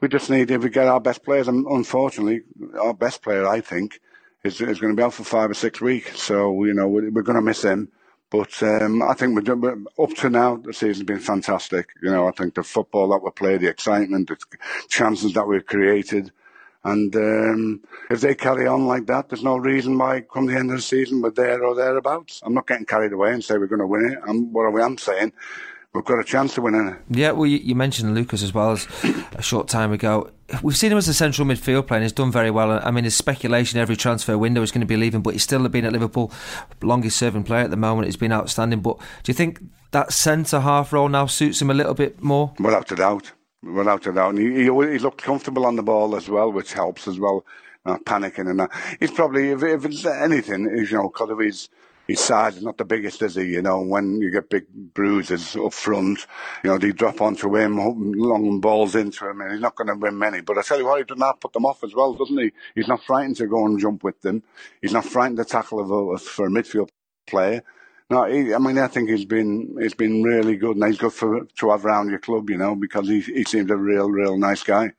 we 0.00 0.08
just 0.08 0.30
need, 0.30 0.50
if 0.50 0.62
we 0.62 0.70
get 0.70 0.86
our 0.86 1.00
best 1.00 1.24
players, 1.24 1.48
and 1.48 1.66
unfortunately, 1.66 2.42
our 2.80 2.94
best 2.94 3.22
player, 3.22 3.46
I 3.46 3.60
think, 3.60 4.00
is, 4.44 4.60
is 4.60 4.78
going 4.78 4.94
to 4.94 4.96
be 4.96 5.02
out 5.02 5.14
for 5.14 5.24
five 5.24 5.50
or 5.50 5.54
six 5.54 5.80
weeks. 5.80 6.22
So, 6.22 6.64
you 6.64 6.74
know, 6.74 6.86
we're, 6.86 7.10
we're 7.10 7.22
going 7.22 7.36
to 7.36 7.42
miss 7.42 7.62
him. 7.62 7.90
But 8.30 8.62
um, 8.62 9.02
I 9.02 9.14
think 9.14 9.36
we're, 9.48 9.78
up 10.04 10.14
to 10.18 10.30
now, 10.30 10.56
the 10.58 10.74
season's 10.74 11.06
been 11.06 11.20
fantastic. 11.20 11.90
You 12.02 12.10
know, 12.10 12.28
I 12.28 12.32
think 12.32 12.54
the 12.54 12.64
football 12.64 13.10
that 13.10 13.24
we 13.24 13.30
played, 13.32 13.62
the 13.62 13.70
excitement, 13.70 14.28
the 14.28 14.38
chances 14.88 15.34
that 15.34 15.48
we've 15.48 15.66
created, 15.66 16.32
and 16.84 17.14
um, 17.16 17.82
if 18.10 18.22
they 18.22 18.34
carry 18.34 18.66
on 18.66 18.86
like 18.86 19.06
that, 19.06 19.28
there's 19.28 19.44
no 19.44 19.58
reason 19.58 19.98
why 19.98 20.22
come 20.22 20.46
the 20.46 20.56
end 20.56 20.70
of 20.70 20.76
the 20.76 20.82
season 20.82 21.22
we're 21.22 21.30
there 21.30 21.64
or 21.64 21.74
thereabouts. 21.74 22.42
I'm 22.44 22.54
not 22.54 22.68
getting 22.68 22.86
carried 22.86 23.12
away 23.12 23.32
and 23.32 23.44
say 23.44 23.58
we're 23.58 23.66
going 23.66 23.80
to 23.80 23.86
win 23.86 24.12
it. 24.12 24.18
I'm, 24.26 24.52
what 24.52 24.74
I 24.74 24.86
am 24.86 24.98
saying, 24.98 25.32
we've 25.94 26.04
got 26.04 26.18
a 26.18 26.24
chance 26.24 26.54
to 26.54 26.62
win 26.62 26.74
it. 26.74 27.16
Yeah, 27.16 27.32
well, 27.32 27.46
you, 27.46 27.58
you 27.58 27.74
mentioned 27.74 28.14
Lucas 28.14 28.42
as 28.42 28.54
well 28.54 28.72
as 28.72 28.86
a 29.34 29.42
short 29.42 29.68
time 29.68 29.92
ago. 29.92 30.30
We've 30.62 30.76
seen 30.76 30.92
him 30.92 30.98
as 30.98 31.08
a 31.08 31.14
central 31.14 31.46
midfield 31.46 31.86
player 31.86 31.98
and 31.98 32.04
he's 32.04 32.12
done 32.12 32.32
very 32.32 32.50
well. 32.50 32.80
I 32.82 32.90
mean, 32.90 33.04
there's 33.04 33.14
speculation 33.14 33.78
every 33.78 33.96
transfer 33.96 34.36
window 34.36 34.62
is 34.62 34.72
going 34.72 34.80
to 34.80 34.86
be 34.86 34.96
leaving, 34.96 35.22
but 35.22 35.34
he's 35.34 35.42
still 35.42 35.66
been 35.68 35.84
at 35.84 35.92
Liverpool, 35.92 36.32
longest 36.82 37.16
serving 37.16 37.44
player 37.44 37.64
at 37.64 37.70
the 37.70 37.76
moment. 37.76 38.06
He's 38.06 38.16
been 38.16 38.32
outstanding. 38.32 38.80
But 38.80 38.98
do 39.22 39.30
you 39.30 39.34
think 39.34 39.60
that 39.92 40.12
centre 40.12 40.60
half 40.60 40.92
role 40.92 41.08
now 41.08 41.26
suits 41.26 41.62
him 41.62 41.70
a 41.70 41.74
little 41.74 41.94
bit 41.94 42.22
more? 42.22 42.52
Without 42.58 42.90
a 42.92 42.96
doubt 42.96 43.32
without 43.62 44.06
a 44.06 44.12
doubt. 44.12 44.34
And 44.34 44.38
he, 44.38 44.54
he, 44.54 44.64
he 44.64 44.98
looked 44.98 45.22
comfortable 45.22 45.66
on 45.66 45.76
the 45.76 45.82
ball 45.82 46.16
as 46.16 46.28
well, 46.28 46.50
which 46.52 46.72
helps 46.72 47.08
as 47.08 47.18
well. 47.18 47.44
Not 47.84 48.04
panicking 48.04 48.48
and 48.50 48.60
that. 48.60 48.70
He's 49.00 49.10
probably, 49.10 49.50
if, 49.50 49.62
if 49.62 49.84
it's 49.86 50.04
anything, 50.04 50.64
you 50.64 50.92
know, 50.92 51.08
because 51.08 51.30
of 51.30 51.38
his 51.38 51.70
his 52.10 52.20
size 52.20 52.56
is 52.56 52.62
not 52.64 52.76
the 52.76 52.84
biggest, 52.84 53.22
is 53.22 53.36
he? 53.36 53.44
You 53.44 53.62
know, 53.62 53.80
when 53.80 54.20
you 54.20 54.30
get 54.32 54.50
big 54.50 54.66
bruises 54.68 55.54
up 55.54 55.72
front, 55.72 56.26
you 56.64 56.70
know, 56.70 56.76
they 56.76 56.90
drop 56.90 57.20
onto 57.20 57.56
him, 57.56 57.76
long 57.76 58.60
balls 58.60 58.96
into 58.96 59.30
him, 59.30 59.40
and 59.40 59.52
he's 59.52 59.60
not 59.60 59.76
going 59.76 59.86
to 59.86 59.94
win 59.94 60.18
many. 60.18 60.40
But 60.40 60.58
I 60.58 60.62
tell 60.62 60.78
you 60.78 60.86
what, 60.86 60.98
he 60.98 61.04
does 61.04 61.18
not 61.18 61.40
put 61.40 61.52
them 61.52 61.64
off 61.64 61.84
as 61.84 61.94
well, 61.94 62.14
doesn't 62.14 62.36
he? 62.36 62.50
He's 62.74 62.88
not 62.88 63.04
frightened 63.04 63.36
to 63.36 63.46
go 63.46 63.64
and 63.64 63.78
jump 63.78 64.02
with 64.02 64.20
them. 64.22 64.42
He's 64.82 64.92
not 64.92 65.04
frightened 65.04 65.38
to 65.38 65.44
tackle 65.44 66.14
a, 66.14 66.18
for 66.18 66.46
a 66.46 66.50
midfield 66.50 66.88
player. 67.28 67.62
No, 68.10 68.24
he, 68.24 68.52
I 68.52 68.58
mean, 68.58 68.76
I 68.76 68.88
think 68.88 69.08
he's 69.08 69.24
been 69.24 69.76
he's 69.80 69.94
been 69.94 70.24
really 70.24 70.56
good, 70.56 70.76
and 70.76 70.84
he's 70.84 70.98
good 70.98 71.12
for 71.12 71.44
to 71.44 71.70
have 71.70 71.86
around 71.86 72.10
your 72.10 72.18
club, 72.18 72.50
you 72.50 72.58
know, 72.58 72.74
because 72.74 73.06
he 73.06 73.20
he 73.20 73.44
seems 73.44 73.70
a 73.70 73.76
real, 73.76 74.10
real 74.10 74.36
nice 74.36 74.64
guy. 74.64 74.90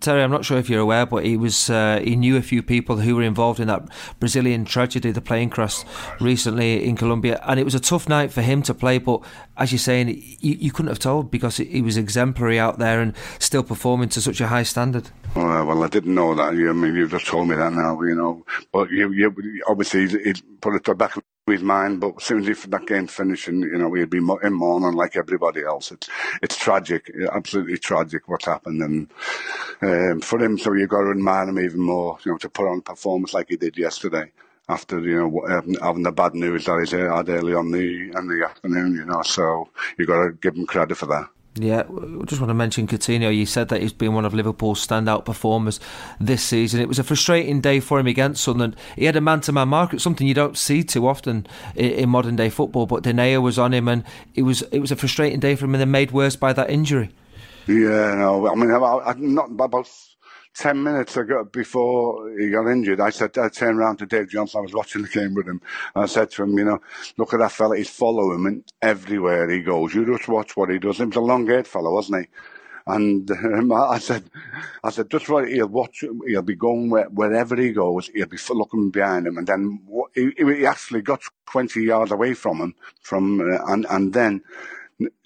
Terry, 0.00 0.22
I'm 0.22 0.30
not 0.30 0.44
sure 0.44 0.58
if 0.58 0.68
you're 0.68 0.80
aware, 0.80 1.06
but 1.06 1.24
he 1.24 1.36
was 1.36 1.70
uh, 1.70 2.00
he 2.02 2.16
knew 2.16 2.36
a 2.36 2.42
few 2.42 2.62
people 2.62 2.96
who 2.96 3.16
were 3.16 3.22
involved 3.22 3.60
in 3.60 3.68
that 3.68 3.88
Brazilian 4.18 4.64
tragedy, 4.64 5.10
the 5.10 5.20
plane 5.20 5.50
crash 5.50 5.84
recently 6.20 6.84
in 6.84 6.96
Colombia, 6.96 7.40
and 7.46 7.58
it 7.58 7.64
was 7.64 7.74
a 7.74 7.80
tough 7.80 8.08
night 8.08 8.32
for 8.32 8.42
him 8.42 8.62
to 8.62 8.74
play. 8.74 8.98
But 8.98 9.22
as 9.56 9.72
you're 9.72 9.78
saying, 9.78 10.08
you, 10.08 10.54
you 10.54 10.72
couldn't 10.72 10.90
have 10.90 10.98
told 10.98 11.30
because 11.30 11.58
he 11.58 11.82
was 11.82 11.96
exemplary 11.96 12.58
out 12.58 12.78
there 12.78 13.00
and 13.00 13.14
still 13.38 13.62
performing 13.62 14.08
to 14.10 14.20
such 14.20 14.40
a 14.40 14.48
high 14.48 14.62
standard. 14.64 15.10
Oh, 15.36 15.64
well, 15.64 15.84
I 15.84 15.88
didn't 15.88 16.14
know 16.14 16.34
that. 16.34 16.48
I 16.48 16.52
mean, 16.52 16.94
you've 16.94 17.10
just 17.10 17.26
told 17.26 17.48
me 17.48 17.56
that 17.56 17.72
now, 17.72 18.00
you 18.02 18.14
know. 18.14 18.44
But 18.72 18.90
you, 18.90 19.10
you 19.12 19.62
obviously 19.66 20.08
he 20.08 20.34
put 20.60 20.74
it 20.74 20.98
back 20.98 21.16
his 21.50 21.62
mine, 21.62 21.98
but 21.98 22.20
soon 22.22 22.48
as 22.48 22.62
that 22.62 22.86
game 22.86 23.06
finished, 23.06 23.48
and 23.48 23.62
you 23.62 23.78
know, 23.78 23.88
we'd 23.88 24.10
be 24.10 24.18
in 24.18 24.52
mourning 24.52 24.94
like 24.94 25.16
everybody 25.16 25.64
else. 25.64 25.90
It's 25.92 26.08
it's 26.42 26.56
tragic, 26.56 27.10
absolutely 27.32 27.78
tragic 27.78 28.28
what's 28.28 28.46
happened, 28.46 28.82
and 28.82 29.08
um, 29.82 30.20
for 30.20 30.42
him, 30.42 30.58
so 30.58 30.72
you've 30.72 30.88
got 30.88 31.02
to 31.02 31.10
admire 31.10 31.48
him 31.48 31.58
even 31.58 31.80
more, 31.80 32.18
you 32.24 32.32
know, 32.32 32.38
to 32.38 32.48
put 32.48 32.68
on 32.68 32.78
a 32.78 32.82
performance 32.82 33.34
like 33.34 33.48
he 33.48 33.56
did 33.56 33.76
yesterday. 33.76 34.30
After 34.70 35.00
you 35.00 35.16
know 35.16 35.76
having 35.80 36.02
the 36.02 36.12
bad 36.12 36.34
news 36.34 36.66
that 36.66 36.86
he 36.86 36.96
had 36.96 37.28
early 37.30 37.54
on 37.54 37.70
the 37.70 38.12
in 38.14 38.28
the 38.28 38.44
afternoon, 38.44 38.94
you 38.96 39.06
know, 39.06 39.22
so 39.22 39.70
you've 39.96 40.08
got 40.08 40.22
to 40.24 40.32
give 40.32 40.56
him 40.56 40.66
credit 40.66 40.96
for 40.96 41.06
that. 41.06 41.28
Yeah, 41.60 41.82
just 42.26 42.40
want 42.40 42.50
to 42.50 42.54
mention 42.54 42.86
Coutinho. 42.86 43.34
You 43.34 43.46
said 43.46 43.68
that 43.68 43.82
he's 43.82 43.92
been 43.92 44.14
one 44.14 44.24
of 44.24 44.32
Liverpool's 44.32 44.86
standout 44.86 45.24
performers 45.24 45.80
this 46.20 46.42
season. 46.42 46.80
It 46.80 46.88
was 46.88 46.98
a 46.98 47.04
frustrating 47.04 47.60
day 47.60 47.80
for 47.80 47.98
him 47.98 48.06
against 48.06 48.44
Sunderland. 48.44 48.76
He 48.96 49.06
had 49.06 49.16
a 49.16 49.20
man-to-man 49.20 49.68
mark, 49.68 49.98
something 49.98 50.26
you 50.26 50.34
don't 50.34 50.56
see 50.56 50.84
too 50.84 51.08
often 51.08 51.46
in, 51.74 52.08
modern 52.08 52.36
day 52.36 52.48
football. 52.48 52.86
But 52.86 53.02
Denayer 53.02 53.42
was 53.42 53.58
on 53.58 53.74
him, 53.74 53.88
and 53.88 54.04
it 54.34 54.42
was 54.42 54.62
it 54.62 54.78
was 54.78 54.92
a 54.92 54.96
frustrating 54.96 55.40
day 55.40 55.56
for 55.56 55.64
him, 55.64 55.74
and 55.74 55.80
then 55.80 55.90
made 55.90 56.12
worse 56.12 56.36
by 56.36 56.52
that 56.52 56.70
injury. 56.70 57.10
Yeah, 57.66 58.14
no, 58.14 58.48
I 58.50 58.54
mean, 58.54 58.70
I, 58.70 58.78
I, 58.78 59.14
not 59.18 59.50
about 59.50 59.90
10 60.54 60.82
minutes 60.82 61.16
ago, 61.16 61.44
before 61.44 62.36
he 62.38 62.50
got 62.50 62.70
injured, 62.70 63.00
I 63.00 63.10
said, 63.10 63.36
I 63.38 63.48
turned 63.48 63.78
around 63.78 63.98
to 63.98 64.06
Dave 64.06 64.28
Johnson. 64.28 64.58
I 64.58 64.62
was 64.62 64.74
watching 64.74 65.02
the 65.02 65.08
game 65.08 65.34
with 65.34 65.46
him. 65.46 65.60
And 65.94 66.04
I 66.04 66.06
said 66.06 66.30
to 66.32 66.42
him, 66.42 66.58
you 66.58 66.64
know, 66.64 66.80
look 67.16 67.32
at 67.32 67.40
that 67.40 67.52
fella. 67.52 67.76
He's 67.76 67.90
following 67.90 68.44
him 68.44 68.64
everywhere 68.82 69.48
he 69.48 69.60
goes. 69.60 69.94
You 69.94 70.04
just 70.04 70.28
watch 70.28 70.56
what 70.56 70.70
he 70.70 70.78
does. 70.78 70.98
He 70.98 71.04
was 71.04 71.16
a 71.16 71.20
long 71.20 71.46
haired 71.46 71.68
fellow, 71.68 71.92
wasn't 71.92 72.22
he? 72.22 72.28
And 72.88 73.30
um, 73.30 73.70
I 73.70 73.98
said, 73.98 74.24
I 74.82 74.90
said, 74.90 75.10
just 75.10 75.28
what 75.28 75.46
he'll 75.46 75.68
watch, 75.68 76.02
he'll 76.26 76.42
be 76.42 76.56
going 76.56 76.88
where, 76.88 77.04
wherever 77.10 77.54
he 77.54 77.72
goes, 77.72 78.08
he'll 78.08 78.26
be 78.26 78.38
looking 78.50 78.90
behind 78.90 79.26
him. 79.26 79.36
And 79.36 79.46
then 79.46 79.86
he, 80.14 80.32
he 80.36 80.64
actually 80.64 81.02
got 81.02 81.20
20 81.50 81.82
yards 81.82 82.10
away 82.10 82.32
from 82.32 82.58
him, 82.58 82.74
from, 83.02 83.40
uh, 83.40 83.72
and, 83.72 83.86
and 83.90 84.14
then, 84.14 84.42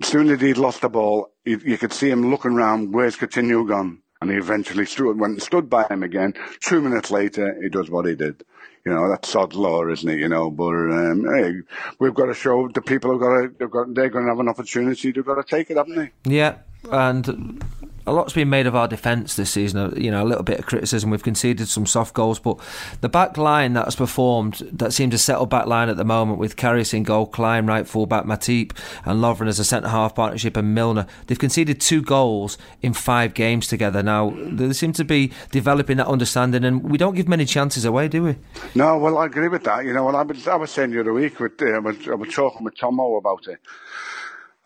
soon 0.03 0.29
as 0.31 0.41
he'd 0.41 0.59
lost 0.59 0.81
the 0.81 0.89
ball, 0.89 1.33
you, 1.45 1.61
you 1.65 1.79
could 1.79 1.93
see 1.93 2.11
him 2.11 2.31
looking 2.31 2.53
around, 2.53 2.93
where's 2.93 3.17
Coutinho 3.17 3.67
gone? 3.67 4.02
And 4.23 4.31
he 4.31 4.37
eventually 4.37 4.87
stood, 4.87 5.19
went 5.19 5.33
and 5.33 5.43
stood 5.43 5.69
by 5.69 5.85
him 5.89 6.03
again. 6.05 6.35
Two 6.61 6.81
minutes 6.81 7.11
later, 7.11 7.59
he 7.61 7.69
does 7.69 7.91
what 7.91 8.07
he 8.07 8.15
did. 8.15 8.45
You 8.87 8.93
know, 8.93 9.09
that's 9.09 9.29
sod's 9.29 9.57
law, 9.57 9.87
isn't 9.87 10.09
it? 10.09 10.19
You 10.19 10.29
know, 10.29 10.49
but 10.49 10.73
um, 10.73 11.27
hey, 11.35 11.55
we've 11.99 12.15
got 12.15 12.27
to 12.27 12.35
show 12.35 12.69
the 12.69 12.83
people 12.83 13.11
who've 13.11 13.21
got 13.21 13.41
to, 13.41 13.55
they've 13.59 13.71
got, 13.71 13.95
they're 13.95 14.09
going 14.09 14.25
to 14.25 14.31
have 14.31 14.39
an 14.39 14.49
opportunity. 14.49 15.11
They've 15.11 15.25
got 15.25 15.35
to 15.35 15.45
take 15.45 15.71
it, 15.71 15.77
haven't 15.77 15.97
they? 15.97 16.11
Yeah, 16.25 16.59
and 16.91 17.63
a 18.07 18.13
lot's 18.13 18.33
been 18.33 18.51
made 18.51 18.67
of 18.67 18.75
our 18.75 18.89
defence 18.89 19.37
this 19.37 19.51
season. 19.51 19.95
You 19.97 20.11
know, 20.11 20.23
a 20.23 20.27
little 20.27 20.43
bit 20.43 20.59
of 20.59 20.67
criticism. 20.67 21.11
We've 21.11 21.23
conceded 21.23 21.69
some 21.69 21.87
soft 21.87 22.15
goals, 22.15 22.39
but 22.39 22.59
the 23.01 23.09
back 23.09 23.37
line 23.37 23.73
that's 23.75 23.97
performed, 23.97 24.69
that 24.73 24.93
seems 24.93 25.15
a 25.15 25.19
settled 25.19 25.51
back 25.51 25.67
line 25.67 25.89
at 25.89 25.97
the 25.97 26.05
moment 26.05 26.39
with 26.39 26.57
Karius 26.57 26.95
in 26.95 27.03
goal, 27.03 27.27
Clyne 27.27 27.67
right 27.67 27.87
full 27.87 28.07
back, 28.07 28.25
Matip 28.25 28.73
and 29.05 29.21
Lovren 29.21 29.49
as 29.49 29.59
a 29.59 29.65
centre 29.65 29.89
half 29.89 30.15
partnership, 30.15 30.57
and 30.57 30.75
Milner. 30.75 31.07
They've 31.27 31.39
conceded 31.39 31.81
two 31.81 32.03
goals 32.03 32.59
in 32.81 32.93
five 32.93 33.35
games 33.35 33.67
together. 33.69 34.03
Now 34.03 34.35
they 34.37 34.73
seem 34.73 34.93
to 34.95 35.05
be 35.05 35.33
developing 35.51 35.99
that 35.99 36.07
understanding, 36.07 36.65
and 36.65 36.83
we 36.83 36.99
don't 36.99 37.15
give 37.15 37.29
many 37.29 37.45
chances 37.45 37.85
away, 37.85 38.09
do 38.09 38.23
we? 38.25 38.37
No, 38.75 38.99
well, 38.99 39.19
I 39.19 39.27
agree 39.27 39.49
with 39.49 39.65
that. 39.65 39.85
You 39.85 39.93
know, 39.93 40.05
well, 40.05 40.17
I 40.17 40.23
was, 40.23 40.47
I 40.49 40.57
was 40.57 40.71
saying 40.71 40.91
the 40.91 41.01
other 41.01 41.13
week 41.13 41.39
with 41.41 41.61
uh, 41.61 41.67
I, 41.67 41.79
was, 41.79 42.09
I 42.09 42.15
was 42.15 42.35
talking 42.35 42.65
with 42.65 42.77
Tomo 42.77 43.17
about 43.17 43.47
it. 43.47 43.59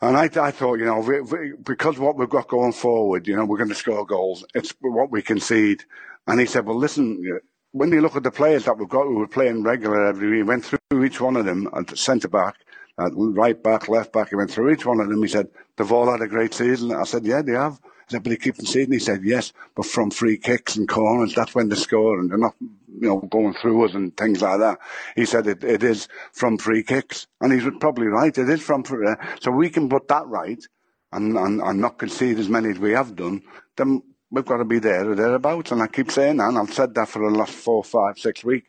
And 0.03 0.17
I, 0.17 0.25
I 0.41 0.51
thought, 0.51 0.79
you 0.79 0.85
know, 0.85 1.01
we, 1.01 1.21
we, 1.23 1.53
because 1.63 1.99
what 1.99 2.17
we've 2.17 2.29
got 2.29 2.49
going 2.49 2.73
forward, 2.73 3.27
you 3.27 3.35
know, 3.35 3.45
we're 3.45 3.57
going 3.57 3.71
to 3.71 3.75
score 3.75 4.05
goals. 4.05 4.45
It's 4.55 4.75
what 4.81 5.11
we 5.11 5.23
concede. 5.23 5.85
And 6.27 6.39
he 6.39 6.47
said, 6.47 6.67
well, 6.67 6.77
listen, 6.77 7.41
when 7.73 7.93
you 7.93 8.01
look 8.01 8.17
at 8.17 8.23
the 8.23 8.31
players 8.31 8.65
that 8.65 8.79
we've 8.79 8.89
got 8.89 9.05
who 9.05 9.19
were 9.19 9.29
playing 9.29 9.63
regular 9.63 10.07
every 10.07 10.39
week, 10.39 10.47
went 10.47 10.65
through 10.65 11.05
each 11.05 11.21
one 11.21 11.37
of 11.37 11.47
them 11.47 11.69
at 11.75 11.97
centre 11.97 12.29
back, 12.29 12.57
at 12.99 13.13
right 13.15 13.63
back, 13.63 13.89
left 13.89 14.13
back. 14.13 14.29
He 14.31 14.35
went 14.35 14.51
through 14.51 14.73
each 14.73 14.85
one 14.85 15.01
of 15.01 15.09
them. 15.09 15.23
He 15.23 15.29
said, 15.29 15.49
they've 15.77 15.91
all 15.93 16.11
had 16.11 16.23
a 16.23 16.29
great 16.29 16.53
season. 16.53 16.93
I 16.93 17.05
said, 17.05 17.25
yeah, 17.25 17.43
they 17.43 17.53
have. 17.53 17.81
But 18.11 18.27
he 18.27 18.37
keeps 18.37 18.59
conceding. 18.59 18.93
He 18.93 18.99
said, 19.01 19.25
yes, 19.25 19.53
but 19.75 19.87
from 19.87 20.11
free 20.11 20.39
kicks 20.39 20.77
and 20.77 20.89
corners, 20.89 21.35
that's 21.35 21.55
when 21.55 21.69
they 21.69 21.77
score 21.77 22.21
and 22.21 22.31
they're 22.31 22.39
not 22.39 22.55
you 22.61 23.09
know, 23.09 23.19
going 23.21 23.55
through 23.55 23.85
us 23.85 23.95
and 23.95 24.17
things 24.17 24.43
like 24.43 24.61
that. 24.61 24.79
He 25.17 25.27
said 25.27 25.47
it, 25.47 25.65
it 25.65 25.83
is 25.83 26.09
from 26.33 26.57
free 26.57 26.83
kicks. 26.83 27.27
And 27.41 27.53
he's 27.53 27.69
probably 27.81 28.07
right. 28.07 28.37
It 28.37 28.49
is 28.49 28.63
from 28.63 28.85
free. 28.85 29.09
Uh, 29.09 29.17
so 29.41 29.51
we 29.51 29.71
can 29.71 29.89
put 29.89 30.09
that 30.09 30.27
right 30.27 30.65
and, 31.13 31.37
and, 31.37 31.61
and 31.61 31.81
not 31.81 31.99
concede 31.99 32.39
as 32.39 32.49
many 32.49 32.71
as 32.71 32.79
we 32.79 32.93
have 32.93 33.17
done. 33.17 33.43
Then 33.77 34.03
we've 34.31 34.45
got 34.45 34.59
to 34.59 34.65
be 34.65 34.79
there 34.79 35.11
or 35.11 35.15
thereabouts. 35.15 35.73
And 35.73 35.83
I 35.83 35.89
keep 35.89 36.11
saying 36.11 36.37
that, 36.37 36.49
and 36.49 36.59
I've 36.59 36.73
said 36.73 36.95
that 36.95 37.09
for 37.09 37.29
the 37.29 37.37
last 37.37 37.53
four, 37.53 37.83
five, 37.83 38.19
six 38.19 38.45
weeks. 38.45 38.69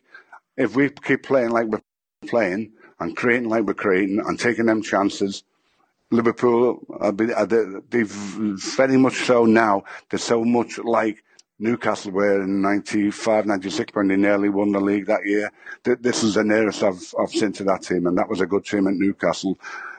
If 0.56 0.74
we 0.74 0.90
keep 0.90 1.22
playing 1.22 1.50
like 1.50 1.68
we're 1.68 1.82
playing 2.26 2.72
and 2.98 3.16
creating 3.16 3.48
like 3.48 3.64
we're 3.64 3.74
creating 3.74 4.18
and 4.18 4.38
taking 4.38 4.66
them 4.66 4.82
chances, 4.82 5.44
Liverpool, 6.10 6.80
they've 7.90 8.08
very 8.08 8.96
much 8.96 9.16
so 9.26 9.44
now. 9.44 9.84
They're 10.08 10.18
so 10.18 10.44
much 10.44 10.78
like 10.78 11.22
Newcastle 11.58 12.12
were 12.12 12.42
in 12.42 12.62
95, 12.62 13.46
96 13.46 13.94
when 13.94 14.08
they 14.08 14.16
nearly 14.16 14.48
won 14.48 14.72
the 14.72 14.80
league 14.80 15.06
that 15.06 15.26
year. 15.26 15.50
This 15.82 16.22
is 16.22 16.34
the 16.34 16.44
nearest 16.44 16.82
I've, 16.82 17.14
I've 17.20 17.30
seen 17.30 17.52
to 17.54 17.64
that 17.64 17.82
team, 17.82 18.06
and 18.06 18.16
that 18.16 18.28
was 18.28 18.40
a 18.40 18.46
good 18.46 18.64
team 18.64 18.86
at 18.86 18.94
Newcastle. 18.94 19.58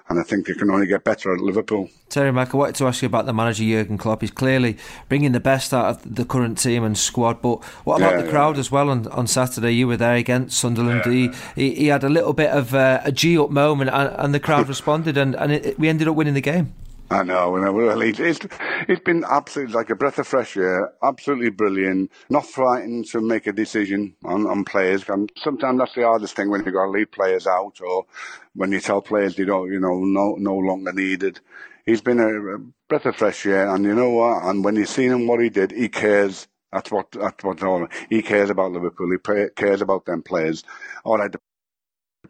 And 0.09 0.19
I 0.19 0.23
think 0.23 0.49
it 0.49 0.57
can 0.57 0.71
only 0.71 0.87
get 0.87 1.03
better 1.03 1.31
at 1.31 1.39
Liverpool. 1.39 1.87
Terry 2.09 2.31
Mack, 2.31 2.55
I 2.55 2.57
wanted 2.57 2.75
to 2.75 2.87
ask 2.87 3.03
you 3.03 3.05
about 3.05 3.27
the 3.27 3.33
manager 3.33 3.63
Jurgen 3.63 3.99
Klopp. 3.99 4.21
He's 4.21 4.31
clearly 4.31 4.75
bringing 5.07 5.33
the 5.33 5.39
best 5.39 5.71
out 5.71 5.85
of 5.85 6.15
the 6.15 6.25
current 6.25 6.57
team 6.57 6.83
and 6.83 6.97
squad. 6.97 7.43
But 7.43 7.63
what 7.83 7.97
about 7.97 8.15
yeah, 8.15 8.21
the 8.23 8.29
crowd 8.29 8.55
yeah. 8.55 8.61
as 8.61 8.71
well? 8.71 8.89
On, 8.89 9.05
on 9.09 9.27
Saturday, 9.27 9.71
you 9.71 9.87
were 9.87 9.97
there 9.97 10.15
against 10.15 10.57
Sunderland. 10.57 11.03
Yeah. 11.05 11.11
He, 11.11 11.69
he, 11.69 11.75
he 11.75 11.87
had 11.87 12.03
a 12.03 12.09
little 12.09 12.33
bit 12.33 12.49
of 12.49 12.73
uh, 12.73 13.01
a 13.03 13.11
G 13.11 13.37
up 13.37 13.51
moment, 13.51 13.91
and, 13.91 14.15
and 14.17 14.33
the 14.33 14.39
crowd 14.39 14.67
responded, 14.69 15.15
and, 15.15 15.35
and 15.35 15.51
it, 15.51 15.77
we 15.77 15.87
ended 15.87 16.07
up 16.07 16.15
winning 16.15 16.33
the 16.33 16.41
game. 16.41 16.73
I 17.11 17.23
know, 17.23 17.51
well, 17.51 17.99
he's, 18.01 18.19
he's, 18.19 18.39
he's 18.85 18.99
been 18.99 19.23
absolutely 19.27 19.73
like 19.73 19.89
a 19.89 19.95
breath 19.95 20.19
of 20.19 20.27
fresh 20.27 20.55
air, 20.55 20.93
absolutely 21.01 21.49
brilliant, 21.49 22.11
not 22.29 22.45
frightened 22.45 23.05
to 23.07 23.19
make 23.19 23.47
a 23.47 23.51
decision 23.51 24.15
on, 24.23 24.45
on 24.45 24.63
players. 24.63 25.09
And 25.09 25.31
sometimes 25.35 25.79
that's 25.79 25.95
the 25.95 26.03
hardest 26.03 26.35
thing 26.35 26.51
when 26.51 26.63
you've 26.63 26.75
got 26.75 26.85
to 26.85 26.91
leave 26.91 27.11
players 27.11 27.47
out 27.47 27.81
or 27.81 28.05
when 28.53 28.71
you 28.71 28.79
tell 28.79 29.01
players 29.01 29.35
they 29.35 29.45
don't, 29.45 29.71
you 29.71 29.79
know, 29.79 29.99
no, 30.03 30.35
no 30.37 30.55
longer 30.55 30.93
needed. 30.93 31.39
He's 31.85 32.01
been 32.01 32.19
a, 32.19 32.27
a 32.27 32.59
breath 32.87 33.07
of 33.07 33.15
fresh 33.15 33.43
air, 33.47 33.73
and 33.73 33.83
you 33.83 33.95
know 33.95 34.11
what? 34.11 34.43
And 34.43 34.63
when 34.63 34.75
you've 34.75 34.89
seen 34.89 35.11
him 35.11 35.25
what 35.25 35.41
he 35.41 35.49
did, 35.49 35.71
he 35.71 35.89
cares. 35.89 36.47
That's 36.71 36.91
what 36.91 37.11
that's 37.11 37.43
what. 37.43 37.91
He 38.11 38.21
cares 38.21 38.51
about 38.51 38.73
Liverpool. 38.73 39.09
He 39.09 39.17
pay, 39.17 39.47
cares 39.55 39.81
about 39.81 40.05
them 40.05 40.21
players. 40.21 40.63
All 41.03 41.17
right, 41.17 41.33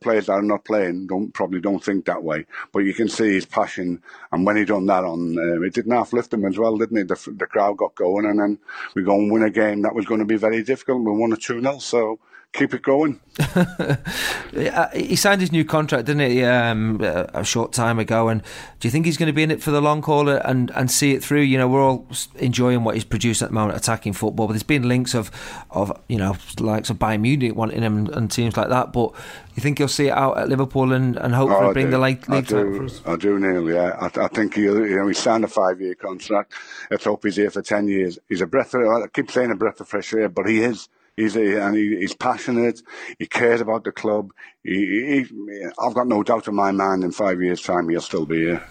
players 0.01 0.27
that 0.27 0.33
are 0.33 0.41
not 0.41 0.65
playing 0.65 1.07
don't 1.07 1.33
probably 1.33 1.61
don't 1.61 1.83
think 1.83 2.05
that 2.05 2.23
way, 2.23 2.45
but 2.71 2.79
you 2.79 2.93
can 2.93 3.09
see 3.09 3.33
his 3.33 3.45
passion. 3.45 4.01
And 4.31 4.45
when 4.45 4.57
he 4.57 4.65
done 4.65 4.85
that 4.87 5.03
on, 5.03 5.37
um, 5.37 5.63
it 5.63 5.73
didn't 5.73 5.91
half 5.91 6.13
lift 6.13 6.33
him 6.33 6.45
as 6.45 6.57
well, 6.57 6.77
didn't 6.77 6.97
it? 6.97 7.07
The, 7.07 7.33
the 7.37 7.47
crowd 7.47 7.77
got 7.77 7.95
going, 7.95 8.25
and 8.25 8.39
then 8.39 8.59
we 8.95 9.03
go 9.03 9.15
and 9.15 9.31
win 9.31 9.43
a 9.43 9.49
game 9.49 9.81
that 9.83 9.95
was 9.95 10.05
going 10.05 10.19
to 10.19 10.25
be 10.25 10.37
very 10.37 10.63
difficult. 10.63 11.03
We 11.03 11.11
won 11.11 11.33
a 11.33 11.37
two 11.37 11.61
0 11.61 11.79
so 11.79 12.19
keep 12.53 12.73
it 12.73 12.81
going. 12.81 13.19
he 14.93 15.15
signed 15.15 15.39
his 15.39 15.51
new 15.51 15.63
contract, 15.63 16.05
didn't 16.05 16.29
he, 16.29 16.43
um, 16.43 16.99
a 17.01 17.43
short 17.43 17.71
time 17.71 17.99
ago? 17.99 18.27
And 18.27 18.41
do 18.79 18.87
you 18.87 18.91
think 18.91 19.05
he's 19.05 19.17
going 19.17 19.27
to 19.27 19.33
be 19.33 19.43
in 19.43 19.51
it 19.51 19.61
for 19.61 19.71
the 19.71 19.81
long 19.81 20.01
haul 20.01 20.27
and, 20.27 20.71
and 20.71 20.89
see 20.89 21.13
it 21.13 21.23
through? 21.23 21.41
You 21.41 21.57
know, 21.57 21.67
we're 21.67 21.83
all 21.83 22.07
enjoying 22.35 22.83
what 22.83 22.95
he's 22.95 23.03
produced 23.03 23.41
at 23.41 23.49
the 23.49 23.53
moment, 23.53 23.77
attacking 23.77 24.13
football. 24.13 24.47
But 24.47 24.53
there's 24.53 24.63
been 24.63 24.87
links 24.87 25.13
of, 25.13 25.31
of 25.69 25.91
you 26.09 26.17
know, 26.17 26.35
likes 26.59 26.89
of 26.89 26.97
Bayern 26.97 27.21
Munich 27.21 27.55
wanting 27.55 27.83
him 27.83 28.07
and 28.07 28.31
teams 28.31 28.57
like 28.57 28.69
that. 28.69 28.91
But 28.91 29.13
you 29.55 29.61
think 29.61 29.77
he'll 29.77 29.87
see 29.87 30.07
it 30.07 30.13
out 30.13 30.37
at 30.37 30.49
Liverpool 30.49 30.91
and, 30.91 31.17
and 31.17 31.35
hopefully 31.35 31.67
oh, 31.67 31.73
bring 31.73 31.85
do. 31.87 31.91
the 31.91 31.99
league, 31.99 32.25
for 32.25 32.83
us? 32.83 33.01
I 33.05 33.15
do, 33.15 33.39
Neil. 33.39 33.69
Yeah, 33.69 33.95
I, 33.99 34.25
I 34.25 34.27
think 34.27 34.55
he, 34.55 34.63
you 34.63 34.97
know, 34.97 35.07
he 35.07 35.13
signed 35.13 35.43
a 35.43 35.47
five-year 35.47 35.95
contract. 35.95 36.53
Let's 36.89 37.05
hope 37.05 37.23
he's 37.23 37.35
here 37.35 37.51
for 37.51 37.61
ten 37.61 37.87
years. 37.87 38.17
He's 38.27 38.41
a 38.41 38.47
breath 38.47 38.73
of, 38.73 38.81
I 38.81 39.07
keep 39.07 39.29
saying 39.31 39.51
a 39.51 39.55
breath 39.55 39.79
of 39.79 39.87
fresh 39.87 40.13
air, 40.13 40.29
but 40.29 40.47
he 40.47 40.61
is. 40.61 40.89
He's 41.19 41.35
a, 41.35 41.65
and 41.65 41.75
he, 41.75 41.97
he's 41.97 42.15
passionate. 42.15 42.81
He 43.17 43.27
cares 43.27 43.59
about 43.59 43.83
the 43.83 43.91
club. 43.91 44.31
He, 44.63 45.25
he, 45.27 45.65
I've 45.77 45.93
got 45.93 46.07
no 46.07 46.23
doubt 46.23 46.47
in 46.47 46.55
my 46.55 46.71
mind. 46.71 47.03
In 47.03 47.11
five 47.11 47.41
years' 47.41 47.61
time, 47.61 47.89
he'll 47.89 47.99
still 47.99 48.25
be 48.25 48.37
here. 48.37 48.63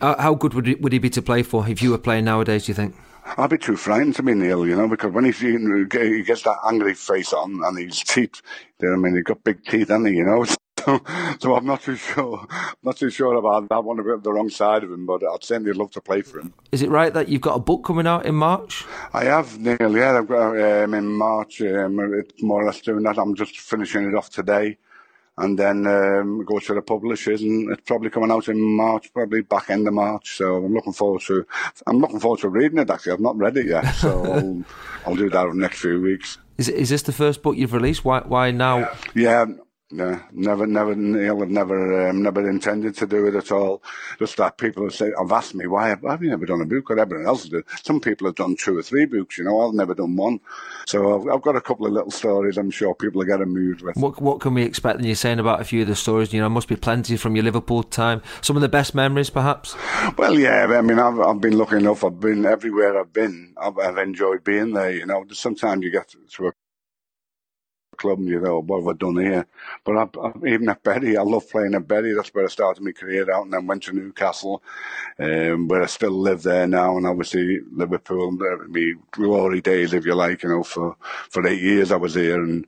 Uh, 0.00 0.20
how 0.20 0.34
good 0.34 0.54
would 0.54 0.66
he, 0.66 0.74
would 0.76 0.92
he 0.92 1.00
be 1.00 1.10
to 1.10 1.22
play 1.22 1.42
for 1.42 1.68
if 1.68 1.82
you 1.82 1.90
were 1.90 1.98
playing 1.98 2.24
nowadays? 2.24 2.66
Do 2.66 2.70
you 2.70 2.74
think? 2.74 2.94
I'd 3.36 3.50
be 3.50 3.58
too 3.58 3.76
frightened 3.76 4.14
to 4.16 4.22
be 4.22 4.34
Neil, 4.34 4.64
you 4.66 4.76
know, 4.76 4.86
because 4.86 5.12
when 5.12 5.24
he, 5.24 5.32
he 5.32 6.22
gets 6.22 6.42
that 6.42 6.58
angry 6.64 6.94
face 6.94 7.32
on 7.32 7.60
and 7.64 7.78
he's 7.78 8.04
teeth, 8.04 8.40
I 8.80 8.94
mean, 8.94 9.16
he's 9.16 9.24
got 9.24 9.42
big 9.42 9.64
teeth, 9.64 9.88
hasn't 9.88 10.06
he, 10.06 10.14
you 10.14 10.24
know? 10.24 10.44
So, 10.86 11.00
so 11.40 11.56
I'm 11.56 11.66
not 11.66 11.82
too 11.82 11.96
sure. 11.96 12.46
not 12.84 12.96
too 12.96 13.10
sure 13.10 13.34
about 13.34 13.68
that 13.68 13.82
one. 13.82 13.98
A 13.98 14.04
bit 14.04 14.14
of 14.14 14.22
the 14.22 14.32
wrong 14.32 14.48
side 14.48 14.84
of 14.84 14.92
him, 14.92 15.04
but 15.04 15.22
I'd 15.24 15.42
certainly 15.42 15.72
love 15.72 15.90
to 15.92 16.00
play 16.00 16.22
for 16.22 16.38
him. 16.38 16.54
Is 16.70 16.80
it 16.82 16.90
right 16.90 17.12
that 17.12 17.28
you've 17.28 17.40
got 17.40 17.56
a 17.56 17.60
book 17.60 17.84
coming 17.84 18.06
out 18.06 18.24
in 18.24 18.36
March? 18.36 18.84
I 19.12 19.24
have, 19.24 19.58
Neil. 19.58 19.96
Yeah, 19.96 20.18
I've 20.18 20.28
got 20.28 20.60
um, 20.60 20.94
in 20.94 21.06
March. 21.06 21.60
Um, 21.60 21.98
it's 22.14 22.40
more 22.40 22.62
or 22.62 22.66
less 22.66 22.80
doing 22.80 23.02
that. 23.02 23.18
I'm 23.18 23.34
just 23.34 23.58
finishing 23.58 24.04
it 24.04 24.14
off 24.14 24.30
today 24.30 24.78
and 25.38 25.58
then 25.58 25.86
um, 25.86 26.44
go 26.44 26.58
to 26.58 26.74
the 26.74 26.82
publishers, 26.82 27.42
and 27.42 27.70
it's 27.70 27.82
probably 27.82 28.10
coming 28.10 28.30
out 28.30 28.48
in 28.48 28.60
March, 28.60 29.12
probably 29.12 29.42
back 29.42 29.68
end 29.70 29.86
of 29.86 29.94
March. 29.94 30.36
So 30.36 30.64
I'm 30.64 30.72
looking 30.72 30.92
forward 30.92 31.22
to. 31.22 31.46
I'm 31.86 31.98
looking 31.98 32.20
forward 32.20 32.40
to 32.40 32.48
reading 32.48 32.78
it. 32.78 32.90
Actually, 32.90 33.12
I've 33.12 33.20
not 33.20 33.36
read 33.36 33.56
it 33.56 33.66
yet, 33.66 33.90
so 33.92 34.24
I'll, 34.32 34.64
I'll 35.06 35.16
do 35.16 35.28
that 35.30 35.46
in 35.46 35.58
the 35.58 35.62
next 35.62 35.80
few 35.80 36.00
weeks. 36.00 36.38
Is 36.56 36.68
is 36.68 36.88
this 36.88 37.02
the 37.02 37.12
first 37.12 37.42
book 37.42 37.56
you've 37.56 37.74
released? 37.74 38.04
Why 38.04 38.20
why 38.20 38.50
now? 38.50 38.90
Yeah, 39.14 39.46
no, 39.92 40.20
never, 40.32 40.66
never, 40.66 40.96
Neil, 40.96 41.42
I've 41.42 41.48
never, 41.48 42.08
um, 42.08 42.20
never 42.20 42.48
intended 42.50 42.96
to 42.96 43.06
do 43.06 43.26
it 43.26 43.36
at 43.36 43.52
all. 43.52 43.82
Just 44.18 44.36
that 44.38 44.58
people 44.58 44.82
have 44.82 44.94
said, 44.94 45.12
have 45.16 45.30
asked 45.30 45.54
me, 45.54 45.68
why 45.68 45.88
have, 45.88 46.02
have 46.02 46.22
you 46.24 46.30
never 46.30 46.44
done 46.44 46.60
a 46.60 46.64
book? 46.64 46.88
What 46.88 46.98
everyone 46.98 47.26
else 47.26 47.44
did. 47.48 47.64
Some 47.84 48.00
people 48.00 48.26
have 48.26 48.34
done 48.34 48.56
two 48.56 48.76
or 48.76 48.82
three 48.82 49.06
books, 49.06 49.38
you 49.38 49.44
know, 49.44 49.60
I've 49.60 49.74
never 49.74 49.94
done 49.94 50.16
one. 50.16 50.40
So 50.86 51.20
I've, 51.20 51.36
I've 51.36 51.42
got 51.42 51.54
a 51.54 51.60
couple 51.60 51.86
of 51.86 51.92
little 51.92 52.10
stories 52.10 52.58
I'm 52.58 52.70
sure 52.70 52.96
people 52.96 53.22
are 53.22 53.26
getting 53.26 53.54
moved 53.54 53.82
with. 53.82 53.96
What, 53.96 54.20
what 54.20 54.40
can 54.40 54.54
we 54.54 54.64
expect? 54.64 54.96
And 54.96 55.06
you're 55.06 55.14
saying 55.14 55.38
about 55.38 55.60
a 55.60 55.64
few 55.64 55.82
of 55.82 55.88
the 55.88 55.94
stories, 55.94 56.32
you 56.32 56.40
know, 56.40 56.48
must 56.48 56.68
be 56.68 56.76
plenty 56.76 57.16
from 57.16 57.36
your 57.36 57.44
Liverpool 57.44 57.84
time. 57.84 58.22
Some 58.40 58.56
of 58.56 58.62
the 58.62 58.68
best 58.68 58.92
memories, 58.92 59.30
perhaps? 59.30 59.76
Well, 60.18 60.36
yeah, 60.36 60.66
I 60.68 60.82
mean, 60.82 60.98
I've, 60.98 61.20
I've 61.20 61.40
been 61.40 61.56
lucky 61.56 61.76
enough. 61.76 62.02
I've 62.02 62.18
been 62.18 62.44
everywhere 62.44 62.98
I've 62.98 63.12
been. 63.12 63.54
I've, 63.56 63.78
I've 63.78 63.98
enjoyed 63.98 64.42
being 64.42 64.72
there, 64.72 64.90
you 64.90 65.06
know. 65.06 65.24
Sometimes 65.30 65.84
you 65.84 65.92
get 65.92 66.08
to 66.08 66.48
a 66.48 66.52
club 67.96 68.18
and 68.18 68.28
you 68.28 68.40
know, 68.40 68.60
what 68.60 68.80
have 68.80 68.88
I 68.88 68.92
done 68.94 69.16
here? 69.16 69.46
But 69.84 69.96
I, 69.96 70.20
I, 70.20 70.32
even 70.48 70.68
at 70.68 70.82
Bury, 70.82 71.16
I 71.16 71.22
love 71.22 71.48
playing 71.50 71.74
at 71.74 71.88
Bury. 71.88 72.12
That's 72.12 72.34
where 72.34 72.44
I 72.44 72.48
started 72.48 72.82
my 72.82 72.92
career 72.92 73.30
out 73.32 73.44
and 73.44 73.52
then 73.52 73.66
went 73.66 73.84
to 73.84 73.92
Newcastle, 73.92 74.62
um, 75.18 75.68
where 75.68 75.82
I 75.82 75.86
still 75.86 76.12
live 76.12 76.42
there 76.42 76.66
now. 76.66 76.96
And 76.96 77.06
obviously 77.06 77.60
Liverpool, 77.72 78.32
my 78.32 78.92
glory 79.10 79.60
days, 79.60 79.94
if 79.94 80.06
you 80.06 80.14
like, 80.14 80.42
you 80.42 80.50
know, 80.50 80.62
for, 80.62 80.96
for 81.30 81.46
eight 81.46 81.62
years 81.62 81.92
I 81.92 81.96
was 81.96 82.14
here 82.14 82.42
and 82.42 82.66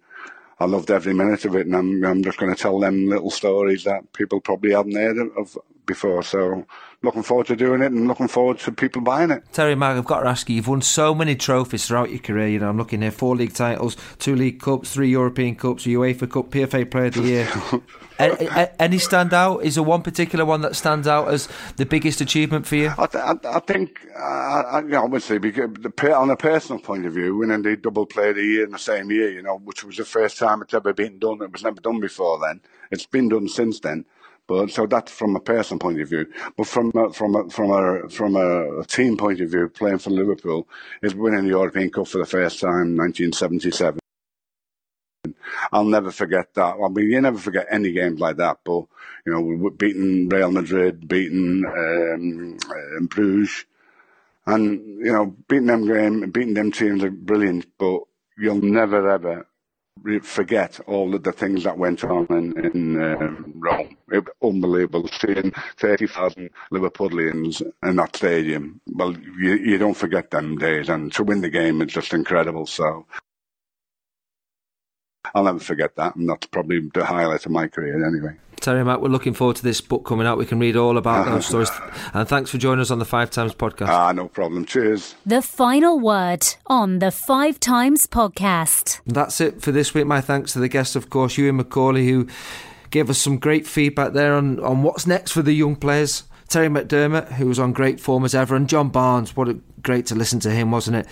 I 0.60 0.64
loved 0.66 0.90
every 0.90 1.14
minute 1.14 1.44
of 1.44 1.54
it. 1.56 1.66
And 1.66 1.76
I'm, 1.76 2.04
I'm 2.04 2.22
just 2.22 2.38
going 2.38 2.54
to 2.54 2.60
tell 2.60 2.80
them 2.80 3.06
little 3.06 3.30
stories 3.30 3.84
that 3.84 4.12
people 4.12 4.40
probably 4.40 4.72
haven't 4.72 4.96
heard 4.96 5.18
of 5.36 5.56
before. 5.88 6.22
So 6.22 6.64
looking 7.02 7.24
forward 7.24 7.48
to 7.48 7.56
doing 7.56 7.82
it 7.82 7.90
and 7.90 8.06
looking 8.06 8.28
forward 8.28 8.58
to 8.60 8.70
people 8.70 9.02
buying 9.02 9.32
it. 9.32 9.42
Terry 9.52 9.74
Mack, 9.74 9.96
I've 9.96 10.04
got 10.04 10.20
to 10.20 10.28
ask 10.28 10.48
you, 10.48 10.56
you've 10.56 10.68
won 10.68 10.82
so 10.82 11.14
many 11.14 11.34
trophies 11.34 11.86
throughout 11.86 12.10
your 12.10 12.20
career. 12.20 12.48
You 12.48 12.60
know, 12.60 12.68
I'm 12.68 12.78
looking 12.78 13.02
here: 13.02 13.10
four 13.10 13.34
league 13.34 13.54
titles, 13.54 13.96
two 14.18 14.36
league 14.36 14.60
cups, 14.60 14.92
three 14.92 15.10
European 15.10 15.56
cups, 15.56 15.84
UEFA 15.84 16.30
Cup, 16.30 16.50
PFA 16.50 16.88
Player 16.88 17.06
of 17.06 17.14
the 17.14 17.22
Year. 17.22 17.48
any 18.18 18.98
stand 18.98 19.32
out? 19.32 19.58
Is 19.64 19.76
there 19.76 19.84
one 19.84 20.02
particular 20.02 20.44
one 20.44 20.60
that 20.62 20.74
stands 20.74 21.06
out 21.06 21.28
as 21.28 21.48
the 21.76 21.86
biggest 21.86 22.20
achievement 22.20 22.66
for 22.66 22.76
you? 22.76 22.92
I, 22.98 23.06
th- 23.06 23.24
I, 23.44 23.60
think, 23.60 24.00
uh, 24.16 24.20
I, 24.20 24.82
obviously, 24.96 25.38
because 25.38 25.70
the, 25.74 26.14
on 26.14 26.30
a 26.30 26.36
personal 26.36 26.80
point 26.80 27.06
of 27.06 27.12
view, 27.12 27.36
winning 27.36 27.62
the 27.62 27.76
double 27.76 28.06
player 28.06 28.30
of 28.30 28.36
the 28.36 28.42
year 28.42 28.64
in 28.64 28.72
the 28.72 28.78
same 28.78 29.10
year, 29.10 29.30
you 29.30 29.42
know, 29.42 29.58
which 29.58 29.84
was 29.84 29.96
the 29.96 30.04
first 30.04 30.36
time 30.36 30.62
it's 30.62 30.74
ever 30.74 30.92
been 30.92 31.18
done. 31.18 31.40
It 31.42 31.52
was 31.52 31.62
never 31.62 31.80
done 31.80 32.00
before 32.00 32.40
then. 32.40 32.60
It's 32.90 33.06
been 33.06 33.28
done 33.28 33.48
since 33.48 33.80
then. 33.80 34.04
But 34.48 34.70
so 34.70 34.86
that's 34.86 35.12
from 35.12 35.36
a 35.36 35.40
personal 35.40 35.78
point 35.78 36.00
of 36.00 36.08
view. 36.08 36.26
But 36.56 36.66
from 36.66 36.90
a, 36.96 37.12
from 37.12 37.36
a, 37.36 37.50
from 37.50 37.70
a 37.70 38.08
from 38.08 38.34
a, 38.34 38.82
team 38.86 39.18
point 39.18 39.42
of 39.42 39.50
view, 39.50 39.68
playing 39.68 39.98
for 39.98 40.08
Liverpool 40.08 40.66
is 41.02 41.14
winning 41.14 41.44
the 41.44 41.50
European 41.50 41.90
Cup 41.90 42.08
for 42.08 42.16
the 42.16 42.24
first 42.24 42.58
time, 42.58 42.96
1977. 42.96 44.00
I'll 45.70 45.84
never 45.84 46.10
forget 46.10 46.54
that. 46.54 46.76
I 46.82 46.88
mean, 46.88 47.10
you 47.10 47.20
never 47.20 47.38
forget 47.38 47.66
any 47.70 47.92
games 47.92 48.20
like 48.20 48.38
that. 48.38 48.60
But 48.64 48.86
you 49.26 49.32
know, 49.32 49.70
beating 49.70 50.30
Real 50.30 50.50
Madrid, 50.50 51.06
beating 51.06 51.64
um, 51.66 52.56
uh, 52.70 53.00
Bruges, 53.02 53.66
and 54.46 54.80
you 55.04 55.12
know, 55.12 55.36
beating 55.46 55.66
them 55.66 55.86
game, 55.86 56.30
beating 56.30 56.54
them 56.54 56.72
teams 56.72 57.04
are 57.04 57.10
brilliant. 57.10 57.66
But 57.76 58.00
you'll 58.38 58.62
never 58.62 59.10
ever 59.10 59.46
forget 60.22 60.80
all 60.86 61.14
of 61.14 61.22
the 61.22 61.32
things 61.32 61.64
that 61.64 61.78
went 61.78 62.04
on 62.04 62.26
in, 62.30 62.66
in 62.66 63.02
um, 63.02 63.52
Rome. 63.56 63.96
It 64.10 64.24
was 64.24 64.54
unbelievable 64.54 65.08
seeing 65.08 65.52
30,000 65.76 66.50
Liverpoolians 66.72 67.62
in 67.82 67.96
that 67.96 68.16
stadium. 68.16 68.80
Well, 68.86 69.14
you, 69.38 69.54
you 69.54 69.78
don't 69.78 69.96
forget 69.96 70.30
them 70.30 70.58
days, 70.58 70.88
and 70.88 71.12
to 71.12 71.24
win 71.24 71.40
the 71.40 71.50
game 71.50 71.82
is 71.82 71.92
just 71.92 72.12
incredible. 72.14 72.66
So 72.66 73.06
I'll 75.34 75.44
never 75.44 75.58
forget 75.58 75.96
that, 75.96 76.16
and 76.16 76.28
that's 76.28 76.46
probably 76.46 76.80
the 76.94 77.04
highlight 77.04 77.44
of 77.46 77.52
my 77.52 77.68
career 77.68 78.06
anyway. 78.06 78.36
Terry 78.60 78.84
Mack, 78.84 79.00
we're 79.00 79.08
looking 79.08 79.34
forward 79.34 79.56
to 79.56 79.62
this 79.62 79.80
book 79.80 80.04
coming 80.04 80.26
out. 80.26 80.36
We 80.36 80.44
can 80.44 80.58
read 80.58 80.76
all 80.76 80.98
about 80.98 81.26
those 81.26 81.46
stories. 81.48 81.70
And 82.12 82.28
thanks 82.28 82.50
for 82.50 82.58
joining 82.58 82.80
us 82.80 82.90
on 82.90 82.98
the 82.98 83.04
Five 83.04 83.30
Times 83.30 83.54
podcast. 83.54 83.88
Ah, 83.88 84.10
no 84.12 84.26
problem. 84.26 84.64
Cheers. 84.64 85.14
The 85.24 85.42
final 85.42 85.98
word 86.00 86.44
on 86.66 86.98
the 86.98 87.12
Five 87.12 87.60
Times 87.60 88.06
podcast. 88.08 89.00
That's 89.06 89.40
it 89.40 89.62
for 89.62 89.70
this 89.70 89.94
week. 89.94 90.06
My 90.06 90.20
thanks 90.20 90.52
to 90.54 90.58
the 90.58 90.68
guest, 90.68 90.96
of 90.96 91.08
course, 91.08 91.36
Hughie 91.36 91.52
McAuley, 91.52 92.08
who 92.08 92.26
gave 92.90 93.08
us 93.08 93.18
some 93.18 93.38
great 93.38 93.66
feedback 93.66 94.12
there 94.12 94.34
on, 94.34 94.58
on 94.60 94.82
what's 94.82 95.06
next 95.06 95.32
for 95.32 95.42
the 95.42 95.52
young 95.52 95.76
players. 95.76 96.24
Terry 96.48 96.68
McDermott, 96.68 97.32
who 97.34 97.46
was 97.46 97.58
on 97.58 97.72
great 97.72 98.00
form 98.00 98.24
as 98.24 98.34
ever, 98.34 98.56
and 98.56 98.68
John 98.68 98.88
Barnes. 98.88 99.36
What 99.36 99.48
a 99.48 99.58
great 99.82 100.06
to 100.06 100.14
listen 100.14 100.40
to 100.40 100.50
him, 100.50 100.70
wasn't 100.70 100.96
it? 100.96 101.06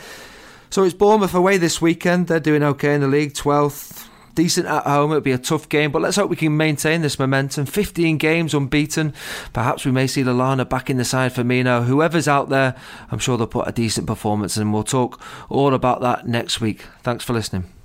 So 0.71 0.83
it's 0.83 0.95
Bournemouth 0.95 1.35
away 1.35 1.57
this 1.57 1.81
weekend. 1.81 2.27
They're 2.27 2.41
doing 2.41 2.63
okay 2.63 2.95
in 2.95 3.01
the 3.01 3.09
league, 3.09 3.35
12th 3.35 4.09
decent 4.37 4.69
at 4.69 4.85
home. 4.85 5.11
It'll 5.11 5.21
be 5.21 5.33
a 5.33 5.39
tough 5.39 5.69
game, 5.69 5.91
but 5.91 6.03
let's 6.03 6.15
hope 6.15 6.31
we 6.31 6.37
can 6.37 6.57
maintain 6.57 7.03
this 7.03 7.19
momentum. 7.19 7.67
15 7.67 8.19
games 8.19 8.55
unbeaten. 8.55 9.13
Perhaps 9.53 9.85
we 9.85 9.91
may 9.91 10.07
see 10.07 10.23
Lallana 10.23 10.69
back 10.69 10.89
in 10.89 10.99
the 10.99 11.05
side 11.05 11.33
for 11.33 11.43
Mino. 11.43 11.83
Whoever's 11.83 12.29
out 12.29 12.51
there, 12.51 12.77
I'm 13.11 13.19
sure 13.19 13.37
they'll 13.37 13.49
put 13.49 13.67
a 13.67 13.73
decent 13.73 14.07
performance, 14.07 14.57
and 14.57 14.73
we'll 14.73 14.85
talk 14.85 15.21
all 15.49 15.75
about 15.75 16.03
that 16.03 16.29
next 16.29 16.61
week. 16.61 16.85
Thanks 17.03 17.25
for 17.25 17.33
listening. 17.33 17.76